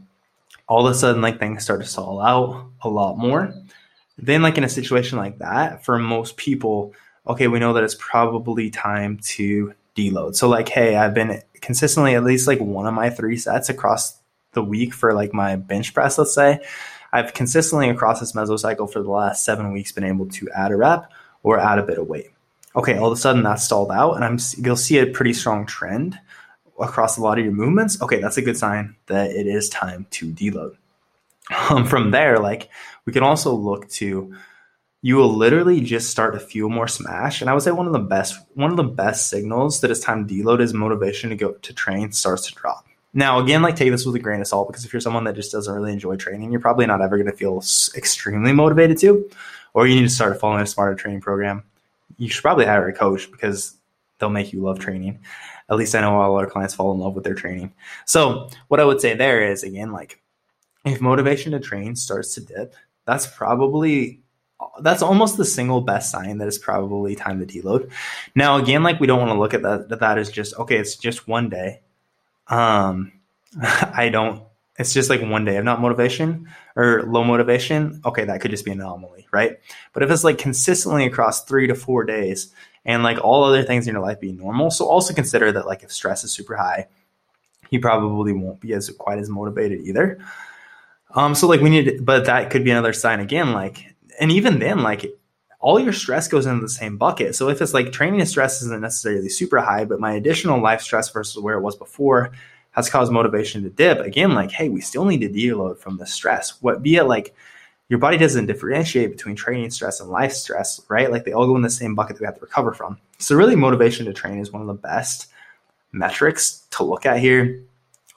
all 0.67 0.87
of 0.87 0.91
a 0.91 0.95
sudden, 0.95 1.21
like 1.21 1.39
things 1.39 1.63
start 1.63 1.81
to 1.81 1.87
stall 1.87 2.21
out 2.21 2.69
a 2.81 2.89
lot 2.89 3.17
more. 3.17 3.53
Then, 4.17 4.41
like 4.41 4.57
in 4.57 4.63
a 4.63 4.69
situation 4.69 5.17
like 5.17 5.39
that, 5.39 5.83
for 5.83 5.97
most 5.97 6.37
people, 6.37 6.93
okay, 7.27 7.47
we 7.47 7.59
know 7.59 7.73
that 7.73 7.83
it's 7.83 7.97
probably 7.99 8.69
time 8.69 9.19
to 9.23 9.73
deload. 9.95 10.35
So, 10.35 10.47
like, 10.47 10.69
hey, 10.69 10.95
I've 10.95 11.13
been 11.13 11.41
consistently 11.61 12.15
at 12.15 12.23
least 12.23 12.47
like 12.47 12.59
one 12.59 12.85
of 12.85 12.93
my 12.93 13.09
three 13.09 13.37
sets 13.37 13.69
across 13.69 14.19
the 14.53 14.63
week 14.63 14.93
for 14.93 15.13
like 15.13 15.33
my 15.33 15.55
bench 15.55 15.93
press, 15.93 16.17
let's 16.17 16.33
say, 16.33 16.59
I've 17.11 17.33
consistently 17.33 17.89
across 17.89 18.19
this 18.19 18.33
mesocycle 18.33 18.91
for 18.91 19.03
the 19.03 19.11
last 19.11 19.45
seven 19.45 19.71
weeks 19.71 19.91
been 19.91 20.03
able 20.03 20.27
to 20.29 20.49
add 20.49 20.71
a 20.71 20.75
rep 20.75 21.11
or 21.43 21.59
add 21.59 21.79
a 21.79 21.83
bit 21.83 21.99
of 21.99 22.07
weight. 22.07 22.31
Okay, 22.75 22.97
all 22.97 23.11
of 23.11 23.13
a 23.13 23.21
sudden 23.21 23.43
that's 23.43 23.63
stalled 23.63 23.91
out, 23.91 24.13
and 24.13 24.25
I'm 24.25 24.39
you'll 24.57 24.75
see 24.75 24.97
a 24.97 25.05
pretty 25.05 25.33
strong 25.33 25.67
trend 25.67 26.17
across 26.79 27.17
a 27.17 27.21
lot 27.21 27.37
of 27.37 27.45
your 27.45 27.53
movements. 27.53 28.01
Okay, 28.01 28.19
that's 28.19 28.37
a 28.37 28.41
good 28.41 28.57
sign 28.57 28.95
that 29.05 29.29
it 29.29 29.45
is 29.45 29.69
time 29.69 30.07
to 30.11 30.31
deload. 30.31 30.75
Um, 31.69 31.85
from 31.85 32.11
there, 32.11 32.39
like 32.39 32.69
we 33.05 33.13
can 33.13 33.21
also 33.21 33.53
look 33.53 33.89
to 33.89 34.33
you 35.03 35.17
will 35.17 35.35
literally 35.35 35.81
just 35.81 36.09
start 36.09 36.33
to 36.33 36.39
feel 36.39 36.69
more 36.69 36.87
smash. 36.87 37.41
And 37.41 37.49
I 37.49 37.53
would 37.53 37.61
say 37.61 37.71
one 37.71 37.87
of 37.87 37.93
the 37.93 37.99
best 37.99 38.39
one 38.55 38.71
of 38.71 38.77
the 38.77 38.83
best 38.83 39.29
signals 39.29 39.81
that 39.81 39.91
it's 39.91 39.99
time 39.99 40.25
to 40.25 40.33
deload 40.33 40.61
is 40.61 40.73
motivation 40.73 41.29
to 41.29 41.35
go 41.35 41.51
to 41.51 41.73
train 41.73 42.11
starts 42.11 42.47
to 42.47 42.55
drop. 42.55 42.87
Now, 43.13 43.39
again, 43.39 43.61
like 43.61 43.75
take 43.75 43.91
this 43.91 44.05
with 44.05 44.15
a 44.15 44.19
grain 44.19 44.41
of 44.41 44.47
salt 44.47 44.67
because 44.67 44.85
if 44.85 44.91
you're 44.91 44.99
someone 44.99 45.23
that 45.25 45.35
just 45.35 45.51
doesn't 45.51 45.73
really 45.73 45.93
enjoy 45.93 46.15
training, 46.15 46.51
you're 46.51 46.61
probably 46.61 46.87
not 46.87 47.01
ever 47.01 47.17
going 47.17 47.29
to 47.29 47.37
feel 47.37 47.57
extremely 47.95 48.53
motivated 48.53 48.97
to, 48.99 49.29
or 49.73 49.85
you 49.85 49.95
need 49.95 50.07
to 50.07 50.09
start 50.09 50.39
following 50.39 50.61
a 50.63 50.67
smarter 50.67 50.95
training 50.95 51.21
program. 51.21 51.63
You 52.17 52.29
should 52.29 52.41
probably 52.41 52.65
hire 52.65 52.87
a 52.87 52.93
coach 52.93 53.31
because 53.31 53.75
they'll 54.17 54.29
make 54.29 54.51
you 54.51 54.61
love 54.61 54.79
training. 54.79 55.19
At 55.69 55.77
least 55.77 55.95
I 55.95 56.01
know 56.01 56.19
all 56.19 56.37
our 56.37 56.47
clients 56.47 56.73
fall 56.73 56.91
in 56.91 56.99
love 56.99 57.13
with 57.13 57.23
their 57.23 57.35
training. 57.35 57.73
So, 58.05 58.49
what 58.67 58.79
I 58.79 58.85
would 58.85 58.99
say 58.99 59.15
there 59.15 59.45
is 59.45 59.63
again, 59.63 59.91
like 59.91 60.21
if 60.83 60.99
motivation 60.99 61.51
to 61.51 61.59
train 61.59 61.95
starts 61.95 62.33
to 62.35 62.41
dip, 62.41 62.75
that's 63.05 63.27
probably 63.27 64.21
that's 64.81 65.01
almost 65.01 65.37
the 65.37 65.45
single 65.45 65.81
best 65.81 66.11
sign 66.11 66.37
that 66.37 66.47
it's 66.47 66.57
probably 66.57 67.15
time 67.15 67.39
to 67.39 67.45
deload. 67.45 67.91
Now, 68.35 68.57
again, 68.57 68.83
like 68.83 68.99
we 68.99 69.07
don't 69.07 69.19
want 69.19 69.31
to 69.31 69.39
look 69.39 69.53
at 69.53 69.61
that 69.61 69.99
that 69.99 70.17
as 70.17 70.31
just 70.31 70.55
okay, 70.55 70.77
it's 70.77 70.95
just 70.95 71.27
one 71.27 71.49
day 71.49 71.81
um, 72.47 73.11
I 73.61 74.09
don't. 74.09 74.43
It's 74.77 74.93
just 74.93 75.09
like 75.09 75.21
one 75.21 75.45
day 75.45 75.57
of 75.57 75.65
not 75.65 75.81
motivation 75.81 76.49
or 76.75 77.03
low 77.03 77.23
motivation. 77.23 78.01
Okay, 78.05 78.25
that 78.25 78.41
could 78.41 78.51
just 78.51 78.65
be 78.65 78.71
an 78.71 78.81
anomaly, 78.81 79.27
right? 79.31 79.57
But 79.93 80.01
if 80.01 80.09
it's 80.09 80.23
like 80.23 80.39
consistently 80.39 81.05
across 81.05 81.45
three 81.45 81.67
to 81.67 81.75
four 81.75 82.03
days, 82.03 82.51
and 82.85 83.03
like 83.03 83.23
all 83.23 83.43
other 83.43 83.63
things 83.63 83.87
in 83.87 83.93
your 83.93 84.01
life 84.01 84.19
being 84.19 84.37
normal, 84.37 84.71
so 84.71 84.85
also 84.85 85.13
consider 85.13 85.51
that 85.51 85.67
like 85.67 85.83
if 85.83 85.91
stress 85.91 86.23
is 86.23 86.31
super 86.31 86.55
high, 86.55 86.87
you 87.69 87.79
probably 87.79 88.33
won't 88.33 88.59
be 88.59 88.73
as 88.73 88.89
quite 88.89 89.19
as 89.19 89.29
motivated 89.29 89.81
either. 89.81 90.19
Um, 91.15 91.35
so 91.35 91.47
like 91.47 91.61
we 91.61 91.69
need, 91.69 92.03
but 92.03 92.25
that 92.25 92.49
could 92.49 92.63
be 92.63 92.71
another 92.71 92.93
sign 92.93 93.19
again. 93.19 93.53
Like, 93.53 93.95
and 94.19 94.31
even 94.31 94.59
then, 94.59 94.81
like 94.81 95.05
all 95.63 95.79
your 95.79 95.93
stress 95.93 96.27
goes 96.27 96.45
into 96.45 96.61
the 96.61 96.67
same 96.67 96.97
bucket. 96.97 97.35
So 97.35 97.47
if 97.47 97.61
it's 97.61 97.73
like 97.73 97.93
training 97.93 98.23
stress 98.25 98.61
isn't 98.61 98.81
necessarily 98.81 99.29
super 99.29 99.59
high, 99.59 99.85
but 99.85 99.97
my 99.97 100.11
additional 100.11 100.61
life 100.61 100.81
stress 100.81 101.09
versus 101.09 101.41
where 101.41 101.57
it 101.57 101.61
was 101.61 101.77
before 101.77 102.33
has 102.71 102.89
caused 102.89 103.13
motivation 103.13 103.63
to 103.63 103.69
dip, 103.69 103.99
again, 103.99 104.33
like, 104.33 104.51
hey, 104.51 104.67
we 104.67 104.81
still 104.81 105.05
need 105.05 105.21
to 105.21 105.29
deload 105.29 105.77
from 105.77 105.95
the 105.95 106.05
stress. 106.05 106.61
What 106.61 106.83
be 106.83 106.97
it 106.97 107.05
like 107.05 107.33
your 107.87 107.97
body 107.97 108.17
doesn't 108.17 108.47
differentiate 108.47 109.11
between 109.11 109.37
training 109.37 109.71
stress 109.71 110.01
and 110.01 110.09
life 110.09 110.33
stress, 110.33 110.81
right? 110.89 111.09
Like 111.09 111.23
they 111.23 111.31
all 111.31 111.47
go 111.47 111.55
in 111.55 111.61
the 111.61 111.69
same 111.69 111.95
bucket 111.95 112.17
that 112.17 112.21
we 112.21 112.25
have 112.25 112.35
to 112.35 112.41
recover 112.41 112.73
from. 112.73 112.97
So 113.19 113.33
really 113.33 113.55
motivation 113.55 114.05
to 114.07 114.13
train 114.13 114.39
is 114.39 114.51
one 114.51 114.61
of 114.61 114.67
the 114.67 114.73
best 114.73 115.27
metrics 115.93 116.67
to 116.71 116.83
look 116.83 117.05
at 117.05 117.19
here. 117.19 117.63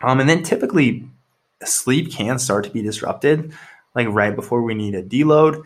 Um, 0.02 0.18
and 0.18 0.28
then 0.28 0.42
typically 0.42 1.08
sleep 1.64 2.10
can 2.10 2.40
start 2.40 2.64
to 2.64 2.70
be 2.70 2.82
disrupted 2.82 3.52
like 3.94 4.08
right 4.08 4.34
before 4.34 4.62
we 4.62 4.74
need 4.74 4.96
a 4.96 5.02
deload 5.02 5.62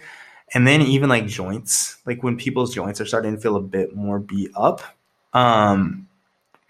and 0.55 0.67
then 0.67 0.83
even 0.83 1.09
like 1.09 1.27
joints 1.27 1.99
like 2.07 2.23
when 2.23 2.37
people's 2.37 2.75
joints 2.75 3.01
are 3.01 3.07
starting 3.07 3.35
to 3.35 3.41
feel 3.41 3.57
a 3.57 3.61
bit 3.61 3.95
more 3.95 4.19
beat 4.19 4.51
up 4.55 4.83
um 5.33 6.07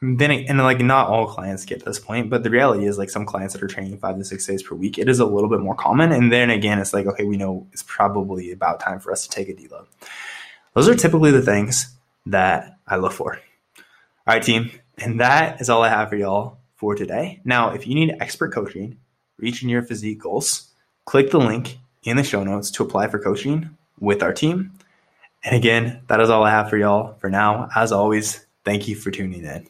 then 0.03 0.31
and 0.31 0.59
like 0.59 0.81
not 0.81 1.09
all 1.09 1.27
clients 1.27 1.64
get 1.66 1.81
to 1.81 1.85
this 1.85 1.99
point 1.99 2.31
but 2.31 2.43
the 2.43 2.51
reality 2.51 2.87
is 2.87 2.97
like 2.97 3.11
some 3.11 3.27
clients 3.27 3.53
that 3.53 3.62
are 3.62 3.69
training 3.69 3.99
five 3.99 4.16
to 4.16 4.24
six 4.24 4.47
days 4.47 4.62
per 4.62 4.74
week 4.74 4.99
it 4.99 5.09
is 5.09 5.20
a 5.20 5.26
little 5.26 5.49
bit 5.49 5.61
more 5.61 5.74
common. 5.74 6.11
And 6.11 6.33
then 6.33 6.49
again 6.49 6.78
it's 6.78 6.95
like 6.95 7.07
okay 7.07 7.24
we 7.24 7.37
know 7.37 7.66
it's 7.72 7.83
probably 7.83 8.51
about 8.51 8.81
time 8.81 8.99
for 8.99 9.12
us 9.12 9.26
to 9.26 9.31
take 9.31 9.49
a 9.49 9.55
deload 9.55 9.87
those 10.74 10.89
are 10.89 10.95
typically 10.95 11.31
the 11.31 11.43
things 11.43 11.95
that 12.26 12.78
i 12.87 12.97
look 12.97 13.12
for. 13.12 13.35
All 14.26 14.35
right 14.35 14.43
team. 14.43 14.70
And 14.99 15.20
that 15.20 15.61
is 15.61 15.68
all 15.68 15.83
i 15.83 15.89
have 15.91 16.09
for 16.09 16.16
y'all 16.16 16.59
for 16.76 16.95
today. 16.95 17.41
Now 17.45 17.70
if 17.70 17.87
you 17.87 17.95
need 17.95 18.16
expert 18.20 18.55
coaching 18.55 18.97
reaching 19.37 19.68
your 19.68 19.83
physique 19.83 20.20
goals 20.20 20.70
click 21.05 21.31
the 21.31 21.39
link 21.39 21.78
in 22.03 22.16
the 22.16 22.22
show 22.24 22.42
notes 22.42 22.70
to 22.72 22.82
apply 22.82 23.09
for 23.09 23.18
coaching 23.18 23.70
with 23.98 24.22
our 24.22 24.32
team. 24.32 24.72
And 25.44 25.57
again, 25.57 26.03
that 26.09 26.20
is 26.20 26.30
all 26.30 26.44
I 26.44 26.51
have 26.51 26.68
for 26.68 26.76
y'all 26.76 27.14
for 27.18 27.30
now. 27.30 27.68
As 27.74 27.92
always, 27.92 28.46
thank 28.64 28.88
you 28.88 28.96
for 28.96 29.11
tuning 29.11 29.44
in. 29.44 29.66